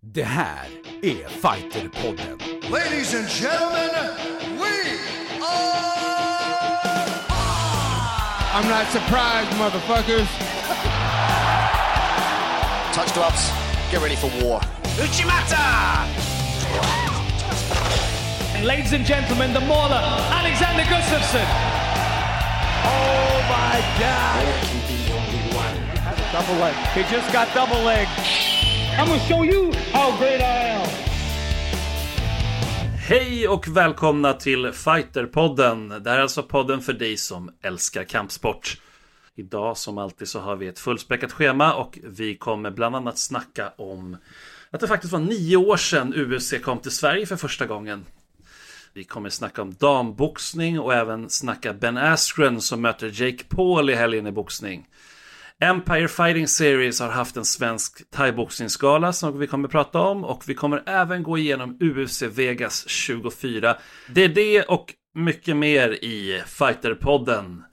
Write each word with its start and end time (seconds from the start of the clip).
Det 0.00 0.22
här 0.22 0.66
är 1.02 1.28
Fighterpodden. 1.28 2.38
Ladies 2.70 3.14
and 3.14 3.28
gentlemen, 3.28 3.90
we 4.56 4.98
are. 5.42 5.88
I'm 8.54 8.68
not 8.68 8.86
surprised, 8.92 9.50
motherfuckers. 9.58 10.28
Touch 12.94 13.12
gloves. 13.14 13.52
Get 13.90 14.00
ready 14.00 14.14
for 14.14 14.30
war. 14.40 14.60
Uchimata! 15.00 16.06
And 18.54 18.64
ladies 18.64 18.92
and 18.92 19.04
gentlemen, 19.04 19.52
the 19.52 19.60
mauler, 19.60 20.02
Alexander 20.30 20.84
Gustafsson. 20.84 21.46
Oh 22.84 23.42
my 23.50 23.82
God! 23.98 24.46
Double 26.32 26.54
leg. 26.60 26.74
He 26.94 27.02
just 27.12 27.32
got 27.32 27.52
double 27.52 27.82
leg. 27.82 28.06
I'm 28.98 29.06
gonna 29.06 29.18
show 29.18 29.44
you 29.44 29.72
how 29.92 30.18
great 30.18 30.40
I 30.40 30.70
am. 30.70 30.88
Hej 33.08 33.48
och 33.48 33.68
välkomna 33.68 34.32
till 34.32 34.72
Fighterpodden. 34.72 35.88
Det 35.88 36.10
här 36.10 36.18
är 36.18 36.22
alltså 36.22 36.42
podden 36.42 36.80
för 36.80 36.92
dig 36.92 37.16
som 37.16 37.50
älskar 37.62 38.04
kampsport. 38.04 38.80
Idag 39.34 39.76
som 39.76 39.98
alltid 39.98 40.28
så 40.28 40.40
har 40.40 40.56
vi 40.56 40.66
ett 40.66 40.78
fullspäckat 40.78 41.32
schema 41.32 41.74
och 41.74 41.98
vi 42.02 42.34
kommer 42.34 42.70
bland 42.70 42.96
annat 42.96 43.18
snacka 43.18 43.72
om 43.76 44.16
att 44.70 44.80
det 44.80 44.88
faktiskt 44.88 45.12
var 45.12 45.20
nio 45.20 45.56
år 45.56 45.76
sedan 45.76 46.14
UFC 46.16 46.54
kom 46.62 46.78
till 46.78 46.90
Sverige 46.90 47.26
för 47.26 47.36
första 47.36 47.66
gången. 47.66 48.04
Vi 48.92 49.04
kommer 49.04 49.30
snacka 49.30 49.62
om 49.62 49.74
damboxning 49.74 50.80
och 50.80 50.94
även 50.94 51.30
snacka 51.30 51.72
Ben 51.72 51.96
Askren 51.96 52.60
som 52.60 52.80
möter 52.80 53.22
Jake 53.22 53.44
Paul 53.48 53.90
i 53.90 53.94
helgen 53.94 54.26
i 54.26 54.32
boxning. 54.32 54.86
Empire 55.60 56.08
Fighting 56.08 56.48
Series 56.48 57.00
har 57.00 57.08
haft 57.08 57.36
en 57.36 57.44
svensk 57.44 58.10
thaiboxningsgala 58.10 59.12
som 59.12 59.38
vi 59.38 59.46
kommer 59.46 59.68
prata 59.68 60.00
om 60.00 60.24
och 60.24 60.42
vi 60.46 60.54
kommer 60.54 60.82
även 60.86 61.22
gå 61.22 61.38
igenom 61.38 61.78
UFC 61.80 62.22
Vegas 62.22 62.88
24. 62.88 63.76
Det 64.08 64.24
är 64.24 64.28
det 64.28 64.62
och 64.62 64.94
mycket 65.14 65.56
mer 65.56 65.90
i 65.90 66.42
Fighterpodden. 66.46 67.64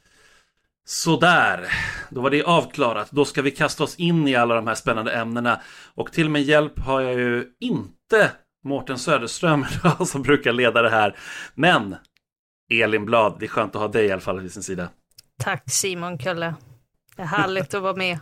Sådär, 0.85 1.67
då 2.09 2.21
var 2.21 2.29
det 2.29 2.43
avklarat. 2.43 3.11
Då 3.11 3.25
ska 3.25 3.41
vi 3.41 3.51
kasta 3.51 3.83
oss 3.83 3.95
in 3.95 4.27
i 4.27 4.35
alla 4.35 4.55
de 4.55 4.67
här 4.67 4.75
spännande 4.75 5.11
ämnena. 5.11 5.61
Och 5.95 6.11
till 6.11 6.29
min 6.29 6.43
hjälp 6.43 6.79
har 6.79 7.01
jag 7.01 7.13
ju 7.13 7.45
inte 7.59 8.31
Mårten 8.63 8.97
Söderström 8.97 9.65
som 10.05 10.21
brukar 10.21 10.53
leda 10.53 10.81
det 10.81 10.89
här. 10.89 11.15
Men 11.55 11.95
Elin 12.71 13.05
Blad, 13.05 13.39
det 13.39 13.45
är 13.45 13.49
skönt 13.49 13.75
att 13.75 13.81
ha 13.81 13.87
dig 13.87 14.05
i 14.05 14.11
alla 14.11 14.21
fall 14.21 14.39
vid 14.39 14.53
sin 14.53 14.63
sida. 14.63 14.89
Tack 15.43 15.63
Simon 15.71 16.19
Kölle. 16.19 16.55
Det 17.15 17.21
är 17.21 17.25
härligt 17.25 17.73
att 17.73 17.81
vara 17.81 17.95
med. 17.95 18.19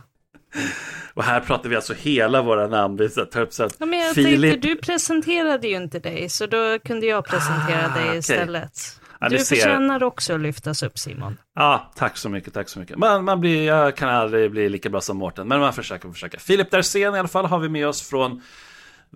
Och 1.14 1.24
här 1.24 1.40
pratar 1.40 1.68
vi 1.68 1.76
alltså 1.76 1.94
hela 1.94 2.42
våra 2.42 2.66
namn. 2.66 2.98
Tar 3.32 3.40
upp 3.40 3.52
så 3.52 3.64
att 3.64 3.76
Ja, 3.78 3.86
men 3.86 3.98
jag 3.98 4.14
Filip... 4.14 4.52
tänkte, 4.52 4.68
du 4.68 4.76
presenterade 4.76 5.68
ju 5.68 5.76
inte 5.76 5.98
dig, 5.98 6.28
så 6.28 6.46
då 6.46 6.78
kunde 6.78 7.06
jag 7.06 7.24
presentera 7.24 7.92
Ah, 7.94 7.98
dig 7.98 8.18
istället. 8.18 9.00
Ja, 9.20 9.28
ni 9.28 9.36
du 9.36 9.44
ser. 9.44 9.56
förtjänar 9.56 10.02
också 10.02 10.34
att 10.34 10.40
lyftas 10.40 10.82
upp 10.82 10.98
Simon. 10.98 11.36
Ja, 11.54 11.92
tack 11.96 12.16
så 12.16 12.28
mycket, 12.28 12.54
tack 12.54 12.68
så 12.68 12.78
mycket. 12.78 12.98
Man, 12.98 13.24
man 13.24 13.40
blir, 13.40 13.66
jag 13.66 13.96
kan 13.96 14.08
aldrig 14.08 14.50
bli 14.50 14.68
lika 14.68 14.90
bra 14.90 15.00
som 15.00 15.16
Mårten, 15.16 15.48
men 15.48 15.60
man 15.60 15.72
försöker, 15.72 16.10
försöker. 16.10 16.38
Filip 16.38 16.70
Dersén 16.70 17.14
i 17.14 17.18
alla 17.18 17.28
fall 17.28 17.46
har 17.46 17.58
vi 17.58 17.68
med 17.68 17.88
oss 17.88 18.08
från 18.08 18.42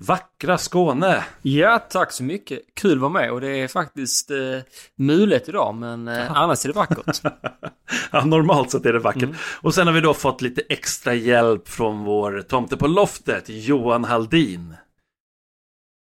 vackra 0.01 0.59
Skåne. 0.59 1.25
Ja, 1.43 1.79
tack 1.79 2.13
så 2.13 2.23
mycket. 2.23 2.61
Kul 2.75 2.93
att 2.93 2.99
vara 2.99 3.13
med 3.13 3.31
och 3.31 3.41
det 3.41 3.49
är 3.49 3.69
faktiskt 3.69 4.31
eh, 4.31 4.37
mulet 4.97 5.49
idag, 5.49 5.75
men 5.75 6.09
eh, 6.09 6.33
annars 6.33 6.65
är 6.65 6.69
det 6.69 6.75
vackert. 6.75 7.23
Ja, 8.11 8.25
normalt 8.25 8.71
sett 8.71 8.87
är 8.87 8.93
det 8.93 8.99
vackert. 8.99 9.31
Och 9.61 9.75
sen 9.75 9.87
har 9.87 9.95
vi 9.95 10.01
då 10.01 10.15
fått 10.15 10.43
lite 10.43 10.63
extra 10.69 11.15
hjälp 11.15 11.69
från 11.69 12.05
vår 12.05 12.43
tomte 12.43 12.77
på 12.77 12.87
loftet, 12.87 13.45
Johan 13.49 14.05
Haldin. 14.05 14.75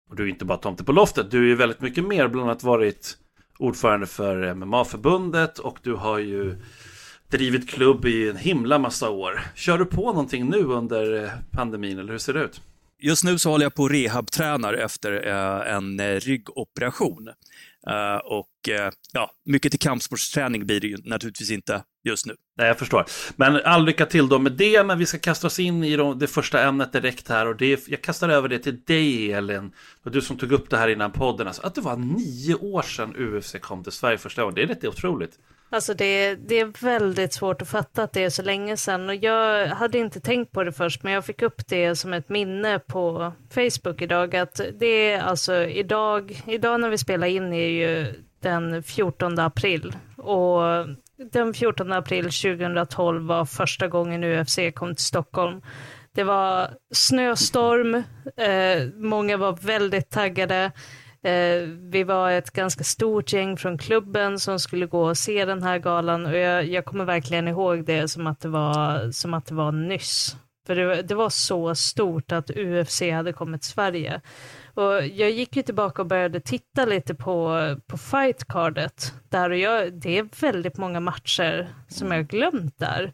Och 0.09 0.15
du 0.15 0.23
är 0.23 0.27
inte 0.27 0.45
bara 0.45 0.57
tomte 0.57 0.83
på 0.83 0.91
loftet, 0.91 1.31
du 1.31 1.51
är 1.51 1.55
väldigt 1.55 1.81
mycket 1.81 2.03
mer, 2.03 2.27
bland 2.27 2.49
annat 2.49 2.63
varit 2.63 3.17
ordförande 3.59 4.05
för 4.07 4.53
MMA-förbundet 4.53 5.59
och 5.59 5.79
du 5.83 5.93
har 5.93 6.19
ju 6.19 6.55
drivit 7.31 7.69
klubb 7.69 8.05
i 8.05 8.29
en 8.29 8.37
himla 8.37 8.79
massa 8.79 9.09
år. 9.09 9.41
Kör 9.55 9.77
du 9.77 9.85
på 9.85 10.05
någonting 10.05 10.49
nu 10.49 10.63
under 10.63 11.23
eh, 11.23 11.29
pandemin, 11.51 11.99
eller 11.99 12.11
hur 12.11 12.19
ser 12.19 12.33
det 12.33 12.43
ut? 12.43 12.61
Just 13.05 13.23
nu 13.23 13.37
så 13.39 13.49
håller 13.49 13.65
jag 13.65 13.73
på 13.75 13.83
och 13.83 13.89
rehabtränar 13.89 14.73
efter 14.73 15.27
eh, 15.27 15.73
en 15.75 15.99
eh, 15.99 16.05
ryggoperation. 16.19 17.27
Eh, 17.87 18.15
och 18.25 18.69
eh, 18.69 18.91
ja, 19.13 19.31
mycket 19.45 19.71
till 19.71 19.79
kampsportsträning 19.79 20.65
blir 20.65 20.79
det 20.81 20.87
ju 20.87 20.97
naturligtvis 21.03 21.51
inte 21.51 21.83
just 22.07 22.25
nu. 22.25 22.35
Nej, 22.57 22.67
jag 22.67 22.79
förstår. 22.79 23.05
Men 23.35 23.55
all 23.65 23.85
lycka 23.85 24.05
till 24.05 24.29
då 24.29 24.39
med 24.39 24.51
det, 24.51 24.83
men 24.83 24.97
vi 24.99 25.05
ska 25.05 25.19
kasta 25.19 25.47
oss 25.47 25.59
in 25.59 25.83
i 25.83 25.95
de- 25.95 26.19
det 26.19 26.27
första 26.27 26.63
ämnet 26.63 26.93
direkt 26.93 27.29
här 27.29 27.47
och 27.47 27.55
det 27.57 27.87
jag 27.87 28.01
kastar 28.01 28.29
över 28.29 28.49
det 28.49 28.59
till 28.59 28.81
dig 28.83 29.31
Elin. 29.33 29.71
Du 30.03 30.21
som 30.21 30.37
tog 30.37 30.51
upp 30.51 30.69
det 30.69 30.77
här 30.77 30.87
innan 30.87 31.11
podden, 31.11 31.47
alltså, 31.47 31.61
att 31.61 31.75
det 31.75 31.81
var 31.81 31.97
nio 31.97 32.55
år 32.55 32.81
sedan 32.81 33.15
UFC 33.17 33.55
kom 33.61 33.83
till 33.83 33.91
Sverige 33.91 34.17
första 34.17 34.41
gången. 34.41 34.55
Det 34.55 34.61
är 34.63 34.67
lite 34.67 34.87
otroligt. 34.87 35.39
Alltså 35.69 35.93
det, 35.93 36.35
det 36.35 36.59
är 36.59 36.83
väldigt 36.83 37.33
svårt 37.33 37.61
att 37.61 37.67
fatta 37.67 38.03
att 38.03 38.13
det 38.13 38.23
är 38.23 38.29
så 38.29 38.41
länge 38.41 38.77
sedan 38.77 39.09
och 39.09 39.15
jag 39.15 39.67
hade 39.67 39.97
inte 39.97 40.19
tänkt 40.19 40.51
på 40.51 40.63
det 40.63 40.71
först 40.71 41.03
men 41.03 41.13
jag 41.13 41.25
fick 41.25 41.41
upp 41.41 41.67
det 41.67 41.95
som 41.95 42.13
ett 42.13 42.29
minne 42.29 42.79
på 42.79 43.33
Facebook 43.49 44.01
idag 44.01 44.35
att 44.35 44.61
det 44.79 45.11
är 45.11 45.21
alltså 45.21 45.55
idag, 45.55 46.43
idag 46.47 46.79
när 46.79 46.89
vi 46.89 46.97
spelar 46.97 47.27
in 47.27 47.53
är 47.53 47.67
ju 47.67 48.13
den 48.39 48.83
14 48.83 49.39
april 49.39 49.95
och 50.17 50.61
den 51.31 51.53
14 51.53 51.91
april 51.91 52.23
2012 52.23 53.27
var 53.27 53.45
första 53.45 53.87
gången 53.87 54.23
UFC 54.23 54.59
kom 54.75 54.95
till 54.95 55.05
Stockholm. 55.05 55.61
Det 56.11 56.23
var 56.23 56.69
snöstorm, 56.91 57.95
eh, 58.37 58.93
många 58.93 59.37
var 59.37 59.53
väldigt 59.53 60.09
taggade. 60.09 60.71
Eh, 61.25 61.67
vi 61.67 62.03
var 62.03 62.31
ett 62.31 62.51
ganska 62.51 62.83
stort 62.83 63.33
gäng 63.33 63.57
från 63.57 63.77
klubben 63.77 64.39
som 64.39 64.59
skulle 64.59 64.85
gå 64.85 65.09
och 65.09 65.17
se 65.17 65.45
den 65.45 65.63
här 65.63 65.79
galan 65.79 66.25
och 66.25 66.37
jag, 66.37 66.65
jag 66.65 66.85
kommer 66.85 67.05
verkligen 67.05 67.47
ihåg 67.47 67.85
det 67.85 68.07
som 68.07 68.27
att 68.27 68.39
det 68.39 68.47
var, 68.47 69.11
som 69.11 69.33
att 69.33 69.45
det 69.45 69.55
var 69.55 69.71
nyss. 69.71 70.35
För 70.67 70.75
det, 70.75 71.01
det 71.01 71.15
var 71.15 71.29
så 71.29 71.75
stort 71.75 72.31
att 72.31 72.51
UFC 72.51 73.01
hade 73.01 73.33
kommit 73.33 73.61
till 73.61 73.71
Sverige. 73.71 74.21
Och 74.73 75.05
jag 75.05 75.31
gick 75.31 75.55
ju 75.55 75.63
tillbaka 75.63 76.01
och 76.01 76.07
började 76.07 76.39
titta 76.39 76.85
lite 76.85 77.15
på, 77.15 77.59
på 77.87 77.97
fightcardet 77.97 79.13
där 79.29 79.49
och 79.49 79.57
jag, 79.57 79.93
det 79.93 80.17
är 80.17 80.41
väldigt 80.41 80.77
många 80.77 80.99
matcher 80.99 81.67
som 81.87 82.11
jag 82.11 82.17
har 82.17 82.23
glömt 82.23 82.79
där. 82.79 83.13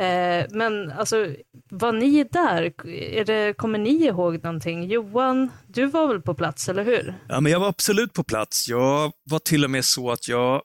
Eh, 0.00 0.46
men 0.50 0.90
alltså, 0.90 1.34
var 1.70 1.92
ni 1.92 2.24
där? 2.24 2.86
Är 2.88 3.24
det, 3.24 3.54
kommer 3.56 3.78
ni 3.78 4.06
ihåg 4.06 4.44
någonting? 4.44 4.84
Johan, 4.84 5.50
du 5.66 5.86
var 5.86 6.08
väl 6.08 6.22
på 6.22 6.34
plats, 6.34 6.68
eller 6.68 6.84
hur? 6.84 7.14
Ja, 7.28 7.40
men 7.40 7.52
jag 7.52 7.60
var 7.60 7.68
absolut 7.68 8.12
på 8.12 8.24
plats. 8.24 8.68
Jag 8.68 9.12
var 9.30 9.38
till 9.38 9.64
och 9.64 9.70
med 9.70 9.84
så 9.84 10.10
att 10.10 10.28
jag 10.28 10.62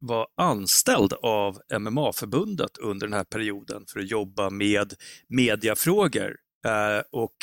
var 0.00 0.26
anställd 0.36 1.12
av 1.22 1.58
MMA-förbundet 1.78 2.78
under 2.78 3.06
den 3.06 3.14
här 3.14 3.24
perioden 3.24 3.84
för 3.92 4.00
att 4.00 4.10
jobba 4.10 4.50
med 4.50 4.94
mediafrågor. 5.28 6.36
Eh, 6.66 7.02
och 7.12 7.36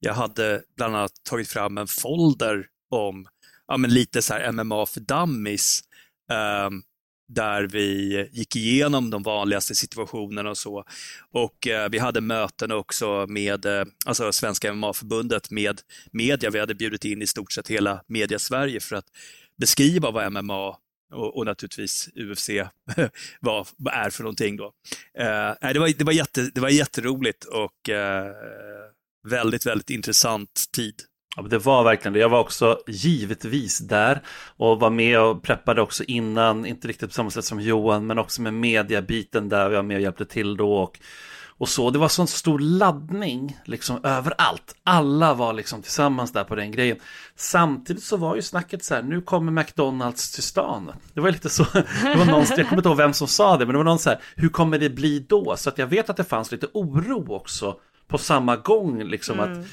jag 0.00 0.14
hade 0.14 0.62
bland 0.76 0.96
annat 0.96 1.12
tagit 1.30 1.48
fram 1.48 1.78
en 1.78 1.86
folder 1.86 2.66
om 2.90 3.26
ja, 3.66 3.76
men 3.76 3.94
lite 3.94 4.22
så 4.22 4.34
här 4.34 4.52
MMA 4.52 4.86
för 4.86 5.00
dummies. 5.00 5.80
eh, 6.30 6.70
där 7.28 7.62
vi 7.62 8.28
gick 8.32 8.56
igenom 8.56 9.10
de 9.10 9.22
vanligaste 9.22 9.74
situationerna 9.74 10.50
och 10.50 10.58
så. 10.58 10.84
Och 11.32 11.66
eh, 11.66 11.88
vi 11.90 11.98
hade 11.98 12.20
möten 12.20 12.72
också 12.72 13.26
med 13.28 13.66
eh, 13.66 13.84
alltså 14.06 14.32
Svenska 14.32 14.72
MMA-förbundet 14.72 15.50
med 15.50 15.80
media. 16.12 16.50
Vi 16.50 16.60
hade 16.60 16.74
bjudit 16.74 17.04
in 17.04 17.22
i 17.22 17.26
stort 17.26 17.52
sett 17.52 17.68
hela 17.68 18.02
media-Sverige 18.06 18.80
för 18.80 18.96
att 18.96 19.06
beskriva 19.60 20.10
vad 20.10 20.32
MMA 20.32 20.76
och, 21.12 21.36
och 21.36 21.46
naturligtvis 21.46 22.08
UFC 22.14 22.50
vad, 23.40 23.66
vad 23.76 23.94
är 23.94 24.10
för 24.10 24.22
någonting 24.22 24.56
då. 24.56 24.72
Eh, 25.18 25.72
det, 25.72 25.78
var, 25.78 25.98
det, 25.98 26.04
var 26.04 26.12
jätte, 26.12 26.50
det 26.54 26.60
var 26.60 26.68
jätteroligt 26.68 27.44
och 27.44 27.88
eh, 27.88 28.32
väldigt, 29.28 29.66
väldigt 29.66 29.90
intressant 29.90 30.64
tid. 30.72 30.94
Ja, 31.36 31.42
det 31.42 31.58
var 31.58 31.84
verkligen 31.84 32.12
det. 32.12 32.18
Jag 32.18 32.28
var 32.28 32.40
också 32.40 32.78
givetvis 32.86 33.78
där 33.78 34.22
och 34.56 34.80
var 34.80 34.90
med 34.90 35.20
och 35.20 35.42
preppade 35.42 35.82
också 35.82 36.04
innan, 36.04 36.66
inte 36.66 36.88
riktigt 36.88 37.08
på 37.08 37.14
samma 37.14 37.30
sätt 37.30 37.44
som 37.44 37.60
Johan, 37.60 38.06
men 38.06 38.18
också 38.18 38.42
med 38.42 38.54
mediabiten 38.54 39.48
där 39.48 39.62
jag 39.62 39.70
var 39.70 39.82
med 39.82 39.96
och 39.96 40.02
hjälpte 40.02 40.24
till 40.24 40.56
då 40.56 40.74
och, 40.74 40.98
och 41.58 41.68
så. 41.68 41.90
Det 41.90 41.98
var 41.98 42.08
sån 42.08 42.26
stor 42.26 42.58
laddning 42.58 43.58
liksom 43.64 44.04
överallt. 44.04 44.74
Alla 44.84 45.34
var 45.34 45.52
liksom 45.52 45.82
tillsammans 45.82 46.32
där 46.32 46.44
på 46.44 46.54
den 46.54 46.70
grejen. 46.72 46.96
Samtidigt 47.36 48.02
så 48.04 48.16
var 48.16 48.36
ju 48.36 48.42
snacket 48.42 48.84
så 48.84 48.94
här, 48.94 49.02
nu 49.02 49.20
kommer 49.20 49.52
McDonalds 49.52 50.32
till 50.32 50.42
stan. 50.42 50.92
Det 51.14 51.20
var 51.20 51.30
lite 51.30 51.50
så, 51.50 51.64
det 52.02 52.16
var 52.18 52.24
någon, 52.24 52.44
jag 52.56 52.68
kommer 52.68 52.76
inte 52.76 52.88
ihåg 52.88 52.96
vem 52.96 53.12
som 53.12 53.28
sa 53.28 53.56
det, 53.56 53.66
men 53.66 53.72
det 53.72 53.78
var 53.78 53.84
någon 53.84 53.98
så 53.98 54.10
här, 54.10 54.20
hur 54.36 54.48
kommer 54.48 54.78
det 54.78 54.90
bli 54.90 55.26
då? 55.28 55.56
Så 55.56 55.68
att 55.68 55.78
jag 55.78 55.86
vet 55.86 56.10
att 56.10 56.16
det 56.16 56.24
fanns 56.24 56.52
lite 56.52 56.66
oro 56.72 57.34
också 57.34 57.76
på 58.08 58.18
samma 58.18 58.56
gång, 58.56 59.02
liksom 59.02 59.40
att 59.40 59.46
mm 59.46 59.64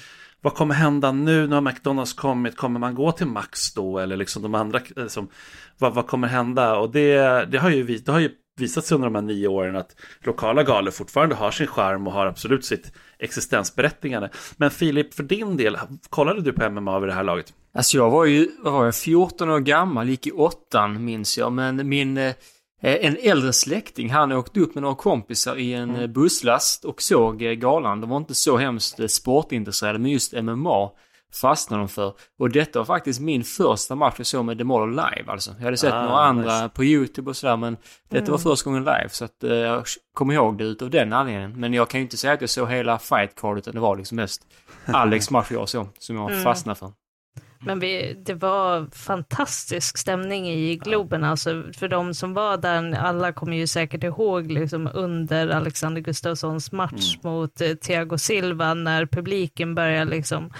vad 0.42 0.54
kommer 0.54 0.76
hända 0.76 1.12
nu? 1.12 1.48
Nu 1.48 1.56
har 1.56 1.62
McDonalds 1.62 2.14
kommit, 2.14 2.58
kommer 2.58 2.80
man 2.80 2.96
gå 2.96 3.12
till 3.12 3.28
Max 3.28 3.74
då? 3.74 4.00
Eller 4.00 4.18
liksom 4.18 4.42
de 4.42 4.56
andra, 4.56 4.80
liksom, 4.96 5.30
vad, 5.78 5.94
vad 5.94 6.08
kommer 6.08 6.28
hända? 6.28 6.78
Och 6.78 6.92
det, 6.92 7.46
det 7.52 7.58
har 7.58 7.70
ju 7.70 7.98
det 7.98 8.12
har 8.12 8.20
ju 8.20 8.30
visat 8.60 8.86
sig 8.86 8.96
under 8.96 9.08
de 9.08 9.16
här 9.16 9.22
nio 9.22 9.48
åren 9.48 9.76
att 9.76 9.96
lokala 10.20 10.64
galor 10.64 10.92
fortfarande 10.92 11.36
har 11.36 11.52
sin 11.52 11.68
charm 11.68 12.08
och 12.08 12.14
har 12.14 12.26
absolut 12.26 12.66
sitt 12.66 12.94
existensberättigande. 13.20 14.30
Men 14.58 14.72
Filip, 14.72 15.14
för 15.14 15.24
din 15.24 15.58
del, 15.58 15.78
kollade 16.10 16.42
du 16.42 16.54
på 16.54 16.70
MMA 16.70 17.00
vid 17.00 17.10
det 17.10 17.14
här 17.14 17.24
laget? 17.24 17.54
Alltså 17.74 17.98
jag 17.98 18.10
var 18.10 18.26
ju, 18.26 18.50
vad 18.60 18.74
var 18.74 18.86
jag, 18.86 18.96
14 18.96 19.50
år 19.50 19.60
gammal, 19.60 20.10
gick 20.10 20.28
i 20.28 20.32
åttan 20.32 21.06
minns 21.06 21.38
jag, 21.38 21.52
men 21.52 21.90
min 21.90 22.18
eh, 22.18 22.34
en 22.82 23.18
äldre 23.22 23.54
släkting, 23.54 24.10
han 24.10 24.32
åkte 24.32 24.60
upp 24.60 24.76
med 24.76 24.82
några 24.82 24.96
kompisar 24.96 25.56
i 25.56 25.74
en 25.74 25.96
mm. 25.96 26.14
busslast 26.14 26.86
och 26.86 27.02
såg 27.02 27.42
eh, 27.42 27.52
galan. 27.52 28.02
De 28.02 28.10
var 28.10 28.18
inte 28.18 28.36
så 28.36 28.58
hemskt 28.58 29.00
eh, 29.00 29.08
sportintresserade, 29.08 30.00
men 30.00 30.12
just 30.12 30.34
MMA 30.44 30.92
fastnade 31.42 31.82
de 31.82 31.90
för. 31.90 32.14
Och 32.40 32.50
detta 32.50 32.80
var 32.80 32.86
faktiskt 32.86 33.20
min 33.20 33.44
första 33.44 33.96
match 33.96 34.16
jag 34.18 34.28
såg 34.28 34.46
med 34.46 34.58
Demoler 34.58 34.88
live 34.88 35.32
alltså. 35.32 35.56
Jag 35.58 35.66
hade 35.66 35.78
sett 35.78 35.94
ah, 35.94 36.04
några 36.04 36.24
andra 36.24 36.70
på 36.70 36.84
YouTube 36.84 37.30
och 37.30 37.38
sådär 37.38 37.58
men 37.58 37.78
detta 38.10 38.18
mm. 38.18 38.32
var 38.32 38.38
första 38.38 38.70
gången 38.70 38.84
live 38.84 39.10
så 39.10 39.26
att 39.26 39.44
uh, 39.44 39.54
jag 39.54 39.84
kommer 40.14 40.34
ihåg 40.34 40.58
det 40.58 40.64
utav 40.64 40.90
den 40.90 41.14
anledningen. 41.14 41.60
Men 41.60 41.74
jag 41.74 41.90
kan 41.90 42.00
ju 42.00 42.04
inte 42.04 42.18
säga 42.18 42.34
att 42.34 42.42
jag 42.42 42.50
såg 42.50 42.70
hela 42.70 43.00
fight 43.00 43.36
card 43.36 43.58
utan 43.58 43.74
det 43.74 43.80
var 43.80 43.98
liksom 43.98 44.16
mest 44.16 44.42
Alex 44.86 45.30
match 45.30 45.52
jag 45.52 45.70
såg 45.70 45.88
som 46.00 46.16
jag 46.16 46.32
mm. 46.32 46.44
fastnade 46.44 46.80
för. 46.80 46.92
Men 47.64 47.80
vi, 47.80 48.18
det 48.26 48.34
var 48.34 48.88
fantastisk 48.92 49.98
stämning 49.98 50.50
i 50.50 50.76
Globen, 50.76 51.24
alltså 51.24 51.64
för 51.78 51.88
de 51.88 52.14
som 52.14 52.34
var 52.34 52.58
där, 52.58 52.96
alla 52.96 53.32
kommer 53.32 53.58
ju 53.58 53.68
säkert 53.68 54.04
ihåg 54.04 54.52
liksom 54.52 54.90
under 54.94 55.48
Alexander 55.48 56.02
Gustafssons 56.02 56.72
match 56.72 57.16
mm. 57.24 57.34
mot 57.34 57.62
eh, 57.62 57.74
Thiago 57.74 58.18
Silva 58.18 58.74
när 58.74 59.06
publiken 59.06 59.76
började 59.76 60.12
liksom 60.12 60.52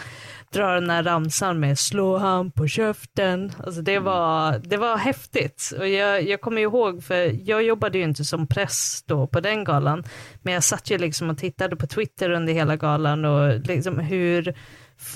dra 0.52 0.74
den 0.74 0.90
här 0.90 1.04
ramsan 1.04 1.60
med 1.60 1.80
slå 1.80 2.18
han 2.18 2.52
på 2.52 2.68
käften. 2.68 3.52
Alltså 3.64 3.82
det, 3.82 3.96
mm. 3.96 4.04
var, 4.04 4.60
det 4.64 4.78
var 4.78 4.98
häftigt. 4.98 5.74
Och 5.80 5.88
jag, 5.88 6.24
jag 6.24 6.42
kommer 6.42 6.62
ihåg, 6.62 7.04
för 7.04 7.50
jag 7.50 7.64
jobbade 7.64 7.98
ju 7.98 8.04
inte 8.04 8.24
som 8.24 8.48
press 8.48 9.04
då 9.08 9.28
på 9.28 9.40
den 9.40 9.64
galan, 9.64 10.04
men 10.42 10.54
jag 10.54 10.64
satt 10.64 10.92
ju 10.92 10.98
liksom 10.98 11.30
och 11.30 11.38
tittade 11.38 11.76
på 11.76 11.88
Twitter 11.88 12.30
under 12.30 12.54
hela 12.54 12.76
galan 12.76 13.26
och 13.26 13.60
liksom 13.60 14.00
hur 14.00 14.54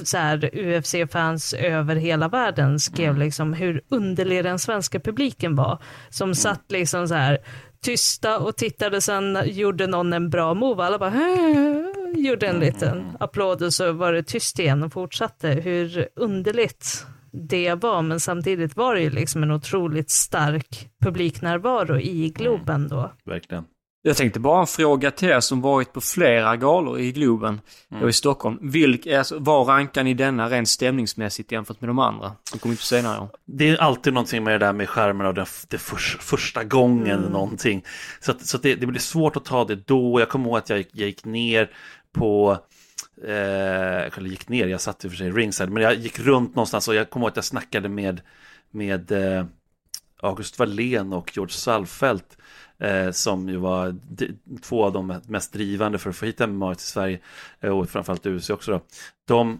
så 0.04 0.18
här, 0.18 0.50
UFC-fans 0.54 1.54
över 1.54 1.96
hela 1.96 2.28
världen 2.28 2.80
skrev 2.80 3.10
mm. 3.10 3.20
liksom 3.20 3.54
hur 3.54 3.82
underlig 3.90 4.44
den 4.44 4.60
svenska 4.60 5.00
publiken 5.00 5.56
var. 5.56 5.82
Som 6.10 6.28
mm. 6.28 6.36
satt 6.36 6.72
liksom 6.72 7.08
så 7.08 7.14
här 7.14 7.38
tysta 7.82 8.40
och 8.40 8.56
tittade, 8.56 9.02
sen 9.02 9.40
gjorde 9.46 9.88
någon 9.88 10.14
en 10.14 10.30
bra 10.30 10.54
move, 10.54 10.84
alla 10.84 11.00
bara 11.00 11.14
gjorde 12.16 12.48
en 12.48 12.60
liten 12.60 13.18
applåd 13.20 13.62
och 13.62 13.74
så 13.74 13.92
var 13.92 14.14
det 14.14 14.24
tyst 14.24 14.60
igen 14.60 14.84
och 14.84 14.94
fortsatte. 14.94 15.50
Hur 15.50 16.08
underligt 16.16 17.06
det 17.32 17.74
var, 17.74 18.02
men 18.02 18.20
samtidigt 18.20 18.76
var 18.76 18.96
det 18.96 19.02
ju 19.02 19.10
liksom 19.10 19.44
en 19.44 19.52
otroligt 19.52 20.12
stark 20.12 20.90
publiknärvaro 21.04 22.00
i 22.00 22.30
Globen 22.30 22.88
då. 22.88 23.12
Verkligen. 23.26 23.66
Jag 24.08 24.18
tänkte 24.18 24.40
bara 24.40 24.62
en 24.62 24.68
fråga 24.68 25.12
till 25.12 25.30
er 25.30 25.40
som 25.40 25.62
varit 25.62 25.94
på 25.94 26.02
flera 26.02 26.56
galor 26.56 27.00
i 27.00 27.12
Globen 27.12 27.62
mm. 27.92 28.04
och 28.04 28.10
i 28.10 28.14
Stockholm. 28.14 28.60
Vilk, 28.62 29.08
alltså, 29.08 29.40
var 29.40 29.66
rankar 29.66 30.04
ni 30.04 30.14
denna 30.14 30.50
rent 30.50 30.70
stämningsmässigt 30.70 31.52
jämfört 31.52 31.82
med 31.82 31.90
de 31.90 32.00
andra 32.00 32.36
som 32.44 32.60
kom 32.60 32.72
upp 32.72 32.82
senare 32.82 33.22
år? 33.22 33.30
Det 33.46 33.70
är 33.70 33.78
alltid 33.78 34.14
någonting 34.14 34.44
med 34.44 34.54
det 34.54 34.66
där 34.66 34.74
med 34.74 34.90
skärmen 34.90 35.28
och 35.28 35.34
det, 35.34 35.46
det 35.68 35.78
för, 35.78 35.96
första 36.22 36.64
gången 36.64 37.20
mm. 37.20 37.32
någonting. 37.32 37.86
Så, 38.20 38.32
att, 38.32 38.46
så 38.46 38.58
att 38.58 38.64
det, 38.64 38.76
det 38.76 38.86
blir 38.86 39.00
svårt 39.00 39.36
att 39.36 39.46
ta 39.46 39.66
det 39.66 39.76
då. 39.76 40.20
Jag 40.20 40.30
kommer 40.30 40.50
ihåg 40.50 40.58
att 40.58 40.70
jag, 40.70 40.86
jag 40.92 41.08
gick 41.08 41.26
ner 41.26 41.72
på 42.14 42.58
eh, 43.28 43.34
jag 43.34 44.28
gick 44.28 44.50
ner, 44.50 44.68
jag 44.68 44.82
satt 44.82 45.06
i 45.06 45.08
och 45.08 45.12
för 45.12 45.18
sig 45.18 45.32
ringside, 45.32 45.70
men 45.70 45.84
jag 45.84 45.96
gick 45.96 46.20
runt 46.20 46.56
någonstans 46.56 46.88
och 46.88 46.96
jag 46.96 47.10
kommer 47.10 47.24
ihåg 47.24 47.30
att 47.30 47.36
jag 47.36 47.46
snackade 47.46 47.90
med, 47.90 48.22
med 48.72 49.12
eh, 49.12 49.46
August 50.22 50.60
Wallén 50.60 51.14
och 51.14 51.32
George 51.36 51.54
Salfelt 51.54 52.35
eh, 52.80 53.12
som 53.12 53.50
ju 53.50 53.58
var 53.58 53.96
två 54.62 54.86
av 54.86 54.94
de 54.94 55.22
mest 55.28 55.54
drivande 55.54 55.98
för 55.98 56.10
att 56.10 56.16
få 56.16 56.26
hit 56.26 56.50
MMA 56.50 56.76
till 56.76 56.86
Sverige 56.86 57.20
eh, 57.60 57.70
och 57.70 57.90
framförallt 57.90 58.26
USA 58.26 58.54
också 58.54 58.72
då. 58.72 58.82
De 59.28 59.60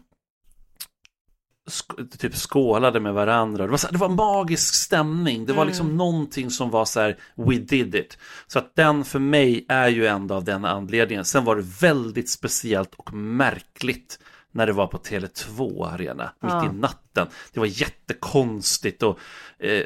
sk 1.68 1.92
typ 2.20 2.36
skålade 2.36 3.00
med 3.00 3.14
varandra. 3.14 3.64
Det 3.64 3.72
var, 3.72 3.78
så, 3.78 3.88
det 3.92 3.98
var 3.98 4.10
magisk 4.10 4.74
stämning. 4.74 5.46
Det 5.46 5.54
var 5.54 5.66
liksom 5.66 5.86
mm. 5.86 5.98
någonting 5.98 6.50
som 6.50 6.70
var 6.70 6.86
så 6.86 7.00
här, 7.00 7.18
we 7.36 7.56
did 7.56 7.96
it. 7.96 8.18
Så 8.48 8.60
att 8.60 8.76
den 8.76 9.06
för 9.06 9.20
mig 9.20 9.66
är 9.70 9.88
ju 9.88 10.06
ändå 10.06 10.36
av 10.36 10.44
den 10.44 10.66
anledningen. 10.66 11.26
Sen 11.26 11.46
var 11.46 11.56
det 11.56 11.66
väldigt 11.82 12.30
speciellt 12.30 12.96
och 12.96 13.14
märkligt 13.14 14.20
när 14.52 14.68
det 14.68 14.74
var 14.74 14.88
på 14.88 14.98
Tele2 14.98 15.88
Arena 15.94 16.32
mitt 16.42 16.52
ja. 16.52 16.66
i 16.66 16.74
natten. 16.74 17.05
Det 17.54 17.60
var 17.60 17.68
jättekonstigt 17.68 19.04
och 19.04 19.20
eh, 19.60 19.84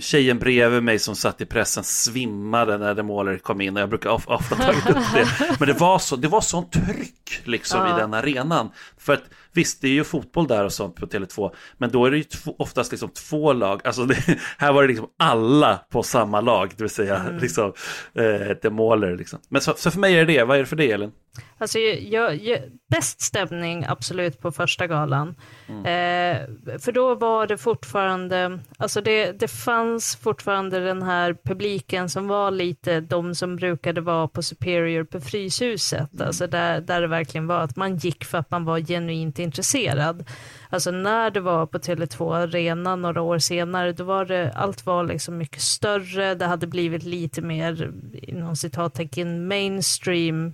tjejen 0.00 0.38
bredvid 0.38 0.82
mig 0.82 0.98
som 0.98 1.16
satt 1.16 1.40
i 1.40 1.46
pressen 1.46 1.84
svimmade 1.84 2.78
när 2.78 2.94
Demoler 2.94 3.38
kom 3.38 3.60
in 3.60 3.76
och 3.76 3.82
jag 3.82 3.88
brukar 3.88 4.10
ofta 4.10 4.56
tagit 4.56 4.90
upp 4.90 5.12
det. 5.14 5.28
Men 5.58 5.68
det 5.68 5.74
var 5.74 5.98
så, 5.98 6.16
det 6.16 6.28
var 6.28 6.40
sånt 6.40 6.72
tryck 6.72 7.42
liksom 7.44 7.80
ja. 7.80 7.96
i 7.96 8.00
den 8.00 8.14
arenan. 8.14 8.70
För 8.98 9.12
att 9.12 9.22
visst, 9.54 9.80
det 9.80 9.88
är 9.88 9.92
ju 9.92 10.04
fotboll 10.04 10.46
där 10.46 10.64
och 10.64 10.72
sånt 10.72 10.96
på 10.96 11.06
Tele2, 11.06 11.54
men 11.78 11.90
då 11.90 12.06
är 12.06 12.10
det 12.10 12.16
ju 12.16 12.24
oftast 12.58 12.90
liksom 12.90 13.08
två 13.08 13.52
lag. 13.52 13.80
Alltså 13.84 14.04
det, 14.04 14.14
här 14.58 14.72
var 14.72 14.82
det 14.82 14.88
liksom 14.88 15.08
alla 15.18 15.80
på 15.90 16.02
samma 16.02 16.40
lag, 16.40 16.70
det 16.76 16.84
vill 16.84 16.90
säga 16.90 17.16
mm. 17.16 17.38
liksom 17.38 17.72
eh, 18.14 18.56
Demoler 18.62 19.16
liksom. 19.16 19.38
Men 19.48 19.62
så, 19.62 19.74
så, 19.76 19.90
för 19.90 20.00
mig 20.00 20.14
är 20.14 20.26
det 20.26 20.32
det, 20.32 20.44
vad 20.44 20.56
är 20.56 20.60
det 20.60 20.66
för 20.66 20.76
det 20.76 20.92
Elin? 20.92 21.12
Alltså, 21.58 21.78
jag, 21.78 22.42
jag, 22.42 22.60
bäst 22.90 23.20
stämning 23.20 23.84
absolut 23.88 24.40
på 24.40 24.52
första 24.52 24.86
galan. 24.86 25.34
Mm. 25.68 25.84
Eh, 25.84 26.43
för 26.78 26.92
då 26.92 27.14
var 27.14 27.46
det 27.46 27.58
fortfarande, 27.58 28.58
alltså 28.76 29.00
det, 29.00 29.32
det 29.32 29.48
fanns 29.48 30.16
fortfarande 30.16 30.80
den 30.80 31.02
här 31.02 31.36
publiken 31.44 32.08
som 32.08 32.28
var 32.28 32.50
lite 32.50 33.00
de 33.00 33.34
som 33.34 33.56
brukade 33.56 34.00
vara 34.00 34.28
på 34.28 34.42
Superior 34.42 35.04
på 35.04 35.20
Fryshuset. 35.20 36.14
Mm. 36.14 36.26
Alltså 36.26 36.46
där, 36.46 36.80
där 36.80 37.00
det 37.00 37.06
verkligen 37.06 37.46
var 37.46 37.60
att 37.60 37.76
man 37.76 37.96
gick 37.96 38.24
för 38.24 38.38
att 38.38 38.50
man 38.50 38.64
var 38.64 38.78
genuint 38.78 39.38
intresserad. 39.38 40.24
Alltså 40.70 40.90
när 40.90 41.30
det 41.30 41.40
var 41.40 41.66
på 41.66 41.78
Tele2 41.78 42.34
Arena 42.34 42.96
några 42.96 43.22
år 43.22 43.38
senare, 43.38 43.92
då 43.92 44.04
var 44.04 44.24
det, 44.24 44.52
allt 44.52 44.86
var 44.86 45.04
liksom 45.04 45.38
mycket 45.38 45.62
större, 45.62 46.34
det 46.34 46.46
hade 46.46 46.66
blivit 46.66 47.02
lite 47.02 47.42
mer, 47.42 47.92
inom 48.12 48.56
citattecken, 48.56 49.48
mainstream 49.48 50.52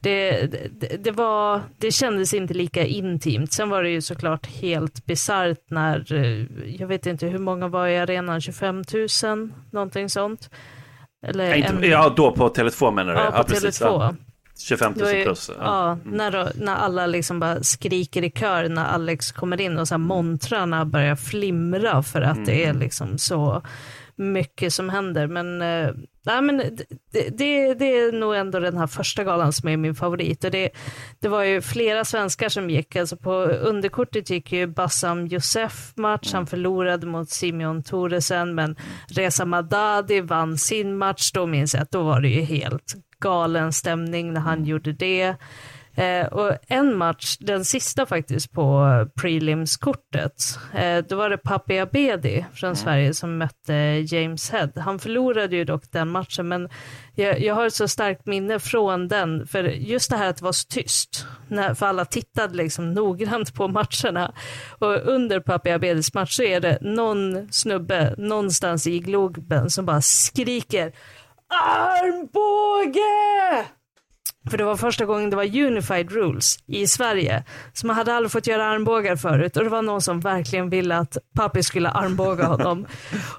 det, 0.00 0.46
det, 0.80 1.04
det, 1.04 1.10
var, 1.10 1.62
det 1.78 1.90
kändes 1.92 2.34
inte 2.34 2.54
lika 2.54 2.86
intimt. 2.86 3.52
Sen 3.52 3.70
var 3.70 3.82
det 3.82 3.90
ju 3.90 4.00
såklart 4.00 4.46
helt 4.46 5.06
bisarrt 5.06 5.70
när, 5.70 6.12
eh, 6.12 6.46
jag 6.80 6.86
vet 6.86 7.06
inte 7.06 7.26
hur 7.26 7.38
många 7.38 7.68
var 7.68 7.86
i 7.86 7.98
arenan, 7.98 8.40
25 8.40 8.84
000, 9.22 9.50
någonting 9.70 10.08
sånt? 10.08 10.50
Eller 11.26 11.54
inte, 11.54 11.68
en... 11.68 11.82
ja 11.82 12.12
då 12.16 12.32
på 12.32 12.48
Tele2 12.48 12.90
menar 12.90 13.14
du? 13.14 13.20
Ja, 13.20 13.30
på 13.30 13.36
ja, 13.36 13.42
precis, 13.42 13.82
Tele2. 13.82 13.84
Ja. 13.84 14.14
25 14.58 14.92
000 14.96 15.22
plus. 15.22 15.50
Ja, 15.58 15.64
ja 15.64 15.92
mm. 15.92 16.16
när, 16.16 16.52
när 16.64 16.74
alla 16.74 17.06
liksom 17.06 17.40
bara 17.40 17.62
skriker 17.62 18.24
i 18.24 18.30
kör 18.30 18.68
när 18.68 18.84
Alex 18.84 19.32
kommer 19.32 19.60
in 19.60 19.78
och 19.78 19.88
så 19.88 19.94
här 19.94 19.98
montrarna 19.98 20.84
börjar 20.84 21.16
flimra 21.16 22.02
för 22.02 22.22
att 22.22 22.36
mm. 22.36 22.46
det 22.46 22.64
är 22.64 22.74
liksom 22.74 23.18
så 23.18 23.62
mycket 24.16 24.72
som 24.72 24.88
händer. 24.88 25.26
Men, 25.26 25.62
eh, 25.62 25.90
nej, 26.28 26.42
men 26.42 26.56
det, 26.56 27.28
det, 27.38 27.74
det, 27.74 27.98
är 27.98 28.12
nog 28.12 28.34
ändå 28.34 28.58
den 28.58 28.76
här 28.76 28.86
första 28.86 29.24
galan 29.24 29.52
som 29.52 29.68
är 29.68 29.76
min 29.76 29.94
favorit. 29.94 30.44
Och 30.44 30.50
det, 30.50 30.70
det 31.20 31.28
var 31.28 31.42
ju 31.42 31.60
flera 31.60 32.04
svenskar 32.04 32.48
som 32.48 32.70
gick. 32.70 32.96
Alltså 32.96 33.16
på 33.16 33.32
underkortet 33.44 34.30
gick 34.30 34.52
ju 34.52 34.66
Bassam 34.66 35.26
Josef 35.26 35.92
match. 35.96 36.32
Han 36.32 36.46
förlorade 36.46 37.06
mot 37.06 37.30
Simeon 37.30 37.82
Thoresen. 37.82 38.54
Men 38.54 38.76
Reza 39.08 39.44
Madadi 39.44 40.20
vann 40.20 40.58
sin 40.58 40.98
match. 40.98 41.32
Då 41.32 41.46
minns 41.46 41.74
jag 41.74 41.82
att 41.82 41.90
då 41.90 42.02
var 42.02 42.20
det 42.20 42.28
ju 42.28 42.42
helt 42.42 42.94
galen 43.20 43.72
stämning 43.72 44.32
när 44.32 44.40
han 44.40 44.64
gjorde 44.64 44.92
det. 44.92 45.36
Eh, 45.98 46.26
och 46.26 46.52
en 46.68 46.96
match, 46.96 47.36
den 47.40 47.64
sista 47.64 48.06
faktiskt 48.06 48.52
på 48.52 48.86
prelims-kortet, 49.20 50.58
eh, 50.74 50.98
då 50.98 51.16
var 51.16 51.30
det 51.30 51.38
Papi 51.38 51.78
Abedi 51.78 52.46
från 52.54 52.68
mm. 52.68 52.76
Sverige 52.76 53.14
som 53.14 53.38
mötte 53.38 53.74
James 54.06 54.50
Head. 54.50 54.70
Han 54.76 54.98
förlorade 54.98 55.56
ju 55.56 55.64
dock 55.64 55.92
den 55.92 56.08
matchen, 56.08 56.48
men 56.48 56.68
jag, 57.14 57.40
jag 57.40 57.54
har 57.54 57.66
ett 57.66 57.74
så 57.74 57.88
starkt 57.88 58.26
minne 58.26 58.58
från 58.58 59.08
den, 59.08 59.46
för 59.46 59.64
just 59.64 60.10
det 60.10 60.16
här 60.16 60.30
att 60.30 60.36
det 60.36 60.44
var 60.44 60.52
så 60.52 60.66
tyst, 60.68 61.26
när, 61.48 61.74
för 61.74 61.86
alla 61.86 62.04
tittade 62.04 62.56
liksom 62.56 62.94
noggrant 62.94 63.54
på 63.54 63.68
matcherna. 63.68 64.32
Och 64.78 65.06
under 65.06 65.40
Papi 65.40 65.70
Abedis 65.70 66.14
match 66.14 66.36
så 66.36 66.42
är 66.42 66.60
det 66.60 66.78
någon 66.80 67.52
snubbe 67.52 68.14
någonstans 68.18 68.86
i 68.86 68.98
Globen 68.98 69.70
som 69.70 69.86
bara 69.86 70.00
skriker 70.00 70.92
armbåge! 71.48 72.98
För 74.50 74.58
det 74.58 74.64
var 74.64 74.76
första 74.76 75.04
gången 75.04 75.30
det 75.30 75.36
var 75.36 75.44
unified 75.44 76.12
rules 76.12 76.58
i 76.66 76.86
Sverige. 76.86 77.44
Så 77.72 77.86
man 77.86 77.96
hade 77.96 78.14
aldrig 78.14 78.32
fått 78.32 78.46
göra 78.46 78.64
armbågar 78.64 79.16
förut 79.16 79.56
och 79.56 79.64
det 79.64 79.70
var 79.70 79.82
någon 79.82 80.02
som 80.02 80.20
verkligen 80.20 80.70
ville 80.70 80.96
att 80.96 81.16
pappi 81.36 81.62
skulle 81.62 81.88
armbåga 81.88 82.46
honom. 82.46 82.86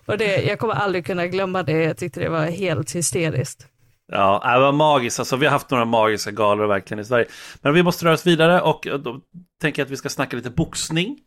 och 0.06 0.18
det, 0.18 0.42
jag 0.42 0.60
kommer 0.60 0.74
aldrig 0.74 1.06
kunna 1.06 1.28
glömma 1.28 1.64
det, 1.64 1.84
jag 1.84 1.98
tyckte 1.98 2.20
det 2.20 2.30
var 2.30 2.46
helt 2.46 2.96
hysteriskt. 2.96 3.68
Ja, 4.12 4.52
det 4.54 4.60
var 4.60 4.72
magiskt. 4.72 5.20
Alltså, 5.20 5.36
vi 5.36 5.46
har 5.46 5.52
haft 5.52 5.70
några 5.70 5.86
magiska 5.86 6.32
galor 6.32 6.68
verkligen 6.68 7.02
i 7.02 7.06
Sverige. 7.06 7.26
Men 7.62 7.74
vi 7.74 7.84
måste 7.84 8.06
röra 8.06 8.14
oss 8.14 8.28
vidare 8.28 8.62
och 8.62 8.88
eh, 8.88 8.98
då 8.98 9.22
tänker 9.62 9.82
jag 9.82 9.86
att 9.86 9.92
vi 9.92 9.98
ska 9.98 10.10
snacka 10.10 10.36
lite 10.38 10.50
boxning. 10.50 11.18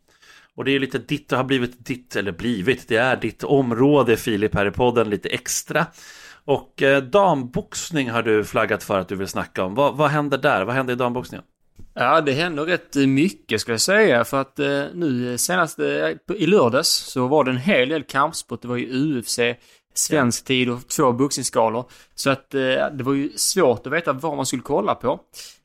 Och 0.55 0.65
det 0.65 0.71
är 0.71 0.79
lite 0.79 0.97
ditt, 0.97 1.29
det 1.29 1.35
har 1.35 1.43
blivit 1.43 1.85
ditt, 1.85 2.15
eller 2.15 2.31
blivit, 2.31 2.87
det 2.87 2.97
är 2.97 3.15
ditt 3.15 3.43
område 3.43 4.17
Filip 4.17 4.55
här 4.55 4.65
i 4.65 4.71
podden 4.71 5.09
lite 5.09 5.29
extra. 5.29 5.85
Och 6.45 6.81
eh, 6.81 7.03
damboxning 7.03 8.09
har 8.09 8.23
du 8.23 8.45
flaggat 8.45 8.83
för 8.83 8.99
att 8.99 9.07
du 9.07 9.15
vill 9.15 9.27
snacka 9.27 9.63
om. 9.63 9.75
Vad, 9.75 9.97
vad 9.97 10.09
händer 10.09 10.37
där? 10.37 10.65
Vad 10.65 10.75
händer 10.75 10.93
i 10.93 10.97
damboxningen? 10.97 11.45
Ja, 11.93 12.21
det 12.21 12.31
händer 12.31 12.65
rätt 12.65 12.95
eh, 12.95 13.07
mycket 13.07 13.61
skulle 13.61 13.73
jag 13.73 13.81
säga. 13.81 14.23
För 14.23 14.41
att 14.41 14.59
eh, 14.59 14.83
nu 14.93 15.31
eh, 15.31 15.37
senast 15.37 15.79
eh, 15.79 16.09
i 16.35 16.45
lördags 16.45 16.89
så 16.89 17.27
var 17.27 17.43
det 17.43 17.51
en 17.51 17.57
hel 17.57 17.89
del 17.89 18.03
kampsport. 18.03 18.61
Det 18.61 18.67
var 18.67 18.77
ju 18.77 19.19
UFC, 19.19 19.39
svensk 19.93 20.45
tid 20.45 20.69
och 20.69 20.87
två 20.87 21.11
boxningsskalor. 21.11 21.85
Så 22.15 22.29
att 22.29 22.53
eh, 22.53 22.61
det 22.91 23.03
var 23.03 23.13
ju 23.13 23.29
svårt 23.29 23.87
att 23.87 23.93
veta 23.93 24.13
vad 24.13 24.35
man 24.35 24.45
skulle 24.45 24.63
kolla 24.63 24.95
på. 24.95 25.19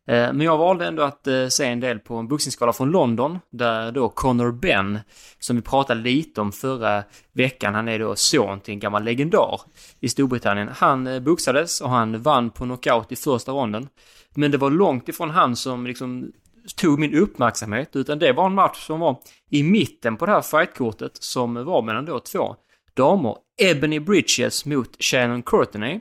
Eh, 0.08 0.32
men 0.32 0.40
jag 0.40 0.58
valde 0.58 0.86
ändå 0.86 1.02
att 1.02 1.26
eh, 1.26 1.46
se 1.48 1.64
en 1.64 1.80
del 1.80 1.98
på 1.98 2.16
en 2.16 2.28
boxningsskala 2.28 2.72
från 2.72 2.90
London, 2.90 3.38
där 3.50 3.92
då 3.92 4.08
Conor 4.08 4.52
Benn, 4.52 4.98
som 5.38 5.56
vi 5.56 5.62
pratade 5.62 6.00
lite 6.00 6.40
om 6.40 6.52
förra 6.52 7.04
veckan, 7.32 7.74
han 7.74 7.88
är 7.88 7.98
då 7.98 8.16
son 8.16 8.60
till 8.60 8.74
en 8.74 8.80
gammal 8.80 9.04
legendar 9.04 9.60
i 10.00 10.08
Storbritannien. 10.08 10.68
Han 10.76 11.06
eh, 11.06 11.20
boxades 11.20 11.80
och 11.80 11.90
han 11.90 12.22
vann 12.22 12.50
på 12.50 12.64
knockout 12.64 13.12
i 13.12 13.16
första 13.16 13.52
ronden. 13.52 13.88
Men 14.34 14.50
det 14.50 14.58
var 14.58 14.70
långt 14.70 15.08
ifrån 15.08 15.30
han 15.30 15.56
som 15.56 15.86
liksom 15.86 16.32
tog 16.76 16.98
min 16.98 17.14
uppmärksamhet, 17.14 17.96
utan 17.96 18.18
det 18.18 18.32
var 18.32 18.46
en 18.46 18.54
match 18.54 18.86
som 18.86 19.00
var 19.00 19.16
i 19.50 19.62
mitten 19.62 20.16
på 20.16 20.26
det 20.26 20.32
här 20.32 20.42
fightkortet 20.42 21.22
som 21.22 21.64
var 21.64 21.82
mellan 21.82 22.04
då 22.04 22.20
två 22.20 22.56
damer. 22.96 23.36
Ebony 23.62 24.00
Bridges 24.00 24.66
mot 24.66 25.02
Shannon 25.02 25.42
Courtney. 25.42 26.00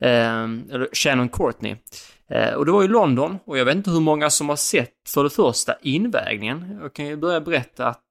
Eh, 0.00 0.44
eller 0.44 0.88
Shannon 0.94 1.28
Courtney. 1.28 1.76
Eh, 2.30 2.54
och 2.54 2.66
det 2.66 2.72
var 2.72 2.84
i 2.84 2.88
London 2.88 3.38
och 3.44 3.58
jag 3.58 3.64
vet 3.64 3.76
inte 3.76 3.90
hur 3.90 4.00
många 4.00 4.30
som 4.30 4.48
har 4.48 4.56
sett 4.56 4.94
för 5.08 5.24
det 5.24 5.30
första 5.30 5.74
invägningen. 5.82 6.78
Jag 6.82 6.92
kan 6.92 7.06
ju 7.06 7.16
börja 7.16 7.40
berätta 7.40 7.86
att 7.86 8.04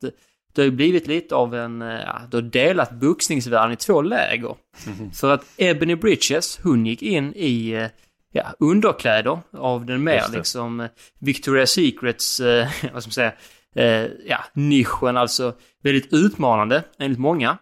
det 0.55 0.63
har 0.63 0.69
blivit 0.69 1.07
lite 1.07 1.35
av 1.35 1.55
en, 1.55 1.81
eh, 1.81 1.87
ja, 1.87 2.21
det 2.31 2.37
har 2.37 2.41
delat 2.41 2.91
boxningsvärlden 2.91 3.71
i 3.71 3.75
två 3.75 4.01
läger. 4.01 4.55
Mm. 4.87 5.11
För 5.11 5.33
att 5.33 5.45
Ebony 5.57 5.95
Bridges, 5.95 6.59
hon 6.63 6.85
gick 6.85 7.01
in 7.01 7.33
i 7.35 7.71
eh, 7.71 7.87
ja, 8.31 8.53
underkläder 8.59 9.39
av 9.57 9.85
den 9.85 10.03
mer 10.03 10.23
liksom 10.33 10.87
Victoria's 11.19 11.65
Secrets, 11.65 12.39
eh, 12.39 12.67
vad 12.93 13.03
ska 13.03 13.07
man 13.07 13.33
säga, 13.33 13.33
eh, 13.75 14.11
ja, 14.25 14.45
nischen, 14.53 15.17
alltså 15.17 15.53
väldigt 15.83 16.13
utmanande 16.13 16.83
enligt 16.99 17.19
många. 17.19 17.57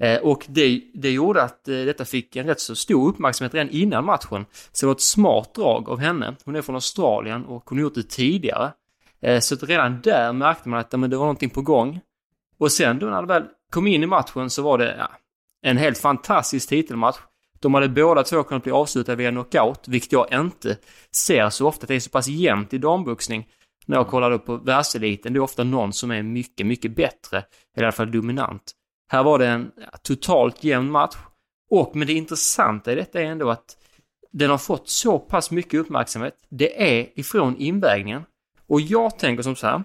Eh, 0.00 0.20
och 0.20 0.46
det, 0.48 0.82
det 0.94 1.10
gjorde 1.10 1.42
att 1.42 1.68
eh, 1.68 1.74
detta 1.74 2.04
fick 2.04 2.36
en 2.36 2.46
rätt 2.46 2.60
så 2.60 2.76
stor 2.76 3.08
uppmärksamhet 3.08 3.54
redan 3.54 3.70
innan 3.70 4.04
matchen. 4.04 4.46
Så 4.72 4.86
det 4.86 4.88
var 4.88 4.94
ett 4.94 5.00
smart 5.00 5.54
drag 5.54 5.88
av 5.88 5.98
henne. 5.98 6.36
Hon 6.44 6.56
är 6.56 6.62
från 6.62 6.74
Australien 6.74 7.44
och 7.44 7.70
hon 7.70 7.78
har 7.78 7.82
gjort 7.82 7.94
det 7.94 8.08
tidigare. 8.08 8.72
Eh, 9.22 9.40
så 9.40 9.54
att 9.54 9.62
redan 9.62 10.00
där 10.00 10.32
märkte 10.32 10.68
man 10.68 10.80
att 10.80 10.90
det 10.90 10.96
var 10.96 11.08
någonting 11.08 11.50
på 11.50 11.62
gång. 11.62 12.00
Och 12.58 12.72
sen 12.72 12.98
då 12.98 13.06
när 13.06 13.22
det 13.22 13.28
väl 13.28 13.44
kom 13.70 13.86
in 13.86 14.02
i 14.02 14.06
matchen 14.06 14.50
så 14.50 14.62
var 14.62 14.78
det 14.78 14.96
ja, 14.98 15.10
en 15.62 15.76
helt 15.76 15.98
fantastisk 15.98 16.68
titelmatch. 16.68 17.18
De 17.60 17.74
hade 17.74 17.88
båda 17.88 18.22
två 18.22 18.42
kunnat 18.42 18.62
bli 18.62 18.72
avslutade 18.72 19.16
via 19.16 19.30
knockout, 19.30 19.88
vilket 19.88 20.12
jag 20.12 20.26
inte 20.32 20.76
ser 21.14 21.50
så 21.50 21.68
ofta. 21.68 21.86
Det 21.86 21.94
är 21.94 22.00
så 22.00 22.10
pass 22.10 22.28
jämnt 22.28 22.74
i 22.74 22.78
damboxning. 22.78 23.48
När 23.86 23.96
jag 23.96 24.08
kollar 24.08 24.30
upp 24.30 24.46
på 24.46 24.56
världseliten, 24.56 25.32
det 25.32 25.38
är 25.38 25.40
ofta 25.40 25.64
någon 25.64 25.92
som 25.92 26.10
är 26.10 26.22
mycket, 26.22 26.66
mycket 26.66 26.96
bättre, 26.96 27.44
eller 27.76 27.82
i 27.82 27.86
alla 27.86 27.92
fall 27.92 28.12
dominant. 28.12 28.72
Här 29.12 29.22
var 29.22 29.38
det 29.38 29.46
en 29.46 29.70
totalt 30.02 30.64
jämn 30.64 30.90
match. 30.90 31.16
Och, 31.70 31.96
men 31.96 32.06
det 32.06 32.12
intressanta 32.12 32.92
i 32.92 32.94
detta 32.94 33.20
är 33.20 33.24
ändå 33.24 33.50
att 33.50 33.76
den 34.32 34.50
har 34.50 34.58
fått 34.58 34.88
så 34.88 35.18
pass 35.18 35.50
mycket 35.50 35.80
uppmärksamhet. 35.80 36.34
Det 36.48 36.98
är 36.98 37.20
ifrån 37.20 37.56
invägningen. 37.56 38.22
Och 38.66 38.80
jag 38.80 39.18
tänker 39.18 39.42
som 39.42 39.56
så 39.56 39.66
här, 39.66 39.84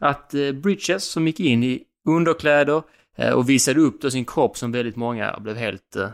att 0.00 0.34
eh, 0.34 0.52
Bridges 0.52 1.04
som 1.04 1.26
gick 1.26 1.40
in 1.40 1.64
i 1.64 1.82
underkläder 2.08 2.82
eh, 3.16 3.32
och 3.32 3.48
visade 3.48 3.80
upp 3.80 4.00
då 4.00 4.10
sin 4.10 4.24
kropp 4.24 4.58
som 4.58 4.72
väldigt 4.72 4.96
många 4.96 5.40
blev 5.40 5.56
helt 5.56 5.96
eh, 5.96 6.08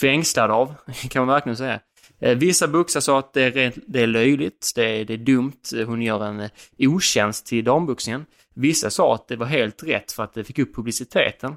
fängslade 0.00 0.52
av, 0.52 0.74
kan 1.10 1.26
man 1.26 1.34
verkligen 1.34 1.56
säga. 1.56 1.80
Vissa 2.18 2.68
boxare 2.68 3.02
sa 3.02 3.18
att 3.18 3.32
det 3.32 3.42
är, 3.42 3.52
rent, 3.52 3.78
det 3.86 4.02
är 4.02 4.06
löjligt, 4.06 4.72
det 4.74 4.84
är, 4.84 5.04
det 5.04 5.14
är 5.14 5.18
dumt, 5.18 5.86
hon 5.86 6.02
gör 6.02 6.24
en 6.24 6.48
otjänst 6.78 7.46
till 7.46 7.64
damboxningen. 7.64 8.26
Vissa 8.56 8.90
sa 8.90 9.14
att 9.14 9.28
det 9.28 9.36
var 9.36 9.46
helt 9.46 9.82
rätt 9.82 10.12
för 10.12 10.22
att 10.22 10.34
det 10.34 10.44
fick 10.44 10.58
upp 10.58 10.74
publiciteten. 10.74 11.56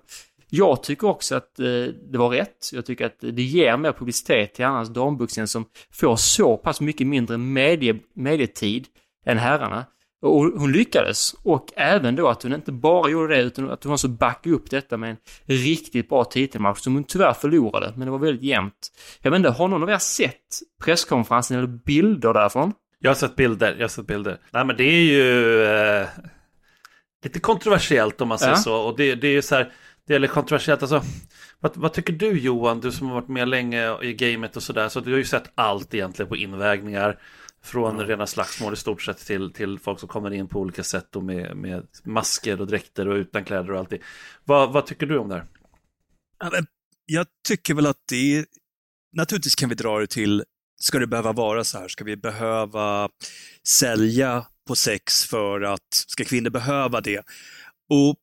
Jag 0.50 0.84
tycker 0.84 1.08
också 1.08 1.36
att 1.36 1.60
eh, 1.60 1.66
det 2.12 2.18
var 2.18 2.30
rätt. 2.30 2.70
Jag 2.74 2.86
tycker 2.86 3.06
att 3.06 3.20
det 3.20 3.42
ger 3.42 3.78
mer 3.78 3.92
publicitet 3.92 4.54
till 4.54 4.66
annars 4.66 4.88
damboxningen 4.88 5.48
som 5.48 5.66
får 5.92 6.16
så 6.16 6.58
pass 6.58 6.82
mycket 6.82 7.08
mindre 7.08 7.38
medie, 7.38 8.00
medietid 8.16 8.88
än 9.26 9.38
herrarna. 9.38 9.86
Och 10.22 10.44
hon 10.46 10.72
lyckades. 10.72 11.34
Och 11.44 11.74
även 11.76 12.16
då 12.16 12.28
att 12.28 12.44
hon 12.44 12.54
inte 12.54 12.72
bara 12.72 13.10
gjorde 13.10 13.36
det 13.36 13.42
utan 13.42 13.72
att 13.72 13.84
hon 13.84 13.94
också 13.94 14.08
backade 14.08 14.56
upp 14.56 14.70
detta 14.70 14.98
med 14.98 15.10
en 15.10 15.18
riktigt 15.46 16.10
bra 16.10 16.24
titelmatch 16.24 16.80
som 16.80 16.94
hon 16.94 17.04
tyvärr 17.04 17.34
förlorade. 17.34 17.94
Men 17.96 18.06
det 18.06 18.12
var 18.12 18.20
väldigt 18.20 18.44
jämnt. 18.44 18.92
Jag 19.22 19.32
vet 19.32 19.38
inte, 19.38 19.50
har 19.50 19.68
någon 19.68 19.84
av 19.84 19.90
er 19.90 19.98
sett 19.98 20.60
presskonferensen 20.84 21.58
eller 21.58 21.68
bilder 21.68 22.34
därifrån? 22.34 22.74
Jag 23.00 23.10
har 23.10 23.16
sett 23.16 23.36
bilder, 23.36 23.76
jag 23.76 23.84
har 23.84 23.88
sett 23.88 24.08
bilder. 24.08 24.38
Nej 24.52 24.66
men 24.66 24.78
det 24.78 24.84
är 24.84 25.02
ju 25.02 25.64
eh, 25.64 26.08
lite 27.24 27.40
kontroversiellt 27.40 28.22
om 28.22 28.28
man 28.28 28.40
säger 28.40 28.52
ja. 28.52 28.58
så. 28.58 28.76
Och 28.76 28.98
det, 28.98 29.16
det 29.16 29.28
är 29.28 29.32
ju 29.32 29.42
så 29.42 29.56
här, 29.56 29.74
det 30.08 30.16
är 30.16 30.28
kontroversiellt. 30.28 30.82
Alltså, 30.82 31.04
vad, 31.60 31.78
vad, 31.78 31.94
tycker 31.94 32.14
du 32.14 32.40
Johan, 32.40 32.80
du 32.80 32.92
som 32.92 33.08
har 33.08 33.16
varit 33.16 33.28
med 33.28 33.48
länge 33.48 34.04
i 34.04 34.14
gamet 34.14 34.56
och 34.56 34.64
sådär. 34.64 34.90
Så 34.90 35.00
du 35.00 35.12
har 35.12 35.18
ju 35.18 35.26
sett 35.26 35.52
allt 35.56 35.94
egentligen 35.94 36.30
på 36.30 36.36
invägningar. 36.36 37.20
Från 37.64 37.96
mm. 37.96 38.08
rena 38.08 38.28
slagsmål 38.28 38.74
i 38.74 38.76
stort 38.76 39.02
sett 39.02 39.18
till, 39.18 39.54
till 39.54 39.80
folk 39.80 40.00
som 40.00 40.10
kommer 40.10 40.34
in 40.34 40.48
på 40.48 40.60
olika 40.60 40.84
sätt 40.84 41.16
och 41.16 41.24
med, 41.24 41.58
med 41.58 41.88
masker 42.04 42.62
och 42.62 42.68
dräkter 42.68 43.08
och 43.08 43.16
utan 43.16 43.44
kläder 43.44 43.72
och 43.72 43.80
allting. 43.80 44.02
Vad, 44.44 44.74
vad 44.74 44.86
tycker 44.86 45.06
du 45.06 45.18
om 45.18 45.30
det 45.30 45.36
här? 45.36 45.46
Jag 47.06 47.28
tycker 47.48 47.74
väl 47.74 47.86
att 47.86 48.04
det 48.10 48.38
är, 48.38 48.46
naturligtvis 49.14 49.56
kan 49.56 49.70
vi 49.70 49.76
dra 49.76 50.00
det 50.00 50.08
till, 50.08 50.44
ska 50.82 51.00
det 51.00 51.08
behöva 51.08 51.32
vara 51.32 51.64
så 51.64 51.78
här? 51.78 51.88
Ska 51.88 52.04
vi 52.04 52.18
behöva 52.18 53.10
sälja 53.68 54.46
på 54.70 54.76
sex 54.76 55.26
för 55.26 55.62
att, 55.62 55.94
ska 56.08 56.24
kvinnor 56.24 56.50
behöva 56.50 57.02
det? 57.02 57.24
Och 57.90 58.16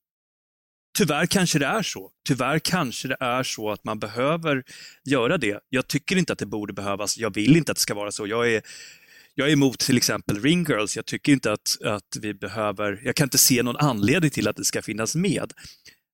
Tyvärr 0.98 1.26
kanske 1.26 1.58
det 1.58 1.66
är 1.66 1.82
så. 1.82 2.10
Tyvärr 2.28 2.58
kanske 2.58 3.08
det 3.08 3.16
är 3.20 3.42
så 3.42 3.70
att 3.70 3.84
man 3.84 3.98
behöver 3.98 4.64
göra 5.04 5.38
det. 5.38 5.60
Jag 5.68 5.88
tycker 5.88 6.16
inte 6.16 6.32
att 6.32 6.38
det 6.38 6.46
borde 6.46 6.72
behövas. 6.72 7.18
Jag 7.18 7.34
vill 7.34 7.56
inte 7.56 7.72
att 7.72 7.76
det 7.76 7.82
ska 7.82 7.94
vara 7.94 8.12
så. 8.12 8.26
Jag 8.26 8.52
är 8.52 8.62
jag 9.34 9.48
är 9.48 9.52
emot 9.52 9.78
till 9.78 9.96
exempel 9.96 10.42
ring 10.42 10.64
girls, 10.68 10.96
Jag 10.96 11.06
tycker 11.06 11.32
inte 11.32 11.52
att, 11.52 11.82
att 11.84 12.16
vi 12.20 12.34
behöver, 12.34 13.00
jag 13.04 13.16
kan 13.16 13.26
inte 13.26 13.38
se 13.38 13.62
någon 13.62 13.76
anledning 13.76 14.30
till 14.30 14.48
att 14.48 14.56
det 14.56 14.64
ska 14.64 14.82
finnas 14.82 15.14
med. 15.14 15.52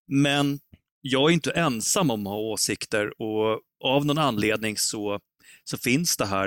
Men 0.09 0.61
jag 1.01 1.31
är 1.31 1.35
inte 1.35 1.51
ensam 1.51 2.11
om 2.11 2.27
att 2.27 2.31
ha 2.31 2.39
åsikter 2.39 3.23
och 3.23 3.61
av 3.85 4.07
någon 4.07 4.19
anledning 4.19 4.77
så, 4.77 5.21
så 5.65 5.77
finns 5.77 6.17
det 6.17 6.27
här. 6.27 6.47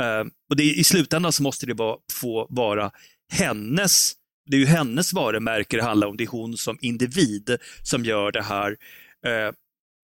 Uh, 0.00 0.30
och 0.50 0.56
det, 0.56 0.62
I 0.62 0.84
slutändan 0.84 1.32
så 1.32 1.42
måste 1.42 1.66
det 1.66 1.74
vara, 1.74 1.96
få 2.12 2.46
vara 2.50 2.90
hennes, 3.32 4.12
det 4.50 4.56
är 4.56 4.60
ju 4.60 4.66
hennes 4.66 5.12
varumärke 5.12 5.76
det 5.76 5.82
handlar 5.82 6.06
om. 6.06 6.16
Det 6.16 6.24
är 6.24 6.28
hon 6.28 6.56
som 6.56 6.78
individ 6.80 7.56
som 7.82 8.04
gör 8.04 8.32
det 8.32 8.42
här. 8.42 8.70
Uh, 8.70 9.52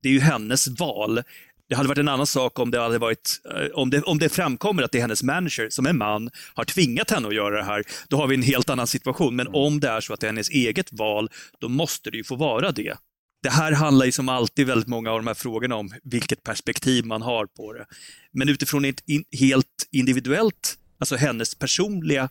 det 0.02 0.08
är 0.08 0.12
ju 0.12 0.20
hennes 0.20 0.68
val. 0.68 1.22
Det 1.68 1.74
hade 1.74 1.88
varit 1.88 1.98
en 1.98 2.08
annan 2.08 2.26
sak 2.26 2.58
om 2.58 2.70
det, 2.70 2.80
hade 2.80 2.98
varit, 2.98 3.40
eh, 3.54 3.66
om 3.74 3.90
det, 3.90 4.02
om 4.02 4.18
det 4.18 4.28
framkommer 4.28 4.82
att 4.82 4.92
det 4.92 4.98
är 4.98 5.02
hennes 5.02 5.22
manager 5.22 5.70
som 5.70 5.86
är 5.86 5.92
man 5.92 6.30
har 6.54 6.64
tvingat 6.64 7.10
henne 7.10 7.28
att 7.28 7.34
göra 7.34 7.56
det 7.56 7.64
här. 7.64 7.82
Då 8.08 8.16
har 8.16 8.26
vi 8.26 8.34
en 8.34 8.42
helt 8.42 8.70
annan 8.70 8.86
situation. 8.86 9.36
Men 9.36 9.48
om 9.48 9.80
det 9.80 9.88
är 9.88 10.00
så 10.00 10.12
att 10.14 10.20
det 10.20 10.26
är 10.26 10.28
hennes 10.28 10.50
eget 10.50 10.92
val, 10.92 11.30
då 11.60 11.68
måste 11.68 12.10
det 12.10 12.16
ju 12.16 12.24
få 12.24 12.36
vara 12.36 12.72
det. 12.72 12.96
Det 13.42 13.50
här 13.50 13.72
handlar 13.72 14.06
ju 14.06 14.12
som 14.12 14.28
alltid 14.28 14.66
väldigt 14.66 14.88
många 14.88 15.10
av 15.10 15.18
de 15.18 15.26
här 15.26 15.34
frågorna 15.34 15.76
om 15.76 15.90
vilket 16.02 16.42
perspektiv 16.42 17.06
man 17.06 17.22
har 17.22 17.46
på 17.46 17.72
det. 17.72 17.86
Men 18.32 18.48
utifrån 18.48 18.84
ett 18.84 19.02
in, 19.06 19.24
helt 19.40 19.88
individuellt, 19.92 20.78
alltså 20.98 21.16
hennes 21.16 21.54
personliga 21.54 22.28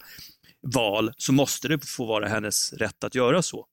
val, 0.63 1.11
så 1.17 1.33
måste 1.33 1.67
det 1.67 1.85
få 1.85 2.05
vara 2.05 2.27
hennes 2.27 2.73
rätt 2.73 3.03
att 3.03 3.15
göra 3.15 3.41
så. 3.41 3.65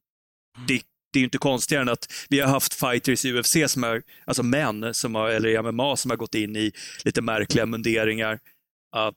Det 0.68 0.82
det 1.12 1.18
är 1.18 1.20
ju 1.20 1.25
inte 1.25 1.38
konstigare 1.38 1.82
än 1.82 1.88
att 1.88 2.12
vi 2.28 2.40
har 2.40 2.49
haft 2.49 2.75
fighters 2.75 3.25
i 3.25 3.32
UFC, 3.32 3.56
som 3.66 3.85
är, 3.85 4.02
alltså 4.25 4.42
män, 4.42 4.94
som 4.94 5.14
har, 5.14 5.28
eller 5.28 5.49
i 5.49 5.62
MMA, 5.62 5.97
som 5.97 6.11
har 6.11 6.16
gått 6.16 6.35
in 6.35 6.56
i 6.56 6.73
lite 7.04 7.23
märkliga 7.23 7.66
munderingar. 7.66 8.32
Uh, 8.97 9.11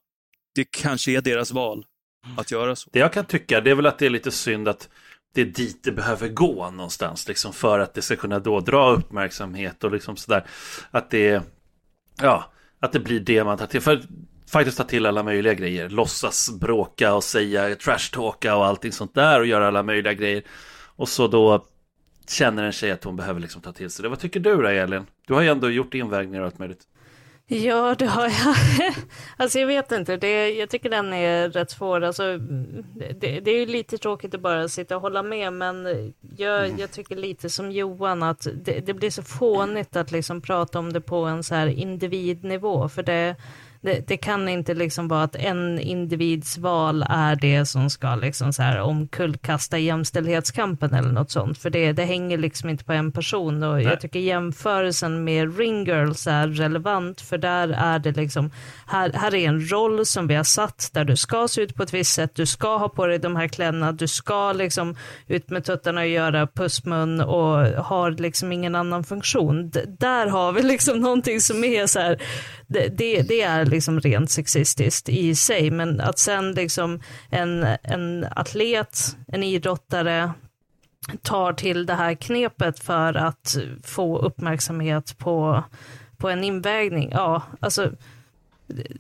det 0.56 0.68
kanske 0.72 1.12
är 1.12 1.22
deras 1.22 1.51
val 1.51 1.86
att 2.38 2.51
göra 2.51 2.75
så. 2.75 2.89
Det 2.94 3.00
jag 3.00 3.13
kan 3.13 3.25
tycka, 3.25 3.62
det 3.62 3.72
är 3.72 3.75
väl 3.75 3.86
att 3.86 4.00
det 4.00 4.06
är 4.06 4.10
lite 4.10 4.32
synd 4.32 4.68
att 4.68 4.89
det 5.34 5.42
är 5.42 5.46
dit 5.46 5.84
det 5.84 5.92
behöver 5.92 6.27
gå 6.27 6.70
någonstans, 6.70 7.27
liksom 7.27 7.53
för 7.53 7.80
att 7.80 7.94
det 7.94 8.01
ska 8.01 8.15
kunna 8.15 8.39
då 8.39 8.60
dra 8.60 8.92
uppmärksamhet 8.92 9.84
och 9.84 9.92
liksom 9.92 10.18
sådär. 10.18 10.46
Att 10.92 11.10
det, 11.10 11.44
ja, 12.22 12.51
att 12.80 12.92
det 12.92 13.00
blir 13.00 13.20
det 13.20 13.44
man 13.44 13.58
tar 13.58 13.68
till. 13.68 13.82
För 13.82 14.03
Fighters 14.54 14.76
tar 14.76 14.84
till 14.84 15.06
alla 15.06 15.24
möjliga 15.24 15.54
grejer, 15.54 15.90
låtsas 15.90 16.50
bråka 16.60 17.14
och 17.14 17.24
säga 17.24 17.76
trash-talka 17.76 18.56
och 18.56 18.66
allting 18.66 18.92
sånt 18.92 19.16
där 19.16 19.40
och 19.40 19.46
göra 19.46 19.68
alla 19.68 19.84
möjliga 19.84 20.14
grejer. 20.14 20.44
Och 20.96 21.10
så 21.10 21.28
då 21.28 21.66
känner 22.30 22.64
en 22.64 22.72
tjej 22.72 22.92
att 22.92 23.04
hon 23.04 23.16
behöver 23.16 23.40
liksom 23.40 23.62
ta 23.62 23.72
till 23.72 23.90
sig 23.90 24.04
det. 24.04 24.10
Vad 24.10 24.20
tycker 24.20 24.40
du 24.40 24.56
då 24.56 24.68
Elin? 24.68 25.06
Du 25.28 25.34
har 25.34 25.42
ju 25.42 25.50
ändå 25.50 25.70
gjort 25.70 25.94
invägningar 25.94 26.42
och 26.42 26.46
allt 26.46 26.60
möjligt. 26.60 26.88
Ja, 27.48 27.96
det 28.00 28.06
har 28.06 28.24
jag. 28.24 28.56
alltså 29.38 29.60
jag 29.60 29.68
vet 29.68 29.92
inte, 29.92 30.18
det, 30.18 30.50
jag 30.50 30.70
tycker 30.70 30.90
den 30.90 31.14
är 31.14 31.50
rätt 31.50 31.72
svår. 31.72 32.04
Alltså, 32.04 32.38
det, 33.20 33.40
det 33.40 33.52
är 33.52 33.60
ju 33.60 33.66
lite 33.66 33.98
tråkigt 33.98 34.34
att 34.34 34.42
bara 34.42 34.68
sitta 34.68 34.96
och 34.96 35.02
hålla 35.02 35.24
med, 35.24 35.54
men 35.54 35.88
jag, 36.38 36.80
jag 36.80 36.92
tycker 36.92 37.16
lite 37.16 37.50
som 37.50 37.72
Johan 37.72 38.24
att 38.24 38.48
det, 38.64 38.80
det, 38.80 38.94
blir 38.94 39.10
så 39.10 39.24
fånigt 39.24 39.96
att 39.96 40.12
liksom 40.12 40.42
prata 40.42 40.80
om 40.80 40.94
det 40.94 41.02
på 41.02 41.26
en 41.26 41.44
så 41.44 41.56
här 41.56 41.68
individnivå, 41.68 42.90
för 42.90 43.04
det, 43.04 43.36
det, 43.84 44.08
det, 44.08 44.18
kan 44.18 44.50
inte 44.50 44.74
liksom 44.74 45.08
vara 45.08 45.24
att 45.24 45.36
en 45.36 45.80
individs 45.80 46.58
val 46.58 47.06
är 47.10 47.36
det 47.36 47.66
som 47.66 47.90
ska 47.90 48.16
liksom 48.16 48.54
så 48.54 48.62
här 48.62 48.82
omkullkasta 48.82 49.78
jämställdhetskampen 49.78 50.94
eller 50.94 51.12
något 51.12 51.32
sånt, 51.32 51.58
för 51.58 51.70
det, 51.70 51.92
det 51.92 52.06
hänger 52.06 52.38
liksom 52.38 52.70
inte 52.70 52.84
på 52.84 52.94
en 52.94 53.12
person 53.12 53.63
och 53.63 53.75
Nej. 53.75 53.84
jag 53.84 54.02
tycker 54.02 54.20
jämförelsen 54.20 55.24
med 55.24 55.58
Ring 55.58 55.86
Girls 55.86 56.28
är 56.28 56.48
relevant, 56.48 57.22
för 57.22 57.38
där 57.38 57.70
är 57.70 58.00
det 58.00 58.12
liksom, 58.12 58.52
här, 58.88 59.12
här 59.13 59.36
är 59.36 59.48
en 59.48 59.72
roll 59.72 60.06
som 60.06 60.28
vi 60.28 60.36
har 60.36 60.44
satt 60.44 60.90
där 60.94 61.04
du 61.04 61.16
ska 61.16 61.48
se 61.48 61.62
ut 61.62 61.75
på 61.75 61.84
ett 61.84 61.94
visst 61.94 62.13
sätt, 62.13 62.36
du 62.36 62.46
ska 62.46 62.78
ha 62.78 62.90
på 62.90 63.08
dig 63.08 63.20
de 63.20 63.36
här 63.36 63.48
kläderna, 63.48 63.92
du 63.92 64.08
ska 64.08 64.54
liksom 64.54 64.96
ut 65.28 65.50
med 65.50 65.66
tuttarna 65.66 66.02
och 66.02 66.08
göra 66.08 66.48
pussmun 66.48 67.22
och 67.22 67.58
har 67.84 68.12
liksom 68.12 68.52
ingen 68.52 68.75
annan 68.75 69.04
funktion. 69.04 69.70
D 69.70 69.80
där 70.00 70.28
har 70.28 70.52
vi 70.52 70.63
liksom 70.63 71.00
någonting 71.00 71.42
som 71.42 71.63
är 71.63 71.88
så 71.88 72.00
här, 72.00 72.22
det, 72.68 72.88
det, 72.88 73.22
det 73.22 73.42
är 73.42 73.73
liksom 73.74 74.00
rent 74.00 74.32
sexistiskt 74.32 75.10
i 75.10 75.36
sig, 75.36 75.72
men 75.72 76.01
att 76.01 76.20
sen 76.20 76.51
liksom 76.51 77.00
en, 77.30 77.68
en 77.84 78.27
atlet, 78.36 79.18
en 79.27 79.44
idrottare 79.44 80.34
tar 81.22 81.53
till 81.53 81.86
det 81.86 81.94
här 81.94 82.13
knepet 82.13 82.80
för 82.80 83.13
att 83.13 83.58
få 83.84 84.18
uppmärksamhet 84.18 85.18
på, 85.18 85.63
på 86.18 86.30
en 86.30 86.44
invägning, 86.44 87.12
ja, 87.12 87.42
alltså 87.60 87.92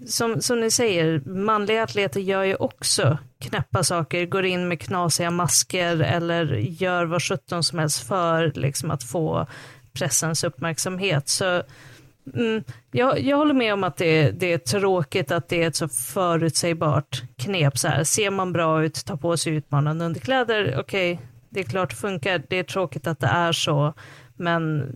som, 0.07 0.41
som 0.41 0.59
ni 0.59 0.71
säger, 0.71 1.21
manliga 1.25 1.83
atleter 1.83 2.19
gör 2.19 2.43
ju 2.43 2.55
också 2.55 3.17
knäppa 3.39 3.83
saker, 3.83 4.25
går 4.25 4.45
in 4.45 4.67
med 4.67 4.81
knasiga 4.81 5.31
masker 5.31 5.99
eller 5.99 6.45
gör 6.55 7.05
vad 7.05 7.23
sjutton 7.23 7.63
som 7.63 7.79
helst 7.79 8.07
för 8.07 8.51
liksom, 8.55 8.91
att 8.91 9.03
få 9.03 9.47
pressens 9.93 10.43
uppmärksamhet. 10.43 11.29
Så 11.29 11.63
Mm, 12.35 12.63
jag, 12.91 13.19
jag 13.19 13.37
håller 13.37 13.53
med 13.53 13.73
om 13.73 13.83
att 13.83 13.97
det, 13.97 14.31
det, 14.31 14.53
är 14.53 14.57
tråkigt 14.57 15.31
att 15.31 15.49
det 15.49 15.63
är 15.63 15.67
ett 15.67 15.75
så 15.75 15.87
förutsägbart 15.87 17.23
knep. 17.37 17.77
Så 17.77 17.87
här. 17.87 18.03
Ser 18.03 18.31
man 18.31 18.53
bra 18.53 18.83
ut, 18.83 19.05
ta 19.05 19.17
på 19.17 19.37
sig 19.37 19.53
utmanande 19.53 20.05
underkläder, 20.05 20.75
okej, 20.79 21.13
okay, 21.13 21.25
det 21.49 21.59
är 21.59 21.63
klart 21.63 21.89
det 21.89 21.95
funkar. 21.95 22.43
Det 22.49 22.59
är 22.59 22.63
tråkigt 22.63 23.07
att 23.07 23.19
det 23.19 23.27
är 23.27 23.51
så, 23.51 23.93
men 24.35 24.91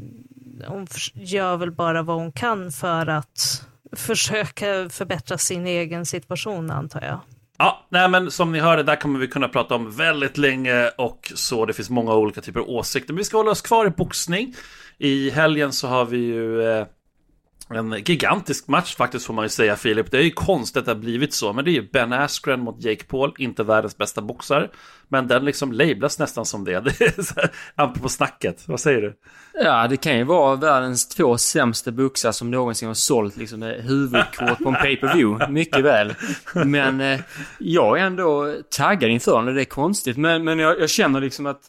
hon 0.67 0.87
gör 1.13 1.57
väl 1.57 1.71
bara 1.71 2.01
vad 2.01 2.15
hon 2.15 2.31
kan 2.31 2.71
för 2.71 3.07
att 3.07 3.67
försöka 3.95 4.89
förbättra 4.89 5.37
sin 5.37 5.67
egen 5.67 6.05
situation, 6.05 6.71
antar 6.71 7.01
jag. 7.01 7.19
Ja, 7.57 7.85
nej 7.89 8.09
men 8.09 8.31
som 8.31 8.51
ni 8.51 8.59
hörde, 8.59 8.83
där 8.83 8.95
kommer 8.95 9.19
vi 9.19 9.27
kunna 9.27 9.47
prata 9.47 9.75
om 9.75 9.91
väldigt 9.91 10.37
länge 10.37 10.89
och 10.89 11.31
så. 11.35 11.65
Det 11.65 11.73
finns 11.73 11.89
många 11.89 12.13
olika 12.13 12.41
typer 12.41 12.59
av 12.59 12.69
åsikter. 12.69 13.13
Men 13.13 13.17
vi 13.17 13.23
ska 13.23 13.37
hålla 13.37 13.51
oss 13.51 13.61
kvar 13.61 13.85
i 13.85 13.89
boxning. 13.89 14.55
I 14.97 15.29
helgen 15.29 15.71
så 15.71 15.87
har 15.87 16.05
vi 16.05 16.17
ju 16.17 16.61
eh, 16.61 16.85
en 17.69 18.03
gigantisk 18.03 18.67
match 18.67 18.95
faktiskt 18.95 19.25
får 19.25 19.33
man 19.33 19.45
ju 19.45 19.49
säga 19.49 19.75
Filip. 19.75 20.11
Det 20.11 20.17
är 20.17 20.21
ju 20.21 20.31
konstigt 20.31 20.77
att 20.77 20.85
det 20.85 20.91
har 20.91 20.99
blivit 20.99 21.33
så, 21.33 21.53
men 21.53 21.65
det 21.65 21.71
är 21.71 21.73
ju 21.73 21.89
Ben 21.89 22.13
Askren 22.13 22.59
mot 22.59 22.83
Jake 22.83 23.03
Paul, 23.03 23.33
inte 23.37 23.63
världens 23.63 23.97
bästa 23.97 24.21
boxare. 24.21 24.69
Men 25.09 25.27
den 25.27 25.45
liksom 25.45 25.71
lablas 25.71 26.19
nästan 26.19 26.45
som 26.45 26.63
det. 26.63 26.79
Det 26.79 27.01
är 27.75 27.87
på 27.87 28.09
snacket. 28.09 28.67
Vad 28.67 28.79
säger 28.79 29.01
du? 29.01 29.13
Ja, 29.63 29.87
det 29.87 29.97
kan 29.97 30.17
ju 30.17 30.23
vara 30.23 30.55
världens 30.55 31.07
två 31.07 31.37
sämsta 31.37 31.91
boxare 31.91 32.33
som 32.33 32.51
någonsin 32.51 32.87
har 32.87 32.95
sålt 32.95 33.37
liksom 33.37 33.63
eh, 33.63 33.69
huvudkort 33.69 34.57
på 34.63 34.69
en 34.69 34.75
pay-per-view. 34.75 35.51
Mycket 35.51 35.83
väl. 35.83 36.13
Men 36.53 37.01
eh, 37.01 37.19
jag 37.59 37.99
är 37.99 38.03
ändå 38.03 38.55
taggad 38.69 39.09
inför 39.09 39.43
den. 39.43 39.55
Det 39.55 39.61
är 39.61 39.65
konstigt. 39.65 40.17
Men, 40.17 40.43
men 40.43 40.59
jag, 40.59 40.79
jag 40.79 40.89
känner 40.89 41.21
liksom 41.21 41.45
att 41.45 41.61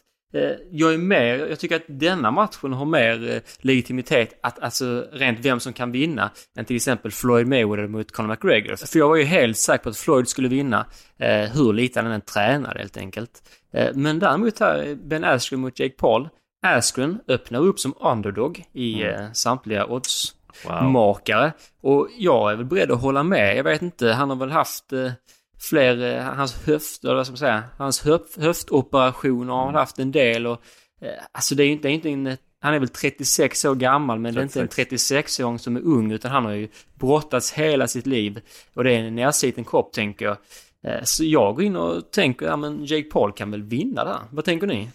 jag 0.71 0.93
är 0.93 0.97
mer, 0.97 1.37
jag 1.37 1.59
tycker 1.59 1.75
att 1.75 1.85
denna 1.87 2.31
matchen 2.31 2.73
har 2.73 2.85
mer 2.85 3.31
eh, 3.31 3.41
legitimitet, 3.57 4.39
att, 4.43 4.59
alltså 4.59 5.07
rent 5.11 5.39
vem 5.39 5.59
som 5.59 5.73
kan 5.73 5.91
vinna, 5.91 6.31
än 6.57 6.65
till 6.65 6.75
exempel 6.75 7.11
Floyd 7.11 7.47
Mayweather 7.47 7.87
mot 7.87 8.11
Conor 8.11 8.29
McGregor. 8.29 8.75
För 8.75 8.99
jag 8.99 9.09
var 9.09 9.15
ju 9.15 9.23
helt 9.23 9.57
säker 9.57 9.83
på 9.83 9.89
att 9.89 9.97
Floyd 9.97 10.27
skulle 10.27 10.47
vinna, 10.47 10.85
eh, 11.17 11.51
hur 11.51 11.73
lite 11.73 12.01
han 12.01 12.11
än 12.11 12.21
tränar 12.21 12.75
helt 12.75 12.97
enkelt. 12.97 13.43
men 13.93 14.19
däremot 14.19 14.59
här, 14.59 14.95
Ben 14.95 15.23
Askren 15.23 15.59
mot 15.59 15.79
Jake 15.79 15.95
Paul. 15.95 16.29
Askren 16.65 17.19
öppnar 17.27 17.59
upp 17.59 17.79
som 17.79 17.93
underdog 17.99 18.63
i 18.73 19.03
mm. 19.03 19.33
samtliga 19.33 19.85
oddsmakare. 19.85 21.51
Wow. 21.81 21.93
Och 21.93 22.07
jag 22.17 22.51
är 22.51 22.55
väl 22.55 22.65
beredd 22.65 22.91
att 22.91 23.01
hålla 23.01 23.23
med. 23.23 23.57
Jag 23.57 23.63
vet 23.63 23.81
inte, 23.81 24.11
han 24.11 24.29
har 24.29 24.37
väl 24.37 24.51
haft 24.51 24.93
fler, 25.59 26.17
eh, 26.17 26.23
hans 26.23 26.53
höft, 26.65 27.03
eller 27.03 27.15
vad 27.15 27.25
ska 27.25 27.31
man 27.31 27.37
säga, 27.37 27.63
hans 27.77 28.01
höf, 28.01 28.21
höftoperationer 28.37 29.53
har 29.53 29.65
han 29.65 29.75
haft 29.75 29.99
en 29.99 30.11
del 30.11 30.47
och 30.47 30.61
eh, 31.01 31.23
alltså 31.31 31.55
det 31.55 31.63
är 31.63 31.67
inte, 31.67 31.89
inte 31.89 32.09
en, 32.09 32.37
han 32.61 32.73
är 32.73 32.79
väl 32.79 32.89
36 32.89 33.65
år 33.65 33.75
gammal 33.75 34.19
men 34.19 34.33
36. 34.33 34.53
det 34.53 34.59
är 34.59 34.63
inte 34.63 34.95
en 34.95 34.97
36-åring 34.97 35.59
som 35.59 35.75
är 35.75 35.81
ung 35.81 36.11
utan 36.11 36.31
han 36.31 36.45
har 36.45 36.51
ju 36.51 36.67
brottats 36.99 37.53
hela 37.53 37.87
sitt 37.87 38.05
liv 38.05 38.41
och 38.73 38.83
det 38.83 38.91
är 38.91 38.99
en 38.99 39.15
nersiten 39.15 39.63
kropp 39.63 39.93
tänker 39.93 40.25
jag. 40.25 40.37
Eh, 40.83 41.03
så 41.03 41.23
jag 41.23 41.55
går 41.55 41.63
in 41.63 41.75
och 41.75 42.11
tänker, 42.11 42.45
ja 42.45 42.55
men 42.55 42.85
Jake 42.85 43.09
Paul 43.09 43.33
kan 43.33 43.51
väl 43.51 43.63
vinna 43.63 44.03
där. 44.03 44.19
Vad 44.31 44.45
tänker 44.45 44.67
ni? 44.67 44.89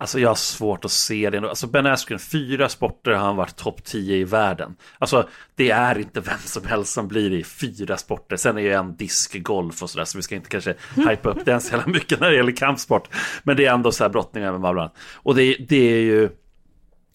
Alltså 0.00 0.20
jag 0.20 0.28
har 0.28 0.34
svårt 0.34 0.84
att 0.84 0.90
se 0.90 1.30
det. 1.30 1.48
Alltså 1.48 1.66
Ben 1.66 1.86
Askren, 1.86 2.18
fyra 2.18 2.68
sporter 2.68 3.10
har 3.10 3.18
han 3.18 3.36
varit 3.36 3.56
topp 3.56 3.84
10 3.84 4.16
i 4.16 4.24
världen. 4.24 4.76
Alltså 4.98 5.28
det 5.54 5.70
är 5.70 5.98
inte 5.98 6.20
vem 6.20 6.38
som 6.38 6.66
helst 6.66 6.92
som 6.92 7.08
blir 7.08 7.32
i 7.32 7.44
fyra 7.44 7.96
sporter. 7.96 8.36
Sen 8.36 8.56
är 8.58 8.60
ju 8.62 8.72
en 8.72 8.96
diskgolf 8.96 9.82
och 9.82 9.90
sådär 9.90 10.04
så 10.04 10.18
vi 10.18 10.22
ska 10.22 10.34
inte 10.34 10.48
kanske 10.48 10.74
hypa 10.96 11.30
upp 11.30 11.44
den 11.44 11.60
så 11.60 11.72
jävla 11.72 11.92
mycket 11.92 12.20
när 12.20 12.30
det 12.30 12.36
gäller 12.36 12.52
kampsport. 12.52 13.08
Men 13.42 13.56
det 13.56 13.66
är 13.66 13.74
ändå 13.74 13.92
så 13.92 14.04
här 14.04 14.08
brottning 14.08 14.44
med 14.44 14.52
varandra. 14.52 14.90
Och 15.14 15.34
det, 15.34 15.56
det 15.68 15.92
är 15.92 16.02
ju, 16.02 16.28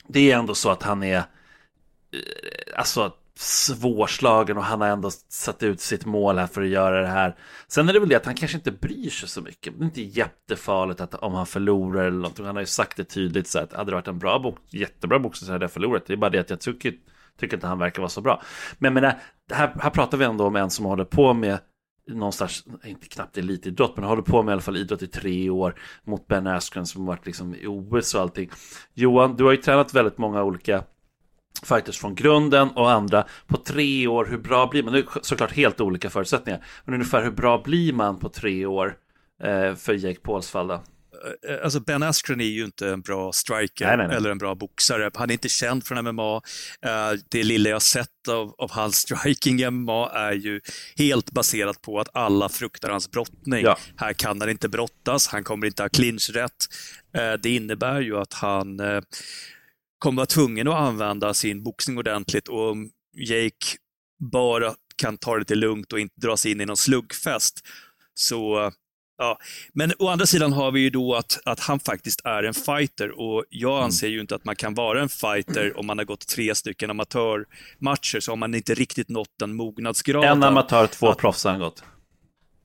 det 0.08 0.32
är 0.32 0.38
ändå 0.38 0.56
så 0.56 0.70
att 0.70 0.84
han 0.84 1.04
är, 1.04 1.18
eh, 1.18 1.24
alltså 2.76 3.14
svårslagen 3.38 4.58
och 4.58 4.64
han 4.64 4.82
har 4.82 4.88
ändå 4.88 5.12
satt 5.30 5.64
ut 5.64 5.80
sitt 5.80 6.06
mål 6.06 6.38
här 6.38 6.48
för 6.48 6.62
att 6.62 6.68
göra 6.68 7.02
det 7.02 7.08
här. 7.08 7.36
Sen 7.68 7.90
är 7.90 7.94
det 7.94 8.00
väl 8.00 8.10
det 8.10 8.16
att 8.16 8.26
han 8.26 8.36
kanske 8.36 8.58
inte 8.58 8.72
bryr 8.72 9.10
sig 9.10 9.30
så 9.30 9.42
mycket. 9.42 9.74
Det 9.78 9.84
är 9.84 9.86
inte 9.86 10.02
jättefarligt 10.02 11.02
att 11.02 11.16
om 11.16 11.34
han 11.34 11.46
förlorar 11.46 12.06
eller 12.06 12.18
någonting. 12.18 12.46
Han 12.46 12.56
har 12.56 12.62
ju 12.62 12.68
sagt 12.68 12.98
det 12.98 13.04
tydligt 13.04 13.48
så 13.48 13.60
att 13.60 13.74
hade 13.74 13.92
det 13.92 13.96
varit 13.96 14.08
en 14.08 14.20
bra 14.20 14.40
bok, 14.40 14.58
jättebra 14.70 15.20
boxare 15.20 15.46
så 15.46 15.52
hade 15.52 15.64
jag 15.64 15.72
förlorat. 15.72 16.06
Det 16.06 16.14
är 16.14 16.18
bara 16.18 16.30
det 16.30 16.40
att 16.40 16.50
jag 16.50 16.60
tycker, 16.60 16.94
tycker 17.40 17.58
inte 17.58 17.68
han 17.68 17.80
verkar 17.80 18.02
vara 18.02 18.10
så 18.10 18.22
bra. 18.22 18.42
Men 18.78 18.94
men 18.94 19.04
här, 19.04 19.20
här 19.52 19.90
pratar 19.90 20.18
vi 20.18 20.26
ändå 20.26 20.48
om 20.48 20.56
en 20.56 20.70
som 20.70 20.86
håller 20.86 21.06
på 21.06 21.34
med 21.34 21.60
någonstans, 22.08 22.66
inte 22.84 23.08
knappt 23.08 23.38
elitidrott, 23.38 23.98
men 23.98 24.06
håller 24.06 24.22
på 24.22 24.44
med 24.44 24.52
i 24.52 24.54
alla 24.54 24.62
fall 24.62 24.78
idrott 24.78 25.02
i 25.02 25.08
tre 25.08 25.50
år 25.50 25.76
mot 26.04 26.28
Ben 26.28 26.48
Askren 26.48 26.86
som 26.86 27.06
varit 27.06 27.26
liksom 27.26 27.56
i 27.56 27.68
OS 27.68 28.16
och 28.16 28.22
allting. 28.22 28.50
Johan, 28.94 29.36
du 29.36 29.44
har 29.44 29.52
ju 29.52 29.58
tränat 29.58 29.94
väldigt 29.94 30.18
många 30.18 30.44
olika 30.44 30.84
fighters 31.64 32.00
från 32.00 32.16
grunden 32.16 32.70
och 32.70 32.92
andra 32.92 33.26
på 33.48 33.58
tre 33.58 34.08
år. 34.08 34.26
Hur 34.26 34.38
bra 34.38 34.68
blir 34.68 34.84
man? 34.84 34.94
Det 34.94 35.00
är 35.00 35.06
såklart 35.22 35.52
helt 35.52 35.82
olika 35.82 36.10
förutsättningar. 36.10 36.66
Men 36.86 36.94
ungefär 36.94 37.24
hur 37.24 37.32
bra 37.32 37.62
blir 37.66 37.94
man 37.94 38.20
på 38.20 38.30
tre 38.30 38.66
år 38.66 38.96
eh, 39.44 39.76
för 39.76 39.94
Jake 39.94 40.20
Pauls 40.20 40.50
fall 40.50 40.68
då? 40.68 40.74
Eh, 40.74 41.64
alltså 41.64 41.80
Ben 41.80 42.04
Askren 42.04 42.42
är 42.42 42.46
ju 42.46 42.66
inte 42.66 42.90
en 42.90 43.02
bra 43.02 43.32
striker 43.32 43.88
nej, 43.88 43.98
nej, 43.98 44.08
nej. 44.08 44.18
eller 44.18 44.30
en 44.30 44.38
bra 44.38 44.56
boxare. 44.56 45.12
Han 45.14 45.30
är 45.30 45.34
inte 45.34 45.50
känd 45.50 45.86
från 45.86 46.16
MMA. 46.16 46.42
Eh, 46.82 47.20
det 47.30 47.44
lilla 47.44 47.70
jag 47.70 47.82
sett 47.82 48.28
av, 48.30 48.56
av 48.58 48.72
hans 48.72 48.96
striking 49.08 49.60
i 49.60 49.70
MMA 49.70 50.10
är 50.10 50.34
ju 50.34 50.62
helt 50.98 51.32
baserat 51.32 51.82
på 51.82 52.00
att 52.00 52.10
alla 52.14 52.50
fruktar 52.50 52.90
hans 52.90 53.12
brottning. 53.12 53.64
Ja. 53.64 53.78
Här 53.96 54.14
kan 54.14 54.42
han 54.42 54.50
inte 54.50 54.70
brottas, 54.70 55.28
han 55.28 55.44
kommer 55.44 55.68
inte 55.68 55.84
ha 55.84 55.90
clinchrätt. 55.90 56.52
Det 57.40 57.50
innebär 57.50 58.02
ju 58.02 58.18
att 58.18 58.34
han 58.34 58.80
kommer 60.00 60.16
vara 60.16 60.26
tvungen 60.26 60.68
att 60.68 60.76
använda 60.76 61.34
sin 61.34 61.64
boxning 61.64 61.98
ordentligt 61.98 62.48
och 62.48 62.70
om 62.72 62.90
Jake 63.18 63.78
bara 64.32 64.74
kan 64.96 65.18
ta 65.18 65.34
det 65.34 65.40
lite 65.40 65.56
lugnt 65.56 65.94
och 65.94 66.00
inte 66.00 66.16
dra 66.22 66.38
sig 66.38 66.52
in 66.52 66.62
i 66.62 66.66
någon 66.66 66.78
sluggfest 66.78 67.68
så 68.14 68.72
Ja, 69.18 69.38
men 69.74 69.94
å 70.00 70.08
andra 70.08 70.26
sidan 70.26 70.54
har 70.54 70.72
vi 70.72 70.80
ju 70.80 70.90
då 70.90 71.16
att, 71.16 71.40
att 71.46 71.60
han 71.60 71.80
faktiskt 71.80 72.22
är 72.24 72.44
en 72.44 72.54
fighter 72.54 73.20
och 73.20 73.46
jag 73.50 73.74
mm. 73.74 73.86
anser 73.86 74.08
ju 74.08 74.22
inte 74.22 74.36
att 74.36 74.46
man 74.46 74.56
kan 74.56 74.74
vara 74.74 75.02
en 75.02 75.10
fighter 75.10 75.80
om 75.80 75.86
man 75.86 75.98
har 75.98 76.06
gått 76.06 76.28
tre 76.28 76.56
stycken 76.56 76.90
amatörmatcher 76.90 78.20
så 78.20 78.32
har 78.32 78.36
man 78.36 78.56
inte 78.56 78.74
riktigt 78.74 79.10
nått 79.10 79.30
den 79.40 79.56
mognadsgraden. 79.56 80.32
En 80.32 80.44
amatör, 80.44 80.88
två 80.88 81.10
att, 81.10 81.18
proffs 81.18 81.44
har 81.44 81.52
han 81.52 81.60
gått. 81.60 81.84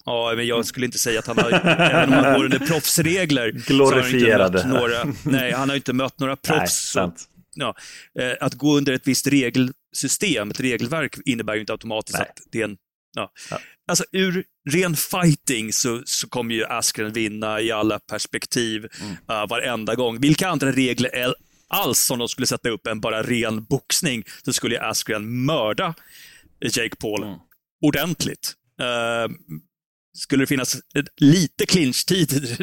Ja, 0.04 0.32
men 0.36 0.46
jag 0.46 0.66
skulle 0.66 0.86
inte 0.86 0.98
säga 0.98 1.18
att 1.18 1.26
han 1.26 1.38
har, 1.38 1.52
även 1.64 2.18
om 2.18 2.24
han 2.24 2.34
går 2.34 2.44
under 2.44 2.58
proffsregler, 2.58 3.50
Glorifierade. 3.50 4.62
Han 4.62 4.70
några, 4.70 5.14
nej, 5.24 5.52
han 5.52 5.68
har 5.68 5.76
inte 5.76 5.92
mött 5.92 6.18
några 6.18 6.36
proffs. 6.36 6.96
Nej, 6.96 7.10
ja, 7.54 7.74
eh, 8.20 8.32
att 8.40 8.54
gå 8.54 8.76
under 8.76 8.92
ett 8.92 9.08
visst 9.08 9.26
regelsystem, 9.26 10.50
ett 10.50 10.60
regelverk, 10.60 11.16
innebär 11.24 11.54
ju 11.54 11.60
inte 11.60 11.72
automatiskt 11.72 12.18
nej. 12.18 12.28
att 12.28 12.42
det 12.50 12.60
är 12.60 12.64
en 12.64 12.76
Ja. 13.16 13.32
ja. 13.50 13.58
Alltså 13.86 14.04
ur 14.12 14.44
ren 14.70 14.96
fighting 14.96 15.72
så, 15.72 16.02
så 16.04 16.28
kommer 16.28 16.54
ju 16.54 16.64
Askren 16.64 17.12
vinna 17.12 17.60
i 17.60 17.70
alla 17.70 17.98
perspektiv 17.98 18.86
mm. 19.00 19.12
uh, 19.12 19.48
varenda 19.48 19.94
gång. 19.94 20.20
Vilka 20.20 20.48
andra 20.48 20.72
regler 20.72 21.14
är 21.14 21.34
alls 21.68 21.98
som 21.98 22.18
de 22.18 22.28
skulle 22.28 22.46
sätta 22.46 22.68
upp 22.68 22.86
än 22.86 23.00
bara 23.00 23.22
ren 23.22 23.64
boxning 23.64 24.24
så 24.44 24.52
skulle 24.52 24.74
ju 24.74 24.80
Askren 24.80 25.44
mörda 25.44 25.94
Jake 26.60 26.96
Paul 26.96 27.22
mm. 27.22 27.38
ordentligt. 27.82 28.52
Uh, 28.80 29.36
skulle 30.12 30.42
det 30.42 30.46
finnas 30.46 30.76
lite 31.16 31.66
clinch-tid 31.66 32.56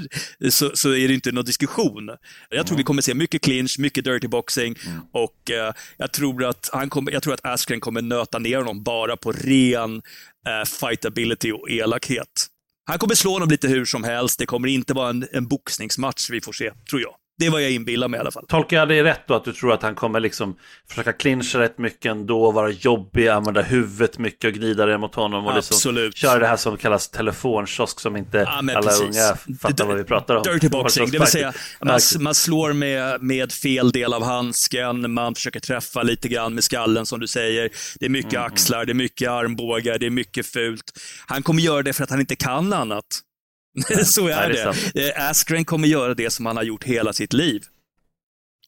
så, 0.50 0.72
så, 0.74 0.90
är 0.90 1.08
det 1.08 1.14
inte 1.14 1.32
någon 1.32 1.46
diskussion. 1.46 2.10
Jag 2.50 2.66
tror 2.66 2.74
mm. 2.74 2.78
vi 2.78 2.84
kommer 2.84 3.02
se 3.02 3.14
mycket 3.14 3.42
clinch, 3.42 3.80
mycket 3.80 4.04
dirty 4.04 4.28
boxing 4.28 4.76
mm. 4.86 5.00
och 5.12 5.52
uh, 5.52 5.74
jag, 5.98 6.12
tror 6.12 6.46
att 6.46 6.70
han 6.74 6.90
kommer, 6.90 7.12
jag 7.12 7.24
tror 7.24 7.34
att 7.34 7.46
Askren 7.46 7.80
kommer 7.80 8.02
nöta 8.02 8.40
ner 8.40 8.58
honom 8.58 8.84
bara 8.84 9.18
på 9.18 9.32
ren 9.32 9.96
uh, 9.96 10.66
fightability 10.80 11.52
och 11.52 11.70
elakhet. 11.70 12.48
Han 12.86 13.00
kommer 13.00 13.16
slå 13.16 13.32
honom 13.32 13.50
lite 13.50 13.68
hur 13.68 13.86
som 13.86 14.04
helst. 14.04 14.40
Det 14.40 14.46
kommer 14.46 14.68
inte 14.68 14.94
vara 14.94 15.10
en, 15.10 15.28
en 15.32 15.48
boxningsmatch 15.48 16.30
vi 16.30 16.42
får 16.42 16.54
se, 16.54 16.72
tror 16.90 17.02
jag. 17.02 17.16
Det 17.40 17.46
är 17.46 17.52
vad 17.52 17.64
jag 17.64 17.72
inbillar 17.72 18.08
mig 18.08 18.18
i 18.18 18.22
alla 18.22 18.32
fall. 18.32 18.46
Tolkar 18.48 18.78
jag 18.78 18.88
det 18.88 19.04
rätt 19.04 19.28
då 19.28 19.34
att 19.34 19.44
du 19.44 19.54
tror 19.54 19.74
att 19.74 19.82
han 19.82 19.96
kommer 19.96 20.20
liksom 20.20 20.58
försöka 20.90 21.14
clincha 21.14 21.60
rätt 21.60 21.78
mycket 21.78 22.12
ändå, 22.12 22.52
vara 22.52 22.70
jobbig, 22.70 23.28
använda 23.28 23.62
huvudet 23.62 24.18
mycket 24.18 24.48
och 24.48 24.54
glida 24.54 24.86
det 24.86 24.98
mot 24.98 25.16
honom 25.16 25.46
och 25.46 25.56
liksom 25.56 25.76
Absolut. 25.76 26.18
köra 26.18 26.40
det 26.40 26.48
här 26.48 26.58
som 26.58 26.78
kallas 26.78 27.10
telefonkiosk 27.10 28.00
som 28.00 28.18
inte 28.18 28.38
ja, 28.38 28.46
alla 28.48 28.82
precis. 28.82 29.02
unga 29.02 29.58
fattar 29.58 29.86
vad 29.86 29.98
vi 29.98 30.04
pratar 30.04 30.36
om. 30.36 30.44
Dirty 30.44 30.70
boxing, 30.70 31.12
det 31.12 31.20
vill 31.20 31.28
säga 31.28 31.54
man, 31.82 32.00
man, 32.20 32.36
slår 32.36 32.74
med, 32.74 33.22
med 33.22 33.52
fel 33.52 33.92
del 33.92 34.14
av 34.14 34.24
handsken, 34.24 35.14
man 35.14 35.36
försöker 35.36 35.60
träffa 35.60 36.04
lite 36.04 36.28
grann 36.28 36.54
med 36.54 36.64
skallen 36.64 37.06
som 37.06 37.20
du 37.20 37.28
säger. 37.28 37.70
Det 38.00 38.06
är 38.06 38.10
mycket 38.10 38.34
mm. 38.34 38.46
axlar, 38.46 38.86
det 38.86 38.92
är 38.92 38.94
mycket 38.94 39.30
armbågar, 39.30 40.00
det 40.00 40.06
är 40.06 40.10
mycket 40.10 40.46
fult. 40.46 40.84
Han 41.28 41.44
kommer 41.44 41.62
göra 41.62 41.84
det 41.84 41.94
för 41.94 42.04
att 42.04 42.10
han 42.10 42.20
inte 42.20 42.36
kan 42.36 42.74
annat. 42.74 43.06
så 44.06 44.28
är 44.28 44.50
det. 44.50 44.74
det. 44.94 45.10
Eh, 45.10 45.30
Askren 45.30 45.66
kommer 45.66 45.88
göra 45.88 46.14
det 46.14 46.30
som 46.30 46.46
han 46.46 46.58
har 46.58 46.64
gjort 46.64 46.84
hela 46.84 47.14
sitt 47.14 47.34
liv. 47.34 47.64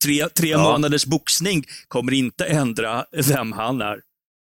Tre, 0.03 0.29
tre 0.29 0.49
ja. 0.49 0.63
månaders 0.63 1.05
boxning 1.05 1.63
kommer 1.87 2.13
inte 2.13 2.45
ändra 2.45 3.05
vem 3.11 3.51
han 3.51 3.81
är. 3.81 3.99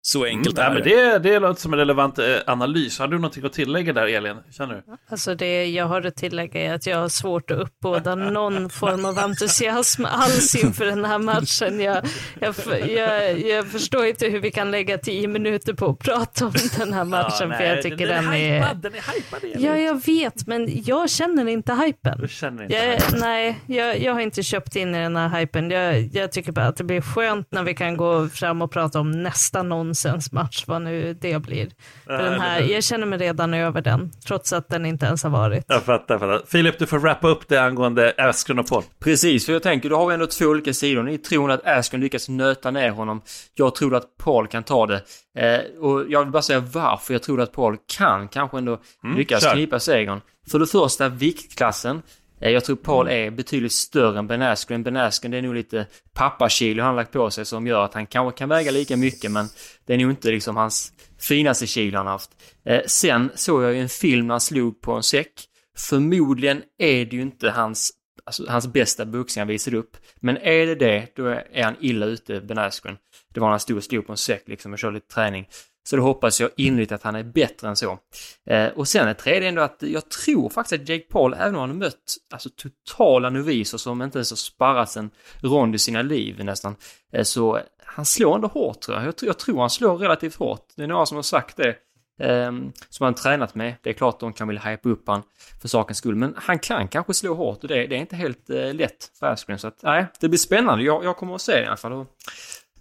Så 0.05 0.25
mm, 0.25 0.37
enkelt 0.37 0.57
mm, 0.57 0.71
är 0.71 0.81
det. 0.81 1.19
det. 1.19 1.19
Det 1.19 1.39
låter 1.39 1.61
som 1.61 1.73
en 1.73 1.79
relevant 1.79 2.19
eh, 2.19 2.25
analys. 2.47 2.99
Har 2.99 3.07
du 3.07 3.15
någonting 3.15 3.45
att 3.45 3.53
tillägga 3.53 3.93
där, 3.93 4.07
Elin? 4.07 4.37
Känner 4.51 4.75
du? 4.75 4.97
Alltså 5.09 5.35
det 5.35 5.65
jag 5.65 5.85
har 5.85 6.05
att 6.05 6.15
tillägga 6.15 6.61
är 6.61 6.73
att 6.73 6.85
jag 6.85 6.97
har 6.97 7.09
svårt 7.09 7.51
att 7.51 7.57
uppbåda 7.57 8.15
någon 8.15 8.69
form 8.69 9.05
av 9.05 9.19
entusiasm 9.19 10.05
alls 10.05 10.55
inför 10.55 10.85
den 10.85 11.05
här 11.05 11.19
matchen. 11.19 11.79
Jag, 11.79 12.05
jag, 12.39 12.55
jag, 12.89 13.39
jag 13.39 13.67
förstår 13.67 14.05
inte 14.05 14.27
hur 14.27 14.39
vi 14.39 14.51
kan 14.51 14.71
lägga 14.71 14.97
tio 14.97 15.27
minuter 15.27 15.73
på 15.73 15.85
att 15.85 15.99
prata 15.99 16.45
om 16.45 16.53
den 16.77 16.93
här 16.93 17.03
matchen, 17.03 17.33
ja, 17.39 17.47
nej, 17.47 17.57
för 17.57 17.65
jag 17.65 17.81
tycker 17.81 18.07
den, 18.07 18.25
den 18.25 18.33
är... 18.33 18.59
Hypad, 18.59 18.77
den 18.77 18.93
är 18.93 19.13
hypad, 19.13 19.43
Elin. 19.43 19.61
Ja, 19.61 19.77
jag 19.77 20.05
vet, 20.05 20.47
men 20.47 20.83
jag 20.85 21.09
känner 21.09 21.47
inte 21.47 21.73
hypen. 21.73 22.17
Du 22.21 22.27
känner 22.27 22.63
inte 22.63 22.75
jag, 22.75 22.91
hypen. 22.91 23.19
Nej, 23.19 23.59
jag, 23.65 24.01
jag 24.01 24.13
har 24.13 24.21
inte 24.21 24.43
köpt 24.43 24.75
in 24.75 24.95
i 24.95 24.99
den 24.99 25.15
här 25.15 25.39
hypen. 25.39 25.71
Jag, 25.71 26.09
jag 26.13 26.31
tycker 26.31 26.51
bara 26.51 26.65
att 26.65 26.77
det 26.77 26.83
blir 26.83 27.01
skönt 27.01 27.47
när 27.51 27.63
vi 27.63 27.73
kan 27.73 27.97
gå 27.97 28.29
fram 28.29 28.61
och 28.61 28.71
prata 28.71 28.99
om 28.99 29.11
nästa 29.11 29.63
någon 29.63 29.92
nonsensmatch, 29.93 30.63
vad 30.67 30.82
nu 30.82 31.13
det 31.13 31.39
blir. 31.39 31.69
För 32.06 32.23
den 32.23 32.41
här, 32.41 32.62
jag 32.62 32.84
känner 32.84 33.06
mig 33.06 33.19
redan 33.19 33.53
över 33.53 33.82
den, 33.82 34.12
trots 34.27 34.53
att 34.53 34.69
den 34.69 34.86
inte 34.86 35.06
ens 35.06 35.23
har 35.23 35.29
varit. 35.29 35.65
Jag 35.67 35.84
fattar, 35.84 36.13
jag 36.13 36.19
fattar. 36.19 36.41
Filip, 36.47 36.79
du 36.79 36.86
får 36.86 36.99
wrappa 36.99 37.27
upp 37.27 37.47
det 37.47 37.58
angående 37.58 38.13
Askren 38.17 38.60
och 38.60 38.67
Paul. 38.67 38.84
Precis, 38.99 39.45
för 39.45 39.53
jag 39.53 39.63
tänker, 39.63 39.89
då 39.89 39.97
har 39.97 40.12
ändå 40.12 40.27
två 40.27 40.45
olika 40.45 40.73
sidor. 40.73 41.03
Ni 41.03 41.17
tror 41.17 41.51
att 41.51 41.65
Askren 41.65 42.01
lyckas 42.01 42.29
nöta 42.29 42.71
ner 42.71 42.89
honom. 42.89 43.21
Jag 43.53 43.75
tror 43.75 43.95
att 43.95 44.17
Paul 44.17 44.47
kan 44.47 44.63
ta 44.63 44.88
det. 44.88 45.01
Eh, 45.38 45.82
och 45.82 46.06
jag 46.10 46.19
vill 46.23 46.32
bara 46.32 46.41
säga 46.41 46.60
varför 46.60 47.13
jag 47.13 47.23
tror 47.23 47.41
att 47.41 47.51
Paul 47.51 47.77
kan 47.97 48.27
kanske 48.27 48.58
ändå 48.58 48.79
mm, 49.03 49.17
lyckas 49.17 49.43
kör. 49.43 49.53
knipa 49.53 49.79
segern. 49.79 50.21
För 50.51 50.60
det 50.60 50.67
första, 50.67 51.10
viktklassen. 51.10 52.01
Eh, 52.43 52.51
jag 52.51 52.65
tror 52.65 52.75
Paul 52.75 53.08
är 53.08 53.32
betydligt 53.32 53.71
större 53.71 54.19
än 54.19 54.27
Ben 54.27 54.41
Askren. 54.41 54.84
Ben 54.84 54.97
Askren 54.97 55.32
det 55.32 55.38
är 55.38 55.41
nog 55.41 55.56
lite 55.56 55.88
pappakilo 56.13 56.84
han 56.84 56.95
lagt 56.95 57.12
på 57.12 57.29
sig 57.29 57.45
som 57.45 57.67
gör 57.67 57.86
att 57.86 57.93
han 57.93 58.06
kanske 58.08 58.38
kan 58.38 58.49
väga 58.49 58.71
lika 58.71 58.97
mycket 58.97 59.32
men 59.32 59.47
det 59.86 59.93
är 59.93 59.97
nog 59.97 60.12
inte 60.12 60.32
liksom 60.32 60.58
hans 60.58 60.93
finaste 61.19 61.67
kilo 61.67 61.97
han 61.97 62.08
haft. 62.08 62.29
Eh, 62.65 62.82
sen 62.86 63.32
såg 63.36 63.63
jag 63.63 63.73
ju 63.73 63.82
en 63.82 63.89
film 63.89 64.27
när 64.27 64.34
han 64.34 64.41
slog 64.41 64.82
på 64.82 64.93
en 64.93 65.03
säck. 65.03 65.32
Förmodligen 65.77 66.62
är 66.77 67.06
det 67.06 67.15
ju 67.15 67.21
inte 67.21 67.49
hans, 67.49 67.91
alltså, 68.25 68.45
hans 68.49 68.67
bästa 68.67 69.06
boxning 69.06 69.41
han 69.41 69.47
visade 69.47 69.77
upp. 69.77 69.97
Men 70.19 70.38
är 70.38 70.65
det 70.65 70.75
det, 70.75 71.15
då 71.15 71.25
är 71.27 71.63
han 71.63 71.75
illa 71.79 72.06
ute, 72.06 72.41
Ben 72.41 72.58
Askren. 72.58 72.97
Det 73.34 73.39
var 73.39 73.47
när 73.47 73.51
han 73.51 73.60
stod 73.60 73.77
och 73.77 73.84
slog 73.84 74.06
på 74.06 74.13
en 74.13 74.17
säck 74.17 74.43
liksom 74.47 74.73
och 74.73 74.79
körde 74.79 74.93
lite 74.93 75.13
träning. 75.13 75.47
Så 75.84 75.96
då 75.96 76.02
hoppas 76.02 76.41
jag 76.41 76.50
innerligt 76.58 76.91
att 76.91 77.04
han 77.04 77.15
är 77.15 77.24
bättre 77.24 77.67
än 77.67 77.76
så. 77.76 78.00
Eh, 78.46 78.67
och 78.67 78.88
sen 78.88 79.08
ett 79.08 79.17
tredje 79.17 79.50
ändå 79.50 79.62
att 79.62 79.78
jag 79.80 80.10
tror 80.10 80.50
faktiskt 80.50 80.82
att 80.82 80.89
Jake 80.89 81.04
Paul, 81.04 81.34
även 81.34 81.56
om 81.56 81.62
han 81.62 81.69
har 81.69 81.76
mött 81.76 82.15
alltså 82.34 82.50
totala 82.50 83.30
noviser 83.30 83.78
som 83.78 84.02
inte 84.02 84.17
ens 84.17 84.32
har 84.32 84.36
sparrat 84.38 84.96
en 84.96 85.10
rond 85.41 85.76
i 85.76 85.80
sina 85.80 86.02
liv 86.02 86.43
nästan, 86.43 86.76
eh, 87.13 87.24
så 87.24 87.60
han 87.86 88.06
slår 88.06 88.36
ändå 88.36 88.48
hårt 88.48 88.82
tror 88.82 88.98
jag. 88.98 89.06
jag. 89.06 89.15
Jag 89.22 89.39
tror 89.39 89.60
han 89.60 89.69
slår 89.69 89.98
relativt 89.98 90.36
hårt. 90.36 90.67
Det 90.76 90.84
är 90.84 90.88
några 90.88 91.06
som 91.06 91.15
har 91.15 91.24
sagt 91.24 91.58
det. 91.58 91.76
Eh, 92.19 92.52
som 92.89 93.04
han 93.04 93.13
tränat 93.13 93.56
med. 93.56 93.76
Det 93.82 93.89
är 93.89 93.93
klart 93.93 94.19
de 94.19 94.34
kan 94.34 94.48
vilja 94.48 94.62
hypa 94.62 94.89
upp 94.89 95.04
han 95.08 95.24
för 95.62 95.67
sakens 95.67 95.98
skull, 95.98 96.15
men 96.15 96.34
han 96.38 96.60
kan 96.60 96.88
kanske 96.88 97.13
slå 97.13 97.34
hårt 97.34 97.63
och 97.63 97.67
det, 97.67 97.88
det 97.88 97.96
är 97.96 98.00
inte 98.00 98.15
helt 98.15 98.50
eh, 98.50 98.74
lätt 98.74 99.12
för 99.19 99.28
Askren. 99.28 99.60
Så 99.60 99.67
att 99.67 99.84
nej, 99.84 100.06
det 100.19 100.30
blir 100.30 100.39
spännande. 100.39 100.84
Jag, 100.84 101.06
jag 101.06 101.17
kommer 101.17 101.36
att 101.36 101.41
se 101.41 101.52
det 101.52 101.63
i 101.63 101.67
alla 101.67 101.78
fall. 101.78 102.06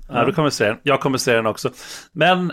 Ja, 0.09 0.25
du 0.25 0.33
kommer 0.33 0.51
se 0.51 0.65
den. 0.65 0.79
Jag 0.83 1.01
kommer 1.01 1.19
se 1.19 1.35
den 1.35 1.47
också. 1.47 1.71
Men 2.13 2.53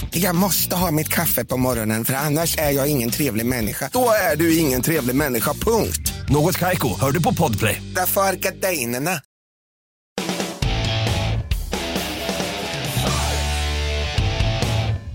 Jag 0.13 0.35
måste 0.35 0.75
ha 0.75 0.91
mitt 0.91 1.07
kaffe 1.07 1.45
på 1.45 1.57
morgonen 1.57 2.05
för 2.05 2.13
annars 2.13 2.57
är 2.57 2.71
jag 2.71 2.87
ingen 2.87 3.09
trevlig 3.09 3.45
människa. 3.45 3.89
Då 3.93 4.09
är 4.31 4.35
du 4.35 4.57
ingen 4.57 4.81
trevlig 4.81 5.15
människa, 5.15 5.53
punkt. 5.53 6.13
Något 6.29 6.57
kajko, 6.57 6.87
hör 6.99 7.11
du 7.11 7.23
på 7.23 7.33
podplay. 7.33 7.81
Därför 7.95 8.21
är 8.21 8.33
gardinerna. 8.33 9.11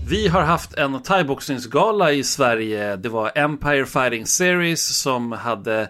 Vi 0.09 0.27
har 0.27 0.41
haft 0.41 0.73
en 0.73 1.03
thaiboxningsgala 1.03 2.11
i 2.11 2.23
Sverige. 2.23 2.95
Det 2.95 3.09
var 3.09 3.31
Empire 3.35 3.85
Fighting 3.85 4.25
Series 4.25 4.99
som 4.99 5.31
hade 5.31 5.89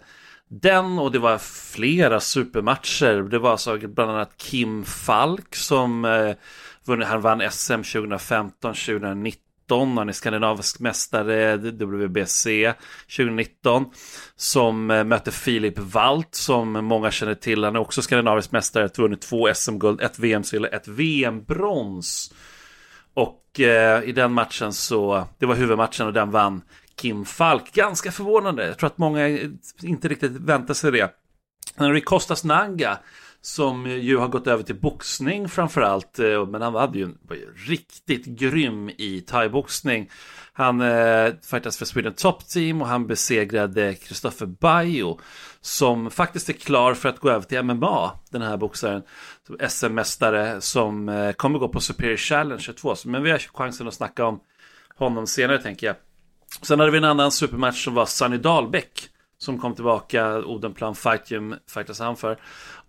den 0.49 0.99
och 0.99 1.11
det 1.11 1.19
var 1.19 1.37
flera 1.71 2.19
supermatcher. 2.19 3.29
Det 3.29 3.39
var 3.39 3.51
alltså 3.51 3.77
bland 3.77 4.11
annat 4.11 4.37
Kim 4.37 4.85
Falk 4.85 5.55
som 5.55 6.05
eh, 6.05 6.35
han 6.87 7.21
vann 7.21 7.51
SM 7.51 7.73
2015, 7.73 8.73
2019. 8.73 9.97
Han 9.97 10.09
är 10.09 10.13
skandinavisk 10.13 10.79
mästare 10.79 11.57
WBC 11.57 12.47
2019. 13.17 13.85
Som 14.35 14.91
eh, 14.91 15.03
mötte 15.03 15.31
Filip 15.31 15.79
Walt 15.79 16.35
som 16.35 16.71
många 16.71 17.11
känner 17.11 17.35
till. 17.35 17.63
Han 17.63 17.75
är 17.75 17.79
också 17.79 18.01
skandinavisk 18.01 18.51
mästare. 18.51 18.89
Vunnit 18.97 19.21
två 19.21 19.53
SM-guld, 19.53 20.01
ett 20.01 20.19
VM-silver, 20.19 20.75
ett 20.75 20.87
VM-brons. 20.87 22.33
Och 23.13 23.59
eh, 23.59 24.03
i 24.03 24.11
den 24.11 24.31
matchen 24.31 24.73
så, 24.73 25.27
det 25.39 25.45
var 25.45 25.55
huvudmatchen 25.55 26.07
och 26.07 26.13
den 26.13 26.31
vann 26.31 26.61
Kim 26.95 27.25
Falk. 27.25 27.73
Ganska 27.73 28.11
förvånande. 28.11 28.67
Jag 28.67 28.77
tror 28.77 28.87
att 28.87 28.97
många 28.97 29.27
inte 29.81 30.07
riktigt 30.07 30.31
väntar 30.31 30.73
sig 30.73 30.91
det. 30.91 31.13
Henry 31.75 32.01
Kostas 32.01 32.43
Nanga 32.43 32.97
som 33.41 33.85
ju 33.85 34.17
har 34.17 34.27
gått 34.27 34.47
över 34.47 34.63
till 34.63 34.79
boxning 34.79 35.49
framförallt. 35.49 36.19
Eh, 36.19 36.45
men 36.45 36.61
han 36.61 36.75
hade 36.75 36.99
ju, 36.99 37.07
var 37.21 37.35
ju 37.35 37.53
riktigt 37.55 38.25
grym 38.25 38.89
i 38.89 39.23
thaiboxning. 39.27 40.09
Han 40.53 40.81
eh, 40.81 41.33
fightas 41.41 41.77
för 41.77 41.85
Sweden 41.85 42.13
Top 42.13 42.47
Team 42.47 42.81
och 42.81 42.87
han 42.87 43.07
besegrade 43.07 43.93
Kristoffer 43.93 44.45
Bajo 44.45 45.19
som 45.61 46.11
faktiskt 46.11 46.49
är 46.49 46.53
klar 46.53 46.93
för 46.93 47.09
att 47.09 47.19
gå 47.19 47.29
över 47.29 47.45
till 47.45 47.63
MMA, 47.63 48.11
den 48.29 48.41
här 48.41 48.57
boxaren. 48.57 49.03
SM-mästare 49.69 50.61
som 50.61 51.09
eh, 51.09 51.31
kommer 51.31 51.59
gå 51.59 51.67
på 51.67 51.79
Superior 51.79 52.17
Challenge 52.17 52.61
22. 52.61 52.95
Men 53.05 53.23
vi 53.23 53.31
har 53.31 53.37
chansen 53.37 53.87
att 53.87 53.93
snacka 53.93 54.25
om 54.25 54.39
honom 54.95 55.27
senare 55.27 55.61
tänker 55.61 55.87
jag. 55.87 55.95
Sen 56.61 56.79
hade 56.79 56.91
vi 56.91 56.97
en 56.97 57.03
annan 57.03 57.31
supermatch 57.31 57.83
som 57.83 57.93
var 57.93 58.05
Sunny 58.05 58.37
Dahlbäck 58.37 59.09
som 59.37 59.59
kom 59.59 59.75
tillbaka, 59.75 60.37
Odenplan 60.37 60.95
Fight 60.95 61.31
Gym 61.31 61.55
fightas 61.73 61.99
han 61.99 62.15
för. 62.15 62.37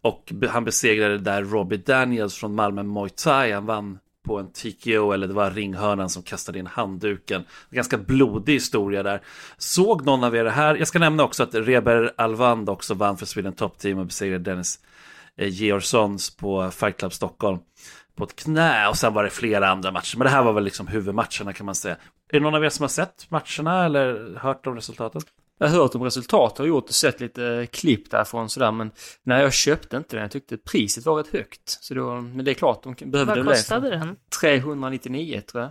Och 0.09 0.33
han 0.49 0.65
besegrade 0.65 1.19
där 1.19 1.43
Robbie 1.43 1.77
Daniels 1.77 2.35
från 2.35 2.55
Malmö 2.55 2.83
Muay 2.83 3.11
Thai. 3.11 3.53
Han 3.53 3.67
vann 3.67 3.99
på 4.27 4.39
en 4.39 4.53
TKO 4.53 5.13
eller 5.13 5.27
det 5.27 5.35
var 5.35 5.51
ringhörnan 5.51 6.09
som 6.09 6.23
kastade 6.23 6.59
in 6.59 6.67
handduken. 6.67 7.41
En 7.41 7.77
ganska 7.77 7.99
blodig 7.99 8.53
historia 8.53 9.03
där. 9.03 9.21
Såg 9.57 10.05
någon 10.05 10.25
av 10.25 10.37
er 10.37 10.45
det 10.45 10.51
här? 10.51 10.75
Jag 10.75 10.89
ska 10.89 10.99
nämna 10.99 11.23
också 11.23 11.43
att 11.43 11.55
Reber 11.55 12.13
Alvand 12.17 12.69
också 12.69 12.95
vann 12.95 13.17
för 13.17 13.27
Sweden 13.27 13.53
Top 13.53 13.79
Team 13.79 13.99
och 13.99 14.07
besegrade 14.07 14.45
Dennis 14.45 14.79
eh, 15.37 15.49
Georgssons 15.49 16.37
på 16.37 16.71
Fight 16.71 16.97
Club 16.97 17.13
Stockholm 17.13 17.59
på 18.17 18.25
ett 18.25 18.37
knä 18.37 18.89
och 18.89 18.97
sen 18.97 19.15
var 19.15 19.25
det 19.25 19.31
flera 19.31 19.69
andra 19.69 19.93
matcher. 19.93 20.19
Men 20.19 20.25
det 20.25 20.31
här 20.31 20.43
var 20.43 20.53
väl 20.53 20.65
liksom 20.65 20.87
huvudmatcherna 20.87 21.53
kan 21.53 21.67
man 21.67 21.75
säga. 21.75 21.95
Är 22.29 22.33
det 22.33 22.41
någon 22.41 22.55
av 22.55 22.65
er 22.65 22.69
som 22.69 22.83
har 22.83 22.89
sett 22.89 23.27
matcherna 23.31 23.85
eller 23.85 24.39
hört 24.39 24.67
om 24.67 24.75
resultatet? 24.75 25.25
Jag 25.59 25.69
har 25.69 25.77
hört 25.79 25.95
om 25.95 26.03
resultat 26.05 26.61
och 26.61 26.67
gjort 26.69 26.85
och 26.89 26.95
sett 26.95 27.21
lite 27.21 27.47
eh, 27.47 27.67
klipp 27.67 28.11
därifrån 28.11 28.49
sådär 28.51 28.73
men 28.73 28.91
nej 29.23 29.43
jag 29.43 29.53
köpte 29.53 29.97
inte 29.97 30.17
den. 30.17 30.23
Jag 30.23 30.31
tyckte 30.31 30.57
priset 30.57 31.07
var 31.07 31.17
rätt 31.17 31.33
högt. 31.33 31.61
Så 31.81 31.95
då, 31.95 32.21
men 32.21 32.45
det 32.45 32.51
är 32.51 32.55
klart 32.55 32.83
de 32.83 32.95
behövde 33.11 33.35
Vad 33.35 33.45
det. 33.47 33.51
kostade 33.51 33.91
den? 33.91 34.17
399 34.41 35.41
tror 35.41 35.63
jag. 35.63 35.71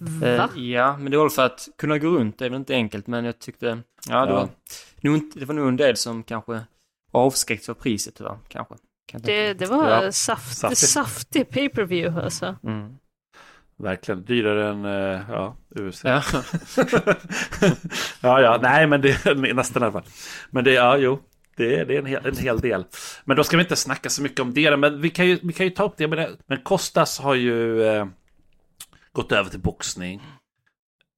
Va? 0.00 0.48
Eh, 0.56 0.62
ja, 0.62 0.96
men 0.96 1.10
det 1.10 1.16
var 1.18 1.28
för 1.28 1.42
att 1.46 1.68
kunna 1.78 1.98
gå 1.98 2.08
runt, 2.08 2.38
det 2.38 2.44
är 2.46 2.50
väl 2.50 2.58
inte 2.58 2.74
enkelt 2.74 3.06
men 3.06 3.24
jag 3.24 3.38
tyckte, 3.38 3.66
ja 4.08 4.26
det, 4.26 4.32
Ja. 4.32 4.48
Var, 5.02 5.10
nog, 5.10 5.30
det 5.34 5.44
var 5.44 5.54
nog 5.54 5.68
en 5.68 5.76
del 5.76 5.96
som 5.96 6.22
kanske 6.22 6.60
avskräckt 7.12 7.66
för 7.66 7.74
priset 7.74 8.14
tyvärr, 8.14 8.38
kanske. 8.48 8.74
Kan 9.06 9.20
Det, 9.22 9.54
det 9.54 9.66
var 9.66 9.90
Ja. 10.04 10.12
saft, 10.12 10.76
saftig 10.78 11.48
pay-per-view 11.50 12.22
alltså. 12.24 12.56
Mm. 12.64 12.94
Verkligen, 13.76 14.24
dyrare 14.24 14.68
än 14.70 14.84
eh, 14.84 15.20
ja, 15.28 15.56
UFC. 15.76 16.04
Ja. 16.04 16.22
ja, 18.20 18.40
ja, 18.40 18.58
nej 18.62 18.86
men 18.86 19.00
det 19.00 19.26
är 19.26 19.54
nästan 19.54 19.82
i 19.82 19.84
alla 19.84 19.92
fall. 19.92 20.10
Men 20.50 20.64
det, 20.64 20.72
ja, 20.72 20.96
jo, 20.96 21.20
det, 21.56 21.76
är- 21.80 21.84
det 21.84 21.94
är 21.94 21.98
en 21.98 22.06
hel, 22.06 22.26
en 22.26 22.36
hel 22.36 22.60
del. 22.60 22.84
Men 23.24 23.36
då 23.36 23.44
ska 23.44 23.56
vi 23.56 23.62
inte 23.62 23.76
snacka 23.76 24.10
så 24.10 24.22
mycket 24.22 24.40
om 24.40 24.54
det, 24.54 24.76
men 24.76 25.00
vi 25.00 25.10
kan 25.10 25.26
ju, 25.26 25.38
vi 25.42 25.52
kan 25.52 25.66
ju 25.66 25.70
ta 25.70 25.84
upp 25.84 25.94
det. 25.96 26.08
Men, 26.08 26.36
men 26.46 26.58
Kostas 26.62 27.18
har 27.20 27.34
ju 27.34 27.82
eh, 27.84 28.06
gått 29.12 29.32
över 29.32 29.50
till 29.50 29.60
boxning. 29.60 30.22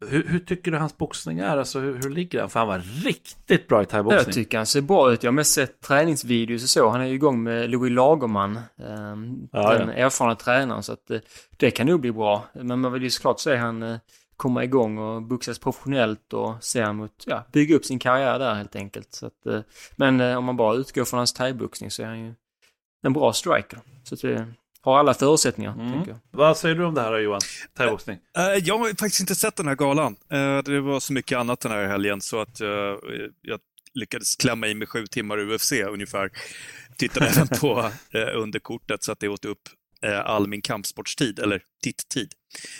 Hur, 0.00 0.28
hur 0.28 0.38
tycker 0.38 0.70
du 0.70 0.78
hans 0.78 0.96
boxning 0.98 1.38
är? 1.38 1.56
Alltså 1.56 1.78
hur, 1.80 1.94
hur 2.02 2.10
ligger 2.10 2.40
han? 2.40 2.50
För 2.50 2.60
han 2.60 2.68
var 2.68 2.78
riktigt 3.04 3.68
bra 3.68 3.78
i 3.78 3.80
Jag 3.80 3.88
thaiboxning. 3.88 4.34
tycker 4.34 4.56
han 4.56 4.66
ser 4.66 4.80
bra 4.80 5.12
ut. 5.12 5.22
Jag 5.22 5.30
har 5.30 5.34
mest 5.34 5.54
sett 5.54 5.80
träningsvideos 5.80 6.62
och 6.62 6.68
så. 6.68 6.88
Han 6.88 7.00
är 7.00 7.04
ju 7.04 7.14
igång 7.14 7.42
med 7.42 7.70
Louis 7.70 7.92
Lagerman, 7.92 8.60
ehm, 8.78 9.48
Ja, 9.52 9.78
den 9.78 9.88
erfarna 9.88 10.34
tränaren. 10.34 10.82
Så 10.82 10.92
att 10.92 11.10
eh, 11.10 11.18
det 11.56 11.70
kan 11.70 11.86
nog 11.86 12.00
bli 12.00 12.12
bra. 12.12 12.44
Men 12.54 12.80
man 12.80 12.92
vill 12.92 13.02
ju 13.02 13.10
såklart 13.10 13.40
se 13.40 13.56
han 13.56 13.82
eh, 13.82 13.96
komma 14.36 14.64
igång 14.64 14.98
och 14.98 15.22
boxas 15.22 15.58
professionellt 15.58 16.32
och 16.32 16.64
se 16.64 16.92
mot, 16.92 17.24
ja, 17.26 17.44
bygga 17.52 17.76
upp 17.76 17.84
sin 17.84 17.98
karriär 17.98 18.38
där 18.38 18.54
helt 18.54 18.76
enkelt. 18.76 19.14
Så 19.14 19.26
att, 19.26 19.46
eh, 19.46 19.60
men 19.96 20.20
om 20.20 20.44
man 20.44 20.56
bara 20.56 20.74
utgår 20.76 21.04
från 21.04 21.18
hans 21.18 21.32
thaiboxning 21.32 21.90
så 21.90 22.02
är 22.02 22.06
han 22.06 22.20
ju 22.24 22.34
en 23.02 23.12
bra 23.12 23.32
striker. 23.32 23.78
Så 24.04 24.14
att 24.14 24.24
har 24.86 24.98
alla 24.98 25.14
förutsättningar, 25.14 25.72
Mm. 25.72 26.14
Vad 26.30 26.56
säger 26.58 26.74
du 26.74 26.84
om 26.84 26.94
det 26.94 27.00
här 27.00 27.18
Johan? 27.18 27.40
Thaiboxning? 27.76 28.18
Eh, 28.38 28.42
Jag 28.44 28.78
har 28.78 28.88
faktiskt 28.88 29.20
inte 29.20 29.34
sett 29.34 29.56
den 29.56 29.68
här 29.68 29.74
galan. 29.74 30.16
Eh, 30.32 30.58
Det 30.58 30.80
var 30.80 31.00
så 31.00 31.12
mycket 31.12 31.38
annat 31.38 31.60
den 31.60 31.72
här 31.72 31.86
helgen 31.86 32.20
så 32.20 32.40
att 32.40 32.60
eh, 32.60 32.68
jag 33.42 33.60
lyckades 33.94 34.36
klämma 34.36 34.66
i 34.68 34.74
mig 34.74 34.86
sju 34.88 35.06
timmar 35.06 35.38
UFC 35.54 35.72
ungefär. 35.72 36.30
Tittade 36.98 37.26
även 37.26 37.48
på 37.48 37.78
eh, 38.18 38.36
underkortet 38.42 39.02
så 39.02 39.12
att 39.12 39.20
det 39.20 39.28
åt 39.28 39.44
upp 39.44 39.62
eh, 40.02 40.20
all 40.20 40.48
min 40.48 40.62
kampsportstid, 40.62 41.38
eller 41.38 41.62
titt-tid. 41.82 42.32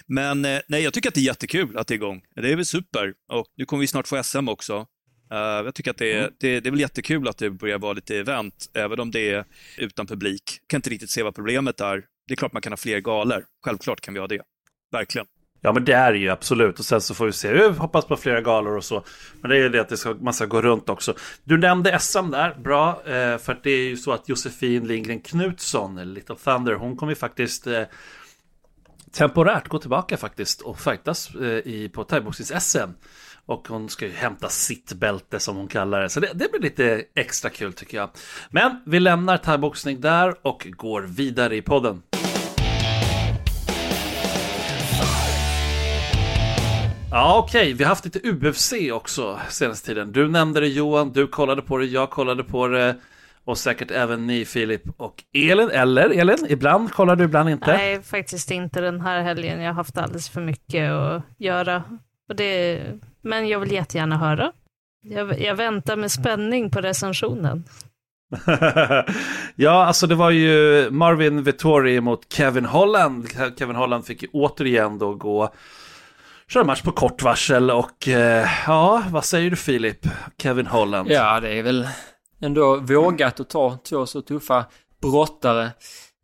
Men 0.07 0.45
eh, 0.45 0.61
nej, 0.69 0.83
jag 0.83 0.92
tycker 0.95 1.09
att 1.09 1.14
det 1.14 1.21
är 1.21 1.25
jättekul 1.25 1.77
att 1.79 1.87
det 1.87 1.95
är 1.95 1.97
igång. 1.97 2.23
Det 2.37 2.53
är 2.53 2.57
väl 2.57 2.64
super. 2.64 3.14
Och 3.33 3.47
nu 3.57 3.64
kommer 3.64 3.81
vi 3.81 3.87
snart 3.87 4.09
få 4.09 4.23
SM 4.23 4.49
också. 4.49 4.87
Eh, 5.30 5.38
jag 5.38 5.74
tycker 5.74 5.90
att 5.90 5.98
det 5.98 6.12
är, 6.12 6.30
det, 6.40 6.60
det 6.60 6.68
är 6.68 6.70
väl 6.70 6.80
jättekul 6.80 7.28
att 7.28 7.38
det 7.38 7.50
börjar 7.50 7.78
vara 7.78 7.92
lite 7.92 8.16
event, 8.16 8.70
även 8.74 9.00
om 9.00 9.10
det 9.10 9.30
är 9.30 9.44
utan 9.78 10.06
publik. 10.06 10.42
kan 10.66 10.78
inte 10.78 10.90
riktigt 10.90 11.10
se 11.10 11.22
vad 11.22 11.34
problemet 11.34 11.80
är. 11.80 12.04
Det 12.28 12.34
är 12.34 12.36
klart 12.36 12.52
man 12.52 12.62
kan 12.62 12.72
ha 12.72 12.76
fler 12.76 13.00
galor. 13.00 13.44
Självklart 13.64 14.00
kan 14.00 14.14
vi 14.14 14.20
ha 14.20 14.26
det. 14.26 14.42
Verkligen. 14.92 15.26
Ja 15.60 15.72
men 15.72 15.84
det 15.84 15.92
är 15.92 16.12
ju 16.12 16.30
absolut 16.30 16.78
och 16.78 16.84
sen 16.84 17.00
så 17.00 17.14
får 17.14 17.26
vi 17.26 17.32
se, 17.32 17.52
vi 17.52 17.68
hoppas 17.68 18.04
på 18.04 18.16
flera 18.16 18.40
galor 18.40 18.76
och 18.76 18.84
så. 18.84 19.04
Men 19.40 19.50
det 19.50 19.56
är 19.56 19.60
ju 19.60 19.68
det 19.68 19.80
att 19.80 19.88
det 19.88 19.96
ska, 19.96 20.14
man 20.20 20.34
ska 20.34 20.46
gå 20.46 20.62
runt 20.62 20.88
också. 20.88 21.14
Du 21.44 21.58
nämnde 21.58 21.98
SM 21.98 22.30
där, 22.30 22.54
bra. 22.54 22.88
Eh, 22.88 23.38
för 23.38 23.60
det 23.62 23.70
är 23.70 23.88
ju 23.88 23.96
så 23.96 24.12
att 24.12 24.28
Josefin 24.28 24.86
Lindgren 24.86 25.20
Knutsson, 25.20 26.14
Little 26.14 26.36
Thunder, 26.36 26.74
hon 26.74 26.96
kommer 26.96 27.12
ju 27.12 27.16
faktiskt 27.16 27.66
eh, 27.66 27.82
temporärt 29.12 29.68
gå 29.68 29.78
tillbaka 29.78 30.16
faktiskt 30.16 30.60
och 30.60 30.80
fightas 30.80 31.34
eh, 31.34 31.42
i, 31.48 31.90
på 31.94 32.04
thaiboxnings-SM. 32.04 32.90
Och 33.46 33.68
hon 33.68 33.88
ska 33.88 34.06
ju 34.06 34.12
hämta 34.12 34.48
sitt 34.48 34.92
bälte 34.92 35.40
som 35.40 35.56
hon 35.56 35.68
kallar 35.68 36.02
det. 36.02 36.09
Så 36.09 36.20
det, 36.20 36.30
det 36.35 36.50
blir 36.50 36.61
lite 36.61 37.04
extra 37.14 37.50
kul 37.50 37.72
tycker 37.72 37.98
jag. 37.98 38.11
Men 38.50 38.82
vi 38.87 39.00
lämnar 39.00 39.37
thaiboxning 39.37 40.00
där 40.00 40.35
och 40.42 40.66
går 40.70 41.02
vidare 41.02 41.56
i 41.56 41.62
podden. 41.62 42.02
Ja, 47.11 47.38
okej. 47.38 47.72
Vi 47.72 47.85
har 47.85 47.88
haft 47.88 48.04
lite 48.04 48.20
UFC 48.28 48.72
också 48.92 49.40
senaste 49.48 49.87
tiden. 49.87 50.12
Du 50.12 50.28
nämnde 50.28 50.61
det 50.61 50.68
Johan, 50.68 51.12
du 51.12 51.26
kollade 51.26 51.62
på 51.62 51.78
det, 51.78 51.85
jag 51.87 52.11
kollade 52.11 52.44
på 52.44 52.68
det. 52.68 52.96
Och 53.44 53.59
säkert 53.59 53.90
även 53.90 54.26
ni 54.26 54.44
Filip 54.44 54.82
och 54.96 55.24
Elin. 55.35 55.70
Eller 55.70 56.11
Elin, 56.11 56.46
ibland 56.48 56.92
kollar 56.92 57.16
du, 57.16 57.24
ibland 57.24 57.48
inte. 57.48 57.72
Nej, 57.76 58.02
faktiskt 58.02 58.50
inte 58.50 58.80
den 58.80 59.00
här 59.00 59.22
helgen. 59.22 59.61
Jag 59.61 59.68
har 59.68 59.74
haft 59.74 59.98
alldeles 59.98 60.28
för 60.28 60.40
mycket 60.40 60.90
att 60.90 61.22
göra. 61.38 61.82
Och 62.28 62.36
det, 62.36 62.82
men 63.22 63.48
jag 63.48 63.60
vill 63.60 63.72
jättegärna 63.72 64.16
höra. 64.16 64.52
Jag, 65.02 65.40
jag 65.40 65.56
väntar 65.56 65.96
med 65.96 66.12
spänning 66.12 66.70
på 66.70 66.80
recensionen. 66.80 67.64
ja, 69.54 69.84
alltså 69.84 70.06
det 70.06 70.14
var 70.14 70.30
ju 70.30 70.90
Marvin 70.90 71.42
Vittori 71.42 72.00
mot 72.00 72.32
Kevin 72.32 72.64
Holland. 72.64 73.28
Kevin 73.58 73.76
Holland 73.76 74.06
fick 74.06 74.22
ju 74.22 74.28
återigen 74.32 74.98
då 74.98 75.14
gå 75.14 75.52
köra 76.48 76.64
match 76.64 76.82
på 76.82 76.92
kort 76.92 77.22
varsel 77.22 77.70
och 77.70 78.08
eh, 78.08 78.48
ja, 78.66 79.02
vad 79.10 79.24
säger 79.24 79.50
du 79.50 79.56
Filip? 79.56 80.06
Kevin 80.38 80.66
Holland. 80.66 81.10
Ja, 81.10 81.40
det 81.40 81.58
är 81.58 81.62
väl 81.62 81.88
ändå 82.40 82.76
vågat 82.76 83.40
att 83.40 83.50
ta 83.50 83.78
två 83.88 84.06
så 84.06 84.22
tuffa 84.22 84.64
brottare 85.02 85.70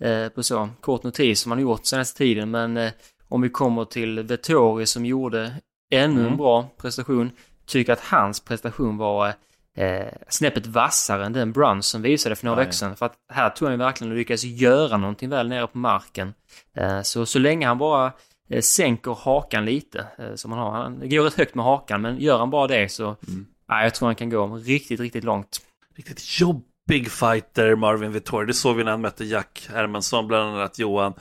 eh, 0.02 0.28
på 0.28 0.42
så 0.42 0.68
kort 0.80 1.02
notis 1.02 1.40
som 1.40 1.48
man 1.48 1.58
har 1.58 1.62
gjort 1.62 1.86
senaste 1.86 2.18
tiden. 2.18 2.50
Men 2.50 2.76
eh, 2.76 2.92
om 3.28 3.42
vi 3.42 3.48
kommer 3.48 3.84
till 3.84 4.22
Vettori 4.22 4.86
som 4.86 5.06
gjorde 5.06 5.52
ännu 5.92 6.20
Mm. 6.20 6.32
en 6.32 6.36
bra 6.36 6.68
prestation, 6.76 7.30
tycker 7.66 7.92
att 7.92 8.00
hans 8.00 8.40
prestation 8.40 8.96
var 8.96 9.32
eh, 9.76 10.06
snäppet 10.28 10.66
vassare 10.66 11.26
än 11.26 11.32
den 11.32 11.52
Brunson 11.52 12.02
visade 12.02 12.36
för 12.36 12.44
några 12.46 12.58
veckor 12.58 12.72
sedan. 12.72 12.96
För 12.96 13.06
att 13.06 13.14
här 13.32 13.50
tror 13.50 13.70
jag 13.70 13.78
verkligen 13.78 14.14
lyckas 14.14 14.44
göra 14.44 14.96
någonting 14.96 15.28
väl 15.30 15.48
nere 15.48 15.66
på 15.66 15.78
marken. 15.78 16.34
Eh, 16.76 17.02
så, 17.02 17.26
så 17.26 17.38
länge 17.38 17.66
han 17.66 17.78
bara 17.78 18.12
eh, 18.50 18.60
sänker 18.60 19.16
hakan 19.24 19.64
lite, 19.64 20.06
eh, 20.18 20.34
som 20.34 20.52
han 20.52 20.60
har. 20.60 20.70
Han 20.72 21.08
går 21.08 21.24
rätt 21.24 21.34
högt 21.34 21.54
med 21.54 21.64
hakan, 21.64 22.00
men 22.02 22.18
gör 22.20 22.38
han 22.38 22.50
bara 22.50 22.66
det 22.66 22.88
så, 22.92 23.04
Mm. 23.28 23.46
ja, 23.68 23.82
jag 23.82 23.94
tror 23.94 24.08
han 24.08 24.14
kan 24.14 24.30
gå 24.30 24.46
riktigt, 24.56 25.00
riktigt 25.00 25.24
långt. 25.24 25.60
Riktigt 25.96 26.40
jobbig 26.40 27.10
fighter 27.10 27.76
Marvin 27.76 28.12
Vittori. 28.12 28.46
Det 28.46 28.54
såg 28.54 28.76
vi 28.76 28.84
när 28.84 28.90
han 28.90 29.00
mötte 29.00 29.24
Jack 29.24 29.68
Hermansson, 29.72 30.26
bland 30.26 30.56
annat 30.56 30.78
Johan. 30.78 31.14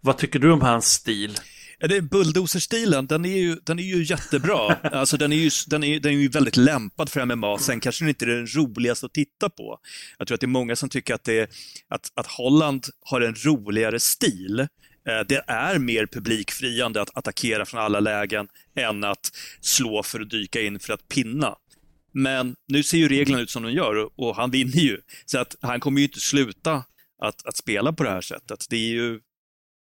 Vad 0.00 0.16
tycker 0.16 0.38
du 0.38 0.52
om 0.52 0.60
hans 0.60 0.86
stil? 0.86 1.36
Ja, 1.82 1.88
det 1.88 1.96
är 1.96 2.00
bulldozer-stilen, 2.00 3.06
den 3.06 3.24
är 3.24 3.38
ju, 3.38 3.56
den 3.64 3.78
är 3.78 3.82
ju 3.82 4.02
jättebra. 4.04 4.74
Alltså, 4.82 5.16
den, 5.16 5.32
är 5.32 5.36
ju, 5.36 5.50
den, 5.66 5.84
är, 5.84 6.00
den 6.00 6.12
är 6.12 6.16
ju 6.16 6.28
väldigt 6.28 6.56
lämpad 6.56 7.08
för 7.08 7.24
MMA. 7.24 7.58
Sen 7.58 7.80
kanske 7.80 8.04
den 8.04 8.08
inte 8.08 8.24
är 8.24 8.26
den 8.26 8.46
roligaste 8.46 9.06
att 9.06 9.12
titta 9.12 9.50
på. 9.50 9.78
Jag 10.18 10.26
tror 10.26 10.34
att 10.34 10.40
det 10.40 10.44
är 10.44 10.48
många 10.48 10.76
som 10.76 10.88
tycker 10.88 11.14
att, 11.14 11.24
det, 11.24 11.50
att, 11.88 12.12
att 12.14 12.26
Holland 12.26 12.86
har 13.00 13.20
en 13.20 13.34
roligare 13.34 14.00
stil. 14.00 14.60
Eh, 14.60 14.66
Det 15.28 15.44
är 15.46 15.78
mer 15.78 16.06
publikfriande 16.06 17.02
att 17.02 17.16
attackera 17.16 17.64
från 17.66 17.80
alla 17.80 18.00
lägen 18.00 18.48
än 18.76 19.04
att 19.04 19.30
slå 19.60 20.02
för 20.02 20.20
att 20.20 20.30
dyka 20.30 20.60
in 20.60 20.78
för 20.80 20.92
att 20.92 21.08
pinna. 21.08 21.56
Men 22.14 22.56
nu 22.68 22.82
ser 22.82 22.98
ju 22.98 23.08
reglerna 23.08 23.42
ut 23.42 23.50
som 23.50 23.62
de 23.62 23.72
gör 23.72 23.96
och, 23.96 24.28
och 24.28 24.36
han 24.36 24.50
vinner 24.50 24.78
ju. 24.82 24.98
Så 25.26 25.38
att 25.38 25.56
han 25.60 25.80
kommer 25.80 26.00
ju 26.00 26.06
inte 26.06 26.20
sluta 26.20 26.84
att, 27.22 27.46
att 27.46 27.56
spela 27.56 27.92
på 27.92 28.04
det 28.04 28.10
här 28.10 28.20
sättet. 28.20 28.66
Det 28.70 28.76
är 28.76 28.90
ju, 28.90 29.20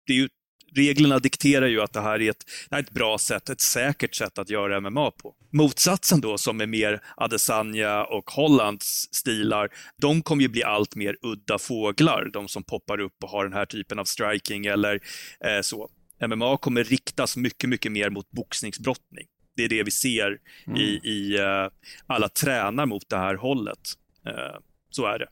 det 0.06 0.12
är 0.12 0.16
ju 0.16 0.28
reglerna 0.74 1.18
dikterar 1.18 1.66
ju 1.66 1.80
att 1.80 1.92
det 1.92 2.00
här 2.00 2.20
är 2.20 2.30
ett, 2.30 2.44
är 2.70 2.80
ett 2.80 2.90
bra 2.90 3.18
sätt, 3.18 3.48
ett 3.48 3.60
säkert 3.60 4.14
sätt 4.14 4.38
att 4.38 4.50
göra 4.50 4.80
MMA 4.80 5.10
på. 5.10 5.34
Motsatsen 5.52 6.20
då, 6.20 6.38
som 6.38 6.60
är 6.60 6.66
mer 6.66 7.00
Adesanya 7.16 8.04
och 8.04 8.30
Hollands 8.30 9.08
stilar, 9.12 9.68
de 10.00 10.22
kommer 10.22 10.42
ju 10.42 10.48
bli 10.48 10.62
allt 10.62 10.96
mer 10.96 11.16
udda 11.22 11.58
fåglar, 11.58 12.30
de 12.32 12.48
som 12.48 12.62
poppar 12.62 13.00
upp 13.00 13.24
och 13.24 13.30
har 13.30 13.44
den 13.44 13.52
här 13.52 13.66
typen 13.66 13.98
av 13.98 14.04
striking 14.04 14.66
eller 14.66 15.00
eh, 15.44 15.60
så. 15.62 15.88
MMA 16.26 16.56
kommer 16.56 16.84
riktas 16.84 17.36
mycket, 17.36 17.68
mycket 17.68 17.92
mer 17.92 18.10
mot 18.10 18.30
boxningsbrottning. 18.30 19.26
Det 19.56 19.64
är 19.64 19.68
det 19.68 19.82
vi 19.82 19.90
ser 19.90 20.38
i, 20.76 21.10
i 21.10 21.38
eh, 21.38 21.68
alla 22.06 22.28
tränar 22.28 22.86
mot 22.86 23.08
det 23.08 23.16
här 23.16 23.34
hållet. 23.34 23.78
Eh, 24.26 24.60
så 24.90 25.06
är 25.06 25.18
det. 25.18 25.26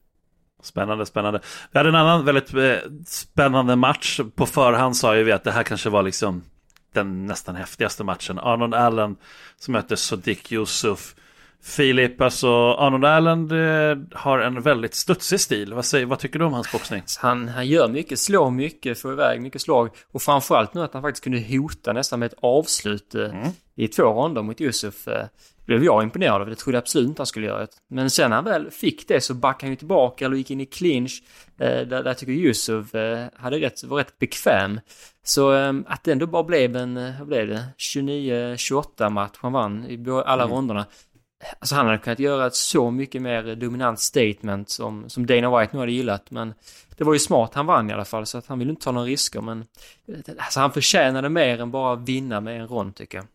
Spännande, 0.63 1.07
spännande. 1.07 1.41
Vi 1.73 1.79
hade 1.79 1.89
en 1.89 1.95
annan 1.95 2.25
väldigt 2.25 2.55
eh, 2.55 2.77
spännande 3.07 3.77
match. 3.77 4.21
På 4.35 4.47
förhand 4.47 4.97
sa 4.97 5.17
ju 5.17 5.25
vi 5.25 5.33
att 5.33 5.45
det 5.45 5.51
här 5.51 5.63
kanske 5.63 5.91
var 5.91 6.03
liksom 6.03 6.43
den 6.93 7.27
nästan 7.27 7.57
häftigaste 7.57 8.05
matchen. 8.05 8.39
Arnold 8.39 8.75
Allen 8.75 9.17
som 9.57 9.73
mötte 9.73 9.97
Sodiq 9.97 10.53
Yusuf. 10.53 11.15
Filip, 11.63 12.21
alltså 12.21 12.49
Arnold 12.73 13.05
Allen 13.05 13.51
eh, 13.51 13.99
har 14.13 14.39
en 14.39 14.63
väldigt 14.63 14.95
studsig 14.95 15.41
stil. 15.41 15.75
Vad, 15.75 15.85
säger, 15.85 16.07
vad 16.07 16.19
tycker 16.19 16.39
du 16.39 16.45
om 16.45 16.53
hans 16.53 16.73
boxning? 16.73 17.03
Han, 17.19 17.49
han 17.49 17.67
gör 17.67 17.89
mycket, 17.89 18.19
slår 18.19 18.51
mycket, 18.51 19.01
får 19.01 19.13
iväg 19.13 19.41
mycket 19.41 19.63
slag 19.63 19.91
och 20.13 20.23
framförallt 20.23 20.75
nu 20.75 20.83
att 20.83 20.93
han 20.93 21.03
faktiskt 21.03 21.25
kunde 21.25 21.57
hota 21.57 21.93
nästan 21.93 22.19
med 22.19 22.27
ett 22.27 22.39
avslut 22.43 23.15
eh, 23.15 23.49
i 23.77 23.89
två 23.89 24.03
ronder 24.03 24.43
mot 24.43 24.61
Yusuf. 24.61 25.09
Eh, 25.69 25.77
blev 25.77 25.85
jag 25.85 26.03
imponerad 26.03 26.41
av. 26.41 26.49
Det 26.49 26.57
trodde 26.57 26.77
jag 26.77 26.83
absolut 26.83 27.09
inte 27.09 27.21
han 27.21 27.27
skulle 27.27 27.47
göra. 27.47 27.67
Men 27.89 28.11
sen 28.11 28.31
när 28.31 28.37
han 28.37 28.45
väl 28.45 28.71
fick 28.71 29.09
det 29.09 29.21
så 29.21 29.35
backade 29.35 29.67
han 29.67 29.71
ju 29.71 29.77
tillbaka 29.77 30.25
eller 30.25 30.37
gick 30.37 30.51
in 30.51 30.61
i 30.61 30.67
clinch. 30.67 31.23
Eh, 31.59 31.87
där, 31.87 32.03
där 32.03 32.15
tycker 32.15 32.33
jag 32.33 32.41
Yusuf 32.41 32.95
eh, 32.95 33.27
hade 33.37 33.61
rätt, 33.61 33.85
var 33.85 33.99
rätt 33.99 34.19
bekväm. 34.19 34.81
Så 35.23 35.55
eh, 35.55 35.73
att 35.87 36.05
det 36.05 36.13
ändå 36.13 36.27
bara 36.27 36.45
blev 36.45 36.77
en, 36.77 37.19
vad 37.19 37.29
blev 37.29 37.49
det, 37.49 37.65
29-28 37.79 39.11
match 39.11 39.37
han 39.39 39.53
vann 39.53 39.85
i 39.85 40.11
alla 40.25 40.43
mm. 40.43 40.55
ronderna. 40.55 40.87
Alltså 41.59 41.75
han 41.75 41.87
hade 41.87 41.99
kunnat 41.99 42.19
göra 42.19 42.47
ett 42.47 42.55
så 42.55 42.91
mycket 42.91 43.23
mer 43.23 43.55
dominant 43.55 44.01
statement 44.01 44.71
som, 44.71 45.09
som 45.09 45.27
Dana 45.27 45.59
White 45.59 45.73
nu 45.73 45.79
hade 45.79 45.93
gillat. 45.93 46.31
Men 46.31 46.55
det 46.97 47.05
var 47.05 47.13
ju 47.13 47.19
smart 47.19 47.55
han 47.55 47.67
vann 47.67 47.91
i 47.91 47.93
alla 47.93 48.05
fall 48.05 48.27
så 48.27 48.39
att 48.39 48.47
han 48.47 48.59
ville 48.59 48.71
inte 48.71 48.85
ta 48.85 48.93
några 48.93 49.07
risker. 49.07 49.41
Men 49.41 49.65
alltså 50.39 50.61
han 50.61 50.73
förtjänade 50.73 51.29
mer 51.29 51.61
än 51.61 51.71
bara 51.71 51.95
vinna 51.95 52.41
med 52.41 52.61
en 52.61 52.69
rond 52.69 52.95
tycker 52.95 53.19
jag. 53.19 53.27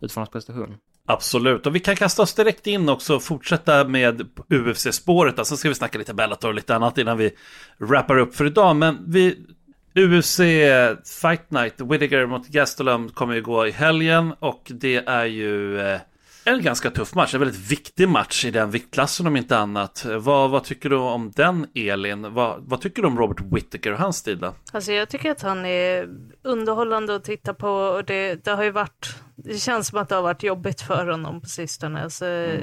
Utifrån 0.00 0.20
hans 0.20 0.30
prestation. 0.30 0.76
Absolut, 1.06 1.66
och 1.66 1.74
vi 1.74 1.80
kan 1.80 1.96
kasta 1.96 2.22
oss 2.22 2.34
direkt 2.34 2.66
in 2.66 2.88
också 2.88 3.16
och 3.16 3.22
fortsätta 3.22 3.84
med 3.84 4.28
UFC-spåret. 4.48 5.38
Alltså 5.38 5.56
ska 5.56 5.68
vi 5.68 5.74
snacka 5.74 5.98
lite 5.98 6.14
Bellator 6.14 6.48
och 6.48 6.54
lite 6.54 6.74
annat 6.74 6.98
innan 6.98 7.18
vi 7.18 7.30
wrappar 7.78 8.18
upp 8.18 8.36
för 8.36 8.46
idag. 8.46 8.76
Men 8.76 9.04
vi, 9.06 9.36
UFC 9.94 10.40
Fight 11.22 11.50
Night, 11.50 11.80
Whittaker 11.80 12.26
mot 12.26 12.48
Gastelum 12.48 13.08
kommer 13.08 13.34
ju 13.34 13.42
gå 13.42 13.66
i 13.66 13.70
helgen 13.70 14.32
och 14.38 14.62
det 14.74 14.96
är 14.96 15.24
ju 15.24 15.80
eh, 15.80 16.00
en 16.44 16.62
ganska 16.62 16.90
tuff 16.90 17.14
match, 17.14 17.34
en 17.34 17.40
väldigt 17.40 17.70
viktig 17.70 18.08
match 18.08 18.44
i 18.44 18.50
den 18.50 18.70
viktklassen 18.70 19.26
om 19.26 19.36
inte 19.36 19.58
annat. 19.58 20.06
Vad, 20.18 20.50
vad 20.50 20.64
tycker 20.64 20.90
du 20.90 20.96
om 20.96 21.32
den 21.36 21.66
Elin? 21.74 22.34
Vad, 22.34 22.62
vad 22.66 22.80
tycker 22.80 23.02
du 23.02 23.08
om 23.08 23.18
Robert 23.18 23.40
Whittaker 23.52 23.92
och 23.92 23.98
hans 23.98 24.16
stil 24.16 24.38
då? 24.38 24.54
Alltså 24.72 24.92
jag 24.92 25.08
tycker 25.08 25.30
att 25.30 25.42
han 25.42 25.66
är 25.66 26.08
underhållande 26.42 27.14
att 27.14 27.24
titta 27.24 27.54
på 27.54 27.68
och 27.68 28.04
det, 28.04 28.44
det 28.44 28.50
har 28.50 28.64
ju 28.64 28.70
varit, 28.70 29.16
det 29.36 29.58
känns 29.58 29.88
som 29.88 29.98
att 29.98 30.08
det 30.08 30.14
har 30.14 30.22
varit 30.22 30.42
jobbigt 30.42 30.80
för 30.80 31.06
honom 31.06 31.40
på 31.40 31.46
sistone. 31.46 32.02
Alltså, 32.02 32.26
mm. 32.26 32.62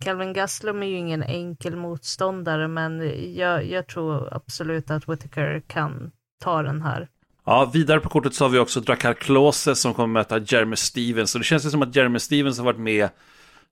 Calvin 0.00 0.32
Gastelum 0.32 0.82
är 0.82 0.86
ju 0.86 0.96
ingen 0.96 1.22
enkel 1.22 1.76
motståndare 1.76 2.68
men 2.68 3.12
jag, 3.34 3.66
jag 3.66 3.86
tror 3.86 4.34
absolut 4.34 4.90
att 4.90 5.08
Whittaker 5.08 5.62
kan 5.66 6.10
ta 6.42 6.62
den 6.62 6.82
här. 6.82 7.08
Ja, 7.44 7.70
vidare 7.74 8.00
på 8.00 8.08
kortet 8.08 8.34
så 8.34 8.44
har 8.44 8.48
vi 8.48 8.58
också 8.58 8.80
Drakar 8.80 9.14
Klose 9.14 9.74
som 9.74 9.94
kommer 9.94 10.12
möta 10.12 10.38
Jeremy 10.38 10.76
Stevens. 10.76 11.34
Och 11.34 11.40
det 11.40 11.44
känns 11.44 11.66
ju 11.66 11.70
som 11.70 11.82
att 11.82 11.96
Jeremy 11.96 12.18
Stevens 12.18 12.58
har 12.58 12.64
varit 12.64 12.78
med 12.78 13.08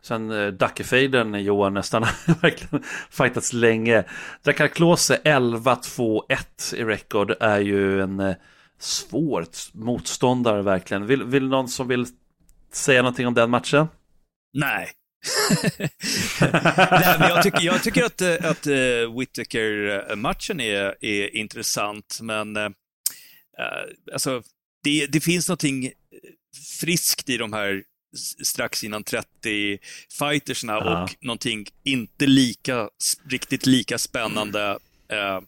sen 0.03 0.31
uh, 0.31 0.53
Dackefejden, 0.53 1.45
Johan, 1.45 1.75
nästan 1.75 2.03
verkligen 2.43 2.85
fightats 3.11 3.53
länge. 3.53 4.05
Drakar 4.43 4.69
Klose 4.69 5.21
11-2-1 5.25 6.75
i 6.75 6.85
rekord 6.85 7.35
är 7.41 7.61
ju 7.61 8.01
en 8.01 8.21
uh, 8.21 8.35
svår 8.79 9.45
motståndare 9.73 10.63
verkligen. 10.63 11.07
Vill, 11.07 11.25
vill 11.25 11.49
någon 11.49 11.69
som 11.69 11.89
vill 11.89 12.07
säga 12.75 13.03
någonting 13.03 13.27
om 13.27 13.35
den 13.35 13.51
matchen? 13.51 13.87
Nej. 14.53 14.91
Nej, 16.41 17.17
men 17.19 17.29
jag, 17.29 17.43
tycker, 17.43 17.61
jag 17.61 17.83
tycker 17.83 18.05
att, 18.05 18.21
eh, 18.21 18.51
att 18.51 18.67
uh, 18.67 19.19
Whittaker-matchen 19.19 20.61
är, 20.61 21.05
är 21.05 21.37
intressant, 21.37 22.19
men 22.23 22.75
Uh, 23.59 24.13
alltså, 24.13 24.43
det, 24.83 25.07
det 25.07 25.21
finns 25.21 25.49
någonting 25.49 25.93
friskt 26.81 27.29
i 27.29 27.37
de 27.37 27.53
här 27.53 27.83
strax 28.45 28.85
innan 28.85 29.05
30 29.05 29.79
fightersna 30.19 30.73
ja. 30.73 31.03
och 31.03 31.17
någonting 31.21 31.67
inte 31.85 32.27
lika, 32.27 32.89
riktigt 33.31 33.67
lika 33.67 33.99
spännande 33.99 34.79
uh, 35.13 35.41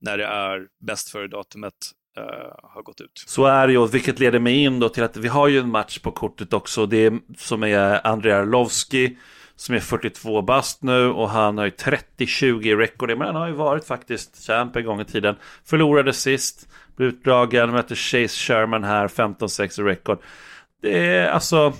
när 0.00 0.18
det 0.18 0.26
är 0.26 0.66
bäst 0.86 1.08
före-datumet 1.08 1.74
Eh, 2.18 2.24
har 2.62 2.82
gått 2.82 3.00
ut. 3.00 3.24
Så 3.26 3.44
är 3.44 3.66
det 3.66 3.72
ju, 3.72 3.86
vilket 3.86 4.18
leder 4.18 4.38
mig 4.38 4.62
in 4.64 4.80
då 4.80 4.88
till 4.88 5.02
att 5.02 5.16
vi 5.16 5.28
har 5.28 5.48
ju 5.48 5.58
en 5.58 5.70
match 5.70 5.98
på 5.98 6.10
kortet 6.10 6.52
också, 6.52 6.86
det 6.86 7.06
är, 7.06 7.18
som 7.36 7.62
är 7.62 8.06
Andrei 8.06 8.32
Arlovski 8.32 9.16
som 9.56 9.74
är 9.74 9.80
42 9.80 10.42
bast 10.42 10.82
nu 10.82 11.08
och 11.08 11.30
han 11.30 11.58
har 11.58 11.64
ju 11.64 11.70
30-20 11.70 12.66
i 12.66 12.74
rekord. 12.74 13.08
Men 13.08 13.26
han 13.26 13.36
har 13.36 13.46
ju 13.46 13.54
varit 13.54 13.84
faktiskt 13.84 14.46
champ 14.46 14.76
en 14.76 14.84
gång 14.84 15.00
i 15.00 15.04
tiden. 15.04 15.36
Förlorade 15.64 16.12
sist, 16.12 16.68
blev 16.96 17.08
utdragen, 17.08 17.70
möter 17.70 17.94
Chase 17.94 18.28
Sherman 18.28 18.84
här, 18.84 19.08
15-6 19.08 19.80
i 19.80 19.84
rekord. 19.84 20.18
Det 20.82 21.16
är 21.16 21.28
alltså 21.28 21.72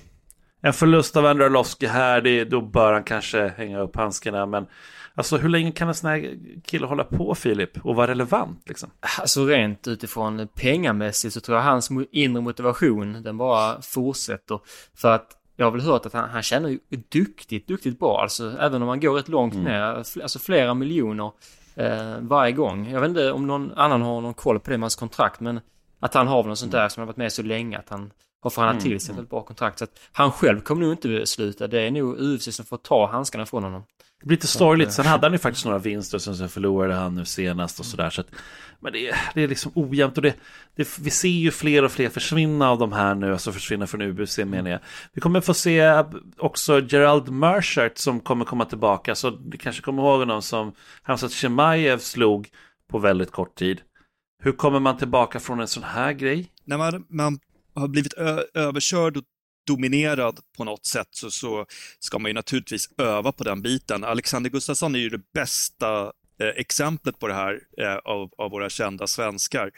en 0.62 0.72
förlust 0.72 1.16
av 1.16 1.26
Andralovski 1.26 1.86
här, 1.86 2.20
det, 2.20 2.44
då 2.44 2.60
bör 2.60 2.92
han 2.92 3.04
kanske 3.04 3.52
hänga 3.56 3.80
upp 3.80 3.96
handskarna. 3.96 4.46
Men 4.46 4.66
alltså 5.18 5.36
hur 5.36 5.48
länge 5.48 5.72
kan 5.72 5.88
en 5.88 5.94
sån 5.94 6.10
här 6.10 6.38
kille 6.64 6.86
hålla 6.86 7.04
på 7.04 7.34
Filip 7.34 7.84
och 7.84 7.94
vara 7.94 8.06
relevant 8.06 8.68
liksom? 8.68 8.90
Alltså 9.18 9.44
rent 9.44 9.88
utifrån 9.88 10.48
pengamässigt 10.54 11.34
så 11.34 11.40
tror 11.40 11.56
jag 11.58 11.64
hans 11.64 11.90
inre 12.10 12.42
motivation 12.42 13.22
den 13.22 13.36
bara 13.38 13.82
fortsätter. 13.82 14.60
För 14.94 15.12
att 15.12 15.30
jag 15.56 15.66
har 15.66 15.70
väl 15.70 15.80
hört 15.80 16.06
att 16.06 16.12
han, 16.12 16.30
han 16.30 16.42
tjänar 16.42 16.68
ju 16.68 16.78
duktigt, 17.08 17.68
duktigt 17.68 17.98
bra. 17.98 18.20
Alltså 18.22 18.56
även 18.60 18.82
om 18.82 18.88
han 18.88 19.00
går 19.00 19.14
rätt 19.14 19.28
långt 19.28 19.54
mm. 19.54 19.64
ner, 19.64 19.82
alltså 20.22 20.38
flera 20.38 20.74
miljoner 20.74 21.32
eh, 21.74 22.16
varje 22.20 22.52
gång. 22.52 22.90
Jag 22.90 23.00
vet 23.00 23.08
inte 23.08 23.32
om 23.32 23.46
någon 23.46 23.72
annan 23.72 24.02
har 24.02 24.20
någon 24.20 24.34
koll 24.34 24.60
på 24.60 24.70
det 24.70 24.78
med 24.78 24.84
hans 24.84 24.96
kontrakt 24.96 25.40
men 25.40 25.60
att 26.00 26.14
han 26.14 26.26
har 26.26 26.42
väl 26.42 26.48
något 26.48 26.58
sånt 26.58 26.72
där 26.72 26.88
som 26.88 27.00
har 27.00 27.06
varit 27.06 27.16
med 27.16 27.32
så 27.32 27.42
länge 27.42 27.78
att 27.78 27.88
han 27.88 28.12
har 28.40 28.50
förhandlat 28.50 28.82
mm. 28.82 28.92
till 28.92 29.00
sig 29.00 29.12
ett 29.12 29.16
väldigt 29.16 29.30
bra 29.30 29.42
kontrakt. 29.42 29.78
Så 29.78 29.84
att 29.84 30.00
han 30.12 30.32
själv 30.32 30.60
kommer 30.60 30.82
nog 30.82 30.92
inte 30.92 31.26
sluta. 31.26 31.66
Det 31.66 31.80
är 31.80 31.90
nog 31.90 32.20
UFC 32.20 32.56
som 32.56 32.64
får 32.64 32.76
ta 32.76 33.10
handskarna 33.10 33.46
från 33.46 33.64
honom. 33.64 33.82
Det 34.20 34.26
blir 34.26 34.36
lite 34.36 34.46
sorgligt. 34.46 34.92
Sen 34.92 35.06
hade 35.06 35.26
han 35.26 35.32
ju 35.32 35.38
faktiskt 35.38 35.64
några 35.64 35.78
vinster 35.78 36.18
som 36.18 36.36
sen 36.36 36.48
förlorade 36.48 36.94
han 36.94 37.14
nu 37.14 37.24
senast 37.24 37.80
och 37.80 37.86
sådär. 37.86 38.10
Så 38.10 38.22
men 38.80 38.92
det 38.92 39.08
är, 39.08 39.16
det 39.34 39.42
är 39.42 39.48
liksom 39.48 39.72
ojämnt 39.74 40.16
och 40.16 40.22
det, 40.22 40.34
det, 40.76 40.98
vi 40.98 41.10
ser 41.10 41.28
ju 41.28 41.50
fler 41.50 41.84
och 41.84 41.92
fler 41.92 42.08
försvinna 42.08 42.70
av 42.70 42.78
de 42.78 42.92
här 42.92 43.14
nu, 43.14 43.32
alltså 43.32 43.52
försvinna 43.52 43.86
från 43.86 44.02
UBC 44.02 44.38
menar 44.38 44.70
jag. 44.70 44.80
Vi 45.12 45.20
kommer 45.20 45.40
få 45.40 45.54
se 45.54 46.04
också 46.38 46.80
Gerald 46.80 47.28
Merchert 47.28 47.98
som 47.98 48.20
kommer 48.20 48.44
komma 48.44 48.64
tillbaka, 48.64 49.14
så 49.14 49.30
du 49.30 49.58
kanske 49.58 49.82
kommer 49.82 50.02
ihåg 50.02 50.18
honom 50.18 50.42
som 50.42 50.72
Hamzat 51.02 51.32
Shemaev 51.32 51.98
slog 51.98 52.48
på 52.90 52.98
väldigt 52.98 53.30
kort 53.30 53.54
tid. 53.54 53.80
Hur 54.42 54.52
kommer 54.52 54.80
man 54.80 54.96
tillbaka 54.96 55.40
från 55.40 55.60
en 55.60 55.68
sån 55.68 55.82
här 55.82 56.12
grej? 56.12 56.50
När 56.64 56.78
man, 56.78 57.04
man 57.08 57.38
har 57.78 57.88
blivit 57.88 58.12
överkörd 58.54 59.16
och 59.16 59.24
dominerad 59.66 60.40
på 60.56 60.64
något 60.64 60.86
sätt 60.86 61.08
så, 61.10 61.30
så 61.30 61.66
ska 61.98 62.18
man 62.18 62.28
ju 62.28 62.34
naturligtvis 62.34 62.88
öva 62.98 63.32
på 63.32 63.44
den 63.44 63.62
biten. 63.62 64.04
Alexander 64.04 64.50
Gustafsson 64.50 64.94
är 64.94 64.98
ju 64.98 65.08
det 65.08 65.32
bästa 65.34 66.12
eh, 66.40 66.48
exemplet 66.56 67.18
på 67.18 67.28
det 67.28 67.34
här 67.34 67.60
eh, 67.78 67.96
av, 67.96 68.30
av, 68.38 68.50
våra 68.50 68.70
kända 68.70 69.06
svenskar. 69.06 69.70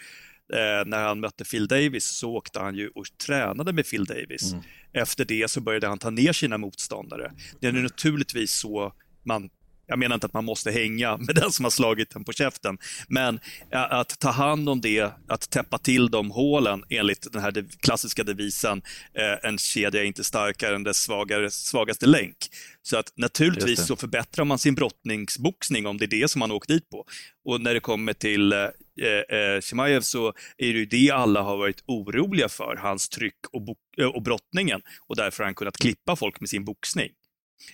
Eh, 0.52 0.86
när 0.86 1.02
han 1.02 1.20
mötte 1.20 1.44
Phil 1.44 1.68
Davis 1.68 2.04
så 2.04 2.30
åkte 2.30 2.60
han 2.60 2.74
ju 2.74 2.88
och 2.88 3.04
tränade 3.26 3.72
med 3.72 3.90
Phil 3.90 4.04
Davis. 4.04 4.52
Mm. 4.52 4.64
Efter 4.92 5.24
det 5.24 5.50
så 5.50 5.60
började 5.60 5.86
han 5.86 5.98
ta 5.98 6.10
ner 6.10 6.32
sina 6.32 6.58
motståndare. 6.58 7.32
Det 7.60 7.66
är 7.66 7.72
naturligtvis 7.72 8.52
så 8.52 8.92
man 9.24 9.50
jag 9.90 9.98
menar 9.98 10.14
inte 10.14 10.26
att 10.26 10.32
man 10.32 10.44
måste 10.44 10.70
hänga 10.70 11.16
med 11.16 11.34
den 11.34 11.52
som 11.52 11.64
har 11.64 11.70
slagit 11.70 12.16
en 12.16 12.24
på 12.24 12.32
käften, 12.32 12.78
men 13.08 13.40
att 13.70 14.18
ta 14.18 14.30
hand 14.30 14.68
om 14.68 14.80
det, 14.80 15.10
att 15.28 15.50
täppa 15.50 15.78
till 15.78 16.10
de 16.10 16.30
hålen 16.30 16.84
enligt 16.88 17.32
den 17.32 17.42
här 17.42 17.64
klassiska 17.80 18.24
devisen, 18.24 18.82
eh, 19.14 19.48
en 19.48 19.58
kedja 19.58 20.00
är 20.00 20.04
inte 20.04 20.24
starkare 20.24 20.74
än 20.74 20.82
dess 20.82 20.96
svagare, 20.96 21.50
svagaste 21.50 22.06
länk. 22.06 22.36
Så 22.82 22.98
att 22.98 23.12
naturligtvis 23.16 23.86
så 23.86 23.96
förbättrar 23.96 24.44
man 24.44 24.58
sin 24.58 24.74
brottningsboxning 24.74 25.86
om 25.86 25.98
det 25.98 26.04
är 26.04 26.20
det 26.20 26.30
som 26.30 26.38
man 26.38 26.50
åkt 26.50 26.68
dit 26.68 26.90
på. 26.90 27.04
Och 27.44 27.60
när 27.60 27.74
det 27.74 27.80
kommer 27.80 28.12
till 28.12 28.52
eh, 28.52 28.58
eh, 28.58 29.60
Chimaev 29.60 30.00
så 30.00 30.28
är 30.56 30.72
det 30.72 30.78
ju 30.78 30.86
det 30.86 31.10
alla 31.10 31.42
har 31.42 31.56
varit 31.56 31.82
oroliga 31.86 32.48
för, 32.48 32.76
hans 32.76 33.08
tryck 33.08 33.46
och, 33.52 33.76
och 34.14 34.22
brottningen. 34.22 34.80
Och 35.06 35.16
därför 35.16 35.42
har 35.42 35.46
han 35.46 35.54
kunnat 35.54 35.76
klippa 35.76 36.16
folk 36.16 36.40
med 36.40 36.48
sin 36.48 36.64
boxning. 36.64 37.10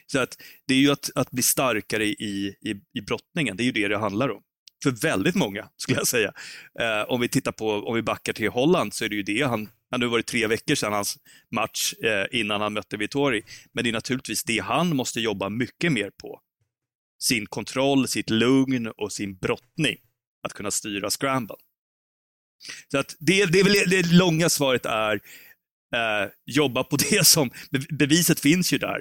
Så 0.06 0.18
att 0.18 0.36
det 0.66 0.74
är 0.74 0.78
ju 0.78 0.90
att, 0.90 1.10
att 1.14 1.30
bli 1.30 1.42
starkare 1.42 2.04
i, 2.04 2.56
i, 2.60 2.98
i 2.98 3.00
brottningen, 3.00 3.56
det 3.56 3.62
är 3.62 3.64
ju 3.64 3.72
det 3.72 3.88
det 3.88 3.98
handlar 3.98 4.28
om. 4.28 4.42
För 4.82 4.90
väldigt 4.90 5.34
många, 5.34 5.68
skulle 5.76 5.98
jag 5.98 6.06
säga. 6.06 6.32
Eh, 6.80 7.10
om 7.10 7.20
vi 7.20 7.28
tittar 7.28 7.52
på, 7.52 7.70
om 7.70 7.94
vi 7.94 8.02
backar 8.02 8.32
till 8.32 8.50
Holland, 8.50 8.94
så 8.94 9.04
är 9.04 9.08
det 9.08 9.16
ju 9.16 9.22
det 9.22 9.42
han, 9.42 9.68
han 9.90 10.10
var 10.10 10.18
det 10.18 10.22
tre 10.22 10.46
veckor 10.46 10.74
sedan 10.74 10.92
hans 10.92 11.18
match 11.54 11.94
eh, 12.04 12.40
innan 12.40 12.60
han 12.60 12.72
mötte 12.72 12.96
Vittori. 12.96 13.42
Men 13.72 13.84
det 13.84 13.90
är 13.90 13.92
naturligtvis 13.92 14.44
det 14.44 14.58
han 14.58 14.96
måste 14.96 15.20
jobba 15.20 15.48
mycket 15.48 15.92
mer 15.92 16.10
på. 16.22 16.40
Sin 17.18 17.46
kontroll, 17.46 18.08
sitt 18.08 18.30
lugn 18.30 18.86
och 18.86 19.12
sin 19.12 19.36
brottning. 19.36 19.96
Att 20.42 20.52
kunna 20.52 20.70
styra 20.70 21.10
scramble. 21.10 21.56
Så 22.90 22.98
att 22.98 23.16
det, 23.18 23.46
det, 23.46 23.60
är 23.60 23.64
väl, 23.64 23.90
det 23.90 24.12
långa 24.12 24.48
svaret 24.48 24.86
är 24.86 25.14
eh, 25.94 26.30
jobba 26.46 26.84
på 26.84 26.96
det 26.96 27.26
som, 27.26 27.50
beviset 27.90 28.40
finns 28.40 28.72
ju 28.72 28.78
där 28.78 29.00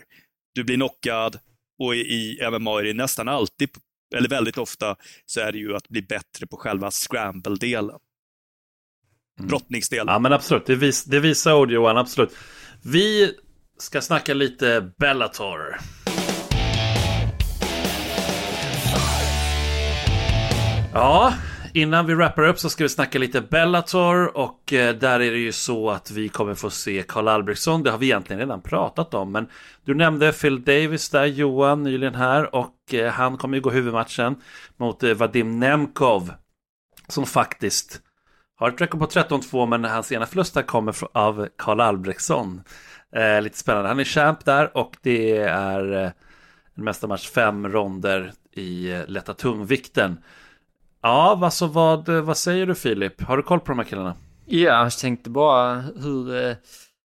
du 0.55 0.63
blir 0.63 0.75
knockad 0.75 1.39
och 1.79 1.95
i 1.95 2.39
MMA 2.51 2.79
är 2.79 2.83
det 2.83 2.93
nästan 2.93 3.27
alltid, 3.27 3.69
eller 4.15 4.29
väldigt 4.29 4.57
ofta, 4.57 4.95
så 5.25 5.39
är 5.39 5.51
det 5.51 5.57
ju 5.57 5.75
att 5.75 5.89
bli 5.89 6.01
bättre 6.01 6.47
på 6.47 6.57
själva 6.57 6.91
scramble-delen. 6.91 7.99
Mm. 9.39 9.47
Brottningsdelen. 9.47 10.07
Ja 10.07 10.19
men 10.19 10.33
absolut, 10.33 10.65
det, 10.65 10.75
vis, 10.75 11.03
det 11.03 11.19
visar 11.19 11.53
ord 11.53 11.71
Johan, 11.71 11.97
absolut. 11.97 12.35
Vi 12.83 13.33
ska 13.77 14.01
snacka 14.01 14.33
lite 14.33 14.91
Bellator. 14.97 15.77
Ja, 20.93 21.33
innan 21.75 22.05
vi 22.05 22.15
wrappar 22.15 22.43
upp 22.43 22.59
så 22.59 22.69
ska 22.69 22.83
vi 22.83 22.89
snacka 22.89 23.19
lite 23.19 23.41
Bellator 23.41 24.37
och 24.37 24.73
eh, 24.73 24.95
där 24.95 25.19
är 25.19 25.31
det 25.31 25.37
ju 25.37 25.51
så 25.51 25.89
att 25.89 26.11
vi 26.11 26.29
kommer 26.29 26.53
få 26.53 26.69
se 26.69 27.03
Karl 27.07 27.27
Albrektsson. 27.27 27.83
Det 27.83 27.91
har 27.91 27.97
vi 27.97 28.05
egentligen 28.05 28.39
redan 28.39 28.61
pratat 28.61 29.13
om, 29.13 29.31
men 29.31 29.47
du 29.85 29.93
nämnde 29.93 30.31
Phil 30.33 30.63
Davis 30.63 31.09
där, 31.09 31.25
Johan, 31.25 31.83
nyligen 31.83 32.15
här 32.15 32.55
och 32.55 32.93
eh, 32.93 33.11
han 33.11 33.37
kommer 33.37 33.57
ju 33.57 33.61
gå 33.61 33.69
huvudmatchen 33.69 34.35
mot 34.77 35.03
eh, 35.03 35.13
Vadim 35.13 35.59
Nemkov 35.59 36.31
som 37.07 37.25
faktiskt 37.25 38.01
har 38.55 38.69
ett 38.69 38.81
rekord 38.81 38.99
på 38.99 39.07
13-2 39.07 39.65
men 39.65 39.83
hans 39.83 40.11
ena 40.11 40.25
förlust 40.25 40.53
där 40.53 40.61
kommer 40.61 40.95
av 41.13 41.47
Karl 41.57 41.79
Albrektsson. 41.79 42.61
Eh, 43.15 43.41
lite 43.41 43.57
spännande. 43.57 43.89
Han 43.89 43.99
är 43.99 44.03
champ 44.03 44.45
där 44.45 44.77
och 44.77 44.97
det 45.01 45.37
är 45.37 46.03
eh, 46.03 46.11
en 46.75 46.83
mästarmatch 46.83 47.29
fem 47.29 47.69
ronder 47.69 48.31
i 48.51 48.91
eh, 48.91 49.07
lätta 49.07 49.33
tungvikten. 49.33 50.17
Ja, 51.05 51.39
alltså 51.41 51.67
vad, 51.67 52.09
vad 52.09 52.37
säger 52.37 52.65
du 52.65 52.75
Filip? 52.75 53.21
Har 53.21 53.37
du 53.37 53.43
koll 53.43 53.59
på 53.59 53.71
de 53.71 53.79
här 53.79 53.85
killarna? 53.85 54.15
Ja, 54.45 54.83
jag 54.83 54.91
tänkte 54.91 55.29
bara 55.29 55.75
hur... 55.81 56.35
Eh, 56.35 56.55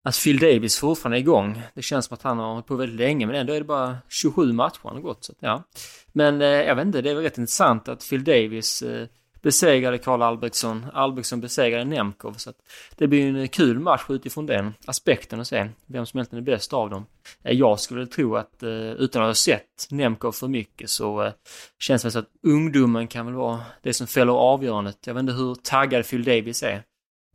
att 0.04 0.20
Phil 0.24 0.38
Davis 0.38 0.78
fortfarande 0.78 1.18
är 1.18 1.20
igång. 1.20 1.62
Det 1.74 1.82
känns 1.82 2.06
som 2.06 2.14
att 2.14 2.22
han 2.22 2.38
har 2.38 2.52
hållit 2.52 2.66
på 2.66 2.76
väldigt 2.76 3.00
länge, 3.00 3.26
men 3.26 3.36
ändå 3.36 3.52
är 3.52 3.58
det 3.58 3.64
bara 3.64 3.96
27 4.08 4.52
matcher 4.52 4.80
han 4.82 4.94
har 4.94 5.00
gått. 5.00 5.24
Så 5.24 5.32
att, 5.32 5.38
ja. 5.40 5.64
Men 6.12 6.42
eh, 6.42 6.48
jag 6.48 6.76
vet 6.76 6.86
inte, 6.86 7.02
det 7.02 7.10
är 7.10 7.14
väl 7.14 7.22
rätt 7.22 7.38
intressant 7.38 7.88
att 7.88 8.08
Phil 8.10 8.24
Davis 8.24 8.82
eh, 8.82 9.06
besegrade 9.42 9.98
Karl 9.98 10.22
Albrektsson. 10.22 10.86
Albrektsson 10.92 11.40
besegrade 11.40 11.84
Nemkov. 11.84 12.32
Så 12.32 12.50
att 12.50 12.56
det 12.96 13.06
blir 13.06 13.36
en 13.36 13.48
kul 13.48 13.78
match 13.78 14.04
utifrån 14.08 14.46
den 14.46 14.74
aspekten 14.86 15.40
och 15.40 15.46
se 15.46 15.68
vem 15.86 16.06
som 16.06 16.18
egentligen 16.18 16.42
är 16.42 16.46
bäst 16.46 16.72
av 16.72 16.90
dem. 16.90 17.06
Eh, 17.42 17.52
jag 17.52 17.80
skulle 17.80 18.06
tro 18.06 18.36
att 18.36 18.62
eh, 18.62 18.70
utan 18.70 19.22
att 19.22 19.28
ha 19.28 19.34
sett 19.34 19.86
Nemkov 19.90 20.32
för 20.32 20.48
mycket 20.48 20.90
så 20.90 21.24
eh, 21.24 21.32
känns 21.78 22.02
det 22.02 22.10
som 22.10 22.20
att 22.20 22.30
ungdomen 22.42 23.08
kan 23.08 23.26
väl 23.26 23.34
vara 23.34 23.60
det 23.82 23.94
som 23.94 24.06
fäller 24.06 24.32
avgörandet. 24.32 25.06
Jag 25.06 25.14
vet 25.14 25.20
inte 25.20 25.32
hur 25.32 25.54
taggad 25.54 26.08
Phil 26.10 26.24
Davis 26.24 26.62
är 26.62 26.82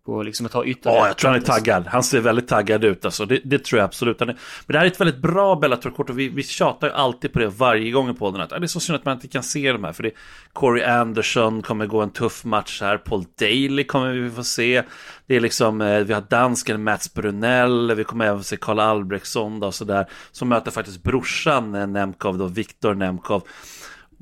på 0.05 0.23
liksom 0.23 0.45
att 0.45 0.51
ta 0.51 0.65
ytterligare. 0.65 0.99
Ja, 0.99 1.07
jag 1.07 1.17
tror 1.17 1.31
han 1.31 1.39
är 1.39 1.45
taggad. 1.45 1.87
Han 1.87 2.03
ser 2.03 2.19
väldigt 2.19 2.47
taggad 2.47 2.83
ut 2.83 3.05
alltså. 3.05 3.25
Det, 3.25 3.41
det 3.43 3.63
tror 3.63 3.79
jag 3.79 3.85
absolut 3.85 4.21
är. 4.21 4.25
Men 4.25 4.35
det 4.67 4.77
här 4.77 4.85
är 4.85 4.89
ett 4.89 5.01
väldigt 5.01 5.21
bra 5.21 5.55
Bellator-kort 5.55 6.09
och 6.09 6.19
vi, 6.19 6.29
vi 6.29 6.43
tjatar 6.43 6.87
ju 6.87 6.93
alltid 6.93 7.33
på 7.33 7.39
det 7.39 7.47
varje 7.47 7.91
gång 7.91 8.09
i 8.09 8.13
podden. 8.13 8.41
Att, 8.41 8.49
det 8.49 8.55
är 8.55 8.67
så 8.67 8.79
synd 8.79 8.95
att 8.95 9.05
man 9.05 9.13
inte 9.13 9.27
kan 9.27 9.43
se 9.43 9.71
de 9.71 9.83
här. 9.83 9.93
För 9.93 10.03
det 10.03 10.11
Corey 10.53 10.83
Anderson 10.83 11.61
kommer 11.61 11.85
gå 11.85 12.01
en 12.01 12.09
tuff 12.09 12.43
match 12.43 12.81
här. 12.81 12.97
Paul 12.97 13.25
Daly 13.39 13.83
kommer 13.83 14.11
vi 14.11 14.29
få 14.29 14.43
se. 14.43 14.83
Det 15.27 15.35
är 15.35 15.39
liksom, 15.39 15.81
eh, 15.81 15.99
vi 15.99 16.13
har 16.13 16.23
dansken 16.29 16.83
Mats 16.83 17.13
Brunell. 17.13 17.95
Vi 17.95 18.03
kommer 18.03 18.25
även 18.25 18.43
se 18.43 18.57
Karl 18.57 18.79
Albrektsson 18.79 19.63
och 19.63 19.75
sådär. 19.75 20.05
Som 20.31 20.49
möter 20.49 20.71
faktiskt 20.71 21.03
brorsan 21.03 21.75
eh, 21.75 21.87
Nemkov 21.87 22.37
då, 22.37 22.45
Viktor 22.45 22.93
Nemkov. 22.93 23.43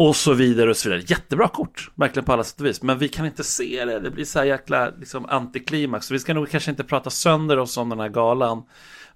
Och 0.02 0.16
så 0.16 0.34
vidare 0.34 0.70
och 0.70 0.78
så 0.78 0.90
vidare. 0.90 1.04
Jättebra 1.08 1.48
kort, 1.48 1.92
verkligen 1.96 2.26
på 2.26 2.34
alla 2.34 2.44
sätt 2.44 2.60
och 2.60 2.66
vis. 2.66 2.82
Men 2.82 2.98
vi 2.98 3.08
kan 3.08 3.26
inte 3.26 3.44
se 3.44 3.86
det, 3.86 4.00
det 4.00 4.12
blir 4.12 4.26
så 4.26 4.40
här 4.40 4.46
jäkla 4.46 4.92
liksom, 5.00 5.26
antiklimax. 5.26 6.06
Så 6.06 6.14
vi 6.14 6.20
ska 6.20 6.34
nog 6.34 6.50
kanske 6.50 6.72
inte 6.72 6.84
prata 6.84 7.10
sönder 7.10 7.60
oss 7.60 7.78
om 7.78 7.90
den 7.90 8.00
här 8.00 8.10
galan. 8.10 8.64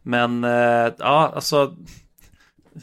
Men 0.03 0.43
eh, 0.43 0.93
ja, 0.97 1.31
alltså 1.36 1.75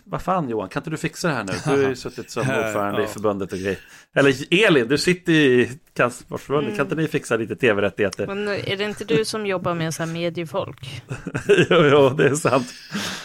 vad 0.05 0.23
fan 0.23 0.49
Johan, 0.49 0.69
kan 0.69 0.81
inte 0.81 0.91
du 0.91 0.97
fixa 0.97 1.29
det 1.29 1.35
här 1.35 1.45
nu? 1.45 1.53
Du 1.65 1.71
har 1.83 1.89
ju 1.89 1.97
suttit 1.97 2.31
som 2.31 2.43
ordförande 2.43 3.01
ja. 3.01 3.05
i 3.05 3.07
förbundet 3.09 3.53
och 3.53 3.59
grejer. 3.59 3.79
Eller 4.15 4.65
Elin, 4.67 4.89
du 4.89 4.99
sitter 4.99 5.33
i 5.33 5.71
Kampsportsförbundet, 5.95 6.69
mm. 6.69 6.77
kan 6.77 6.87
inte 6.87 6.97
ni 6.97 7.09
fixa 7.09 7.37
lite 7.37 7.57
tv-rättigheter? 7.57 8.27
Men 8.27 8.49
är 8.49 8.77
det 8.77 8.85
inte 8.85 9.05
du 9.05 9.25
som 9.25 9.47
jobbar 9.47 9.75
med 9.75 9.95
så 9.95 10.03
här 10.03 10.13
mediefolk? 10.13 11.03
jo, 11.49 11.65
jo, 11.71 12.09
det 12.09 12.29
är 12.29 12.35
sant. 12.35 12.75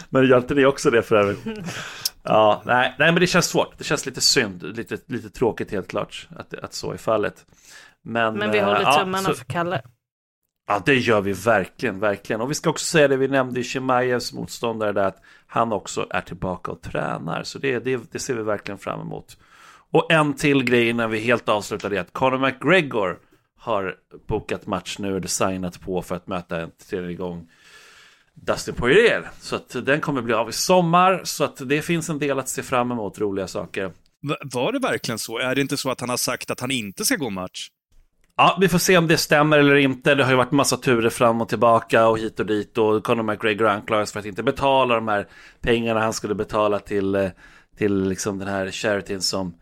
Men 0.09 0.27
gör 0.27 0.37
inte 0.37 0.55
ni 0.55 0.65
också 0.65 0.89
det 0.89 1.01
för 1.01 1.15
övrigt? 1.15 1.39
Ja, 2.29 2.61
nej, 2.65 2.95
nej, 2.99 3.11
men 3.11 3.19
det 3.21 3.27
känns 3.27 3.45
svårt. 3.45 3.77
Det 3.77 3.83
känns 3.83 4.05
lite 4.05 4.21
synd, 4.21 4.77
lite, 4.77 4.97
lite 5.05 5.29
tråkigt 5.29 5.71
helt 5.71 5.87
klart 5.87 6.27
att, 6.35 6.53
att 6.53 6.73
så 6.73 6.91
är 6.91 6.97
fallet. 6.97 7.45
Men, 8.01 8.35
men 8.35 8.51
vi 8.51 8.59
håller 8.59 8.81
äh, 8.81 8.99
tummarna 8.99 9.29
ja, 9.29 9.35
för 9.35 9.45
Kalle. 9.45 9.81
Ja, 10.67 10.81
det 10.85 10.95
gör 10.95 11.21
vi 11.21 11.33
verkligen, 11.33 11.99
verkligen. 11.99 12.41
Och 12.41 12.49
vi 12.49 12.55
ska 12.55 12.69
också 12.69 12.85
säga 12.85 13.07
det 13.07 13.17
vi 13.17 13.27
nämnde 13.27 13.59
i 13.59 13.63
Chimajevs 13.63 14.33
motståndare 14.33 14.91
där 14.91 15.03
att 15.03 15.21
han 15.47 15.73
också 15.73 16.07
är 16.09 16.21
tillbaka 16.21 16.71
och 16.71 16.81
tränar. 16.81 17.43
Så 17.43 17.59
det, 17.59 17.79
det, 17.79 18.11
det 18.11 18.19
ser 18.19 18.35
vi 18.35 18.43
verkligen 18.43 18.77
fram 18.77 19.01
emot. 19.01 19.37
Och 19.91 20.11
en 20.11 20.33
till 20.33 20.63
grej 20.63 20.89
innan 20.89 21.11
vi 21.11 21.19
helt 21.19 21.49
avslutar 21.49 21.89
det 21.89 21.97
att 21.97 22.13
Conor 22.13 22.37
McGregor 22.37 23.19
har 23.57 23.95
bokat 24.27 24.65
match 24.65 24.99
nu, 24.99 25.17
eller 25.17 25.27
signat 25.27 25.81
på 25.81 26.01
för 26.01 26.15
att 26.15 26.27
möta 26.27 26.61
en 26.61 26.71
tredje 26.89 27.13
gång 27.13 27.49
Dustin 28.41 28.75
Poirier. 28.75 29.29
Så 29.39 29.55
att 29.55 29.85
den 29.85 30.01
kommer 30.01 30.21
bli 30.21 30.33
av 30.33 30.49
i 30.49 30.51
sommar, 30.51 31.21
så 31.23 31.43
att 31.43 31.69
det 31.69 31.81
finns 31.81 32.09
en 32.09 32.19
del 32.19 32.39
att 32.39 32.49
se 32.49 32.63
fram 32.63 32.91
emot, 32.91 33.19
roliga 33.19 33.47
saker. 33.47 33.91
Var 34.53 34.71
det 34.71 34.79
verkligen 34.79 35.19
så? 35.19 35.37
Är 35.37 35.55
det 35.55 35.61
inte 35.61 35.77
så 35.77 35.89
att 35.89 35.99
han 35.99 36.09
har 36.09 36.17
sagt 36.17 36.51
att 36.51 36.59
han 36.59 36.71
inte 36.71 37.05
ska 37.05 37.15
gå 37.15 37.29
match? 37.29 37.69
Ja, 38.37 38.57
vi 38.61 38.67
får 38.67 38.77
se 38.77 38.97
om 38.97 39.07
det 39.07 39.17
stämmer 39.17 39.59
eller 39.59 39.75
inte. 39.75 40.15
Det 40.15 40.23
har 40.23 40.31
ju 40.31 40.37
varit 40.37 40.51
massa 40.51 40.77
turer 40.77 41.09
fram 41.09 41.41
och 41.41 41.49
tillbaka 41.49 42.07
och 42.07 42.19
hit 42.19 42.39
och 42.39 42.45
dit 42.45 42.77
och 42.77 43.03
Conor 43.03 43.23
McGregor 43.23 43.67
anklagas 43.67 44.11
för 44.11 44.19
att 44.19 44.25
inte 44.25 44.43
betala 44.43 44.95
de 44.95 45.07
här 45.07 45.27
pengarna 45.61 45.99
han 45.99 46.13
skulle 46.13 46.35
betala 46.35 46.79
till, 46.79 47.15
eh, 47.15 47.29
till 47.77 48.03
liksom 48.03 48.39
den 48.39 48.47
här 48.47 48.71
charityn 48.71 49.21
som 49.21 49.53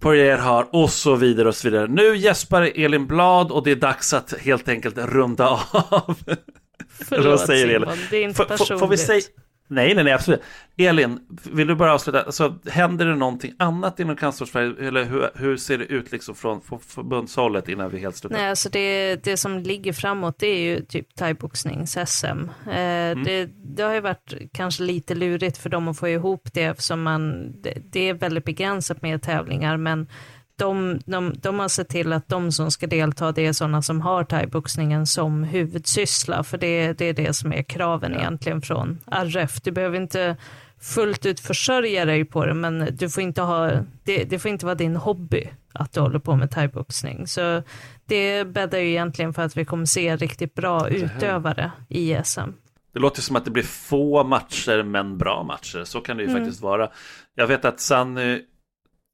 Poirier 0.00 0.38
har 0.38 0.68
och 0.72 0.90
så 0.90 1.14
vidare 1.14 1.48
och 1.48 1.56
så 1.56 1.70
vidare. 1.70 1.86
Nu 1.86 2.16
gäspar 2.16 2.62
Elin 2.74 3.06
Blad 3.06 3.50
och 3.50 3.64
det 3.64 3.70
är 3.70 3.76
dags 3.76 4.12
att 4.12 4.34
helt 4.40 4.68
enkelt 4.68 4.98
runda 4.98 5.48
av. 5.48 6.18
Förlåt 7.00 7.46
säger 7.46 7.78
Simon, 7.78 7.96
det 8.10 8.16
är 8.16 8.24
inte 8.24 8.44
personligt. 8.44 8.80
Får 8.80 8.88
vi 8.88 8.98
säga... 8.98 9.20
Nej, 9.72 9.94
nej, 9.94 10.04
nej, 10.04 10.12
absolut. 10.12 10.42
Elin, 10.76 11.20
vill 11.52 11.66
du 11.66 11.74
bara 11.74 11.94
avsluta? 11.94 12.22
Alltså, 12.22 12.58
händer 12.66 13.06
det 13.06 13.16
någonting 13.16 13.54
annat 13.58 14.00
inom 14.00 14.16
cancersverige? 14.16 14.88
Eller 14.88 15.04
hur, 15.04 15.30
hur, 15.34 15.56
ser 15.56 15.78
det 15.78 15.84
ut 15.84 16.12
liksom 16.12 16.34
från 16.34 16.60
förbundshållet 16.60 17.68
innan 17.68 17.90
vi 17.90 17.98
helt 17.98 18.16
slutar? 18.16 18.36
Nej, 18.36 18.50
alltså 18.50 18.68
det, 18.68 19.16
det 19.24 19.36
som 19.36 19.58
ligger 19.58 19.92
framåt 19.92 20.38
det 20.38 20.46
är 20.46 20.58
ju 20.58 20.84
typ 20.84 21.08
thaiboxnings-SM. 21.18 22.48
Eh, 22.66 22.76
mm. 22.76 23.24
det, 23.24 23.50
det 23.76 23.82
har 23.82 23.94
ju 23.94 24.00
varit 24.00 24.32
kanske 24.52 24.82
lite 24.82 25.14
lurigt 25.14 25.58
för 25.58 25.70
dem 25.70 25.88
att 25.88 25.98
få 25.98 26.08
ihop 26.08 26.48
det 26.52 26.62
eftersom 26.62 27.02
man, 27.02 27.52
det, 27.62 27.78
det 27.92 28.08
är 28.08 28.14
väldigt 28.14 28.44
begränsat 28.44 29.02
med 29.02 29.22
tävlingar, 29.22 29.76
men 29.76 30.06
de, 30.62 31.00
de, 31.06 31.34
de 31.36 31.58
har 31.58 31.68
sett 31.68 31.88
till 31.88 32.12
att 32.12 32.28
de 32.28 32.52
som 32.52 32.70
ska 32.70 32.86
delta 32.86 33.32
det 33.32 33.46
är 33.46 33.52
sådana 33.52 33.82
som 33.82 34.00
har 34.00 34.24
thaiboxningen 34.24 35.06
som 35.06 35.44
huvudsyssla, 35.44 36.42
för 36.42 36.58
det, 36.58 36.92
det 36.92 37.04
är 37.04 37.12
det 37.12 37.32
som 37.32 37.52
är 37.52 37.62
kraven 37.62 38.12
ja. 38.12 38.18
egentligen 38.18 38.62
från 38.62 38.98
RF. 39.06 39.62
Du 39.62 39.70
behöver 39.70 39.96
inte 39.96 40.36
fullt 40.80 41.26
ut 41.26 41.40
försörja 41.40 42.04
dig 42.04 42.24
på 42.24 42.46
det, 42.46 42.54
men 42.54 42.88
du 42.92 43.10
får 43.10 43.22
inte 43.22 43.42
ha, 43.42 43.70
det, 44.04 44.24
det 44.24 44.38
får 44.38 44.50
inte 44.50 44.66
vara 44.66 44.74
din 44.74 44.96
hobby 44.96 45.50
att 45.72 45.92
du 45.92 46.00
håller 46.00 46.18
på 46.18 46.36
med 46.36 46.50
thaiboxning. 46.50 47.26
Så 47.26 47.62
det 48.04 48.44
bäddar 48.44 48.78
ju 48.78 48.88
egentligen 48.88 49.34
för 49.34 49.42
att 49.42 49.56
vi 49.56 49.64
kommer 49.64 49.86
se 49.86 50.16
riktigt 50.16 50.54
bra 50.54 50.88
utövare 50.88 51.72
i 51.88 52.16
SM. 52.24 52.50
Det 52.92 53.00
låter 53.00 53.22
som 53.22 53.36
att 53.36 53.44
det 53.44 53.50
blir 53.50 53.62
få 53.62 54.24
matcher 54.24 54.82
men 54.82 55.18
bra 55.18 55.42
matcher, 55.42 55.84
så 55.84 56.00
kan 56.00 56.16
det 56.16 56.22
ju 56.22 56.28
mm. 56.28 56.42
faktiskt 56.42 56.62
vara. 56.62 56.90
Jag 57.34 57.46
vet 57.46 57.64
att 57.64 57.80
Sanny 57.80 58.42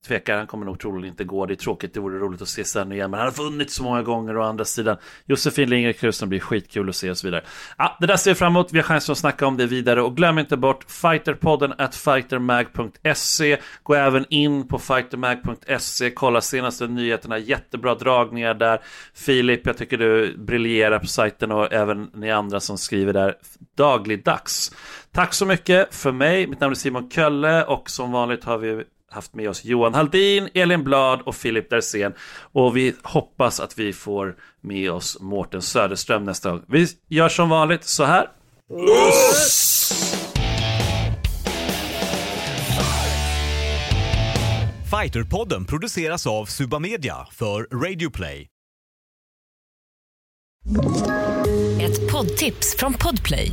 tvekar, 0.06 0.36
han 0.36 0.46
kommer 0.46 0.66
nog 0.66 0.80
troligen 0.80 1.12
inte 1.12 1.24
gå. 1.24 1.46
Det 1.46 1.54
är 1.54 1.56
tråkigt, 1.56 1.94
det 1.94 2.00
vore 2.00 2.18
roligt 2.18 2.42
att 2.42 2.48
se 2.48 2.64
sen 2.64 2.92
igen. 2.92 3.10
Men 3.10 3.20
han 3.20 3.28
har 3.28 3.44
vunnit 3.44 3.70
så 3.70 3.82
många 3.82 4.02
gånger 4.02 4.36
å 4.36 4.42
andra 4.42 4.64
sidan. 4.64 4.96
Josefin 5.26 5.70
Lindgren 5.70 6.28
blir 6.28 6.40
skitkul 6.40 6.88
att 6.88 6.96
se 6.96 7.10
och 7.10 7.18
så 7.18 7.26
vidare. 7.26 7.44
Ja, 7.78 7.96
det 8.00 8.06
där 8.06 8.16
ser 8.16 8.30
vi 8.30 8.34
fram 8.34 8.52
emot. 8.52 8.72
Vi 8.72 8.78
har 8.78 8.82
chans 8.82 9.10
att 9.10 9.18
snacka 9.18 9.46
om 9.46 9.56
det 9.56 9.66
vidare. 9.66 10.02
Och 10.02 10.16
glöm 10.16 10.38
inte 10.38 10.56
bort 10.56 10.84
fighterpodden 10.90 11.74
at 11.78 11.94
fightermag.se. 11.94 13.58
Gå 13.82 13.94
även 13.94 14.24
in 14.28 14.68
på 14.68 14.78
fightermag.se. 14.78 16.10
Kolla 16.10 16.40
senaste 16.40 16.86
nyheterna. 16.86 17.38
Jättebra 17.38 17.94
dragningar 17.94 18.54
där. 18.54 18.80
Filip, 19.14 19.66
jag 19.66 19.76
tycker 19.76 19.98
du 19.98 20.36
briljerar 20.38 20.98
på 20.98 21.06
sajten 21.06 21.52
och 21.52 21.72
även 21.72 22.10
ni 22.14 22.30
andra 22.30 22.60
som 22.60 22.78
skriver 22.78 23.12
där 23.12 23.34
dagligdags. 23.76 24.72
Tack 25.12 25.34
så 25.34 25.46
mycket 25.46 25.94
för 25.94 26.12
mig. 26.12 26.46
Mitt 26.46 26.60
namn 26.60 26.70
är 26.70 26.74
Simon 26.74 27.10
Kölle 27.10 27.64
och 27.64 27.90
som 27.90 28.12
vanligt 28.12 28.44
har 28.44 28.58
vi 28.58 28.84
haft 29.10 29.34
med 29.34 29.48
oss 29.50 29.64
Johan 29.64 29.94
Haldin, 29.94 30.48
Elin 30.54 30.84
Blad 30.84 31.20
och 31.20 31.34
Filip 31.34 31.70
Dersén. 31.70 32.12
Och 32.52 32.76
vi 32.76 32.94
hoppas 33.02 33.60
att 33.60 33.78
vi 33.78 33.92
får 33.92 34.36
med 34.60 34.90
oss 34.90 35.20
Mårten 35.20 35.62
Söderström 35.62 36.24
nästa 36.24 36.50
gång. 36.50 36.62
Vi 36.68 36.86
gör 37.08 37.28
som 37.28 37.48
vanligt 37.48 37.84
så 37.84 38.04
här. 38.04 38.28
Fighterpodden 44.90 45.64
produceras 45.64 46.26
av 46.26 46.44
Suba 46.44 46.78
Media 46.78 47.16
för 47.32 47.62
Radio 47.62 48.10
Play. 48.10 48.48
Ett 51.80 52.12
poddtips 52.12 52.76
från 52.78 52.94
Podplay. 52.94 53.52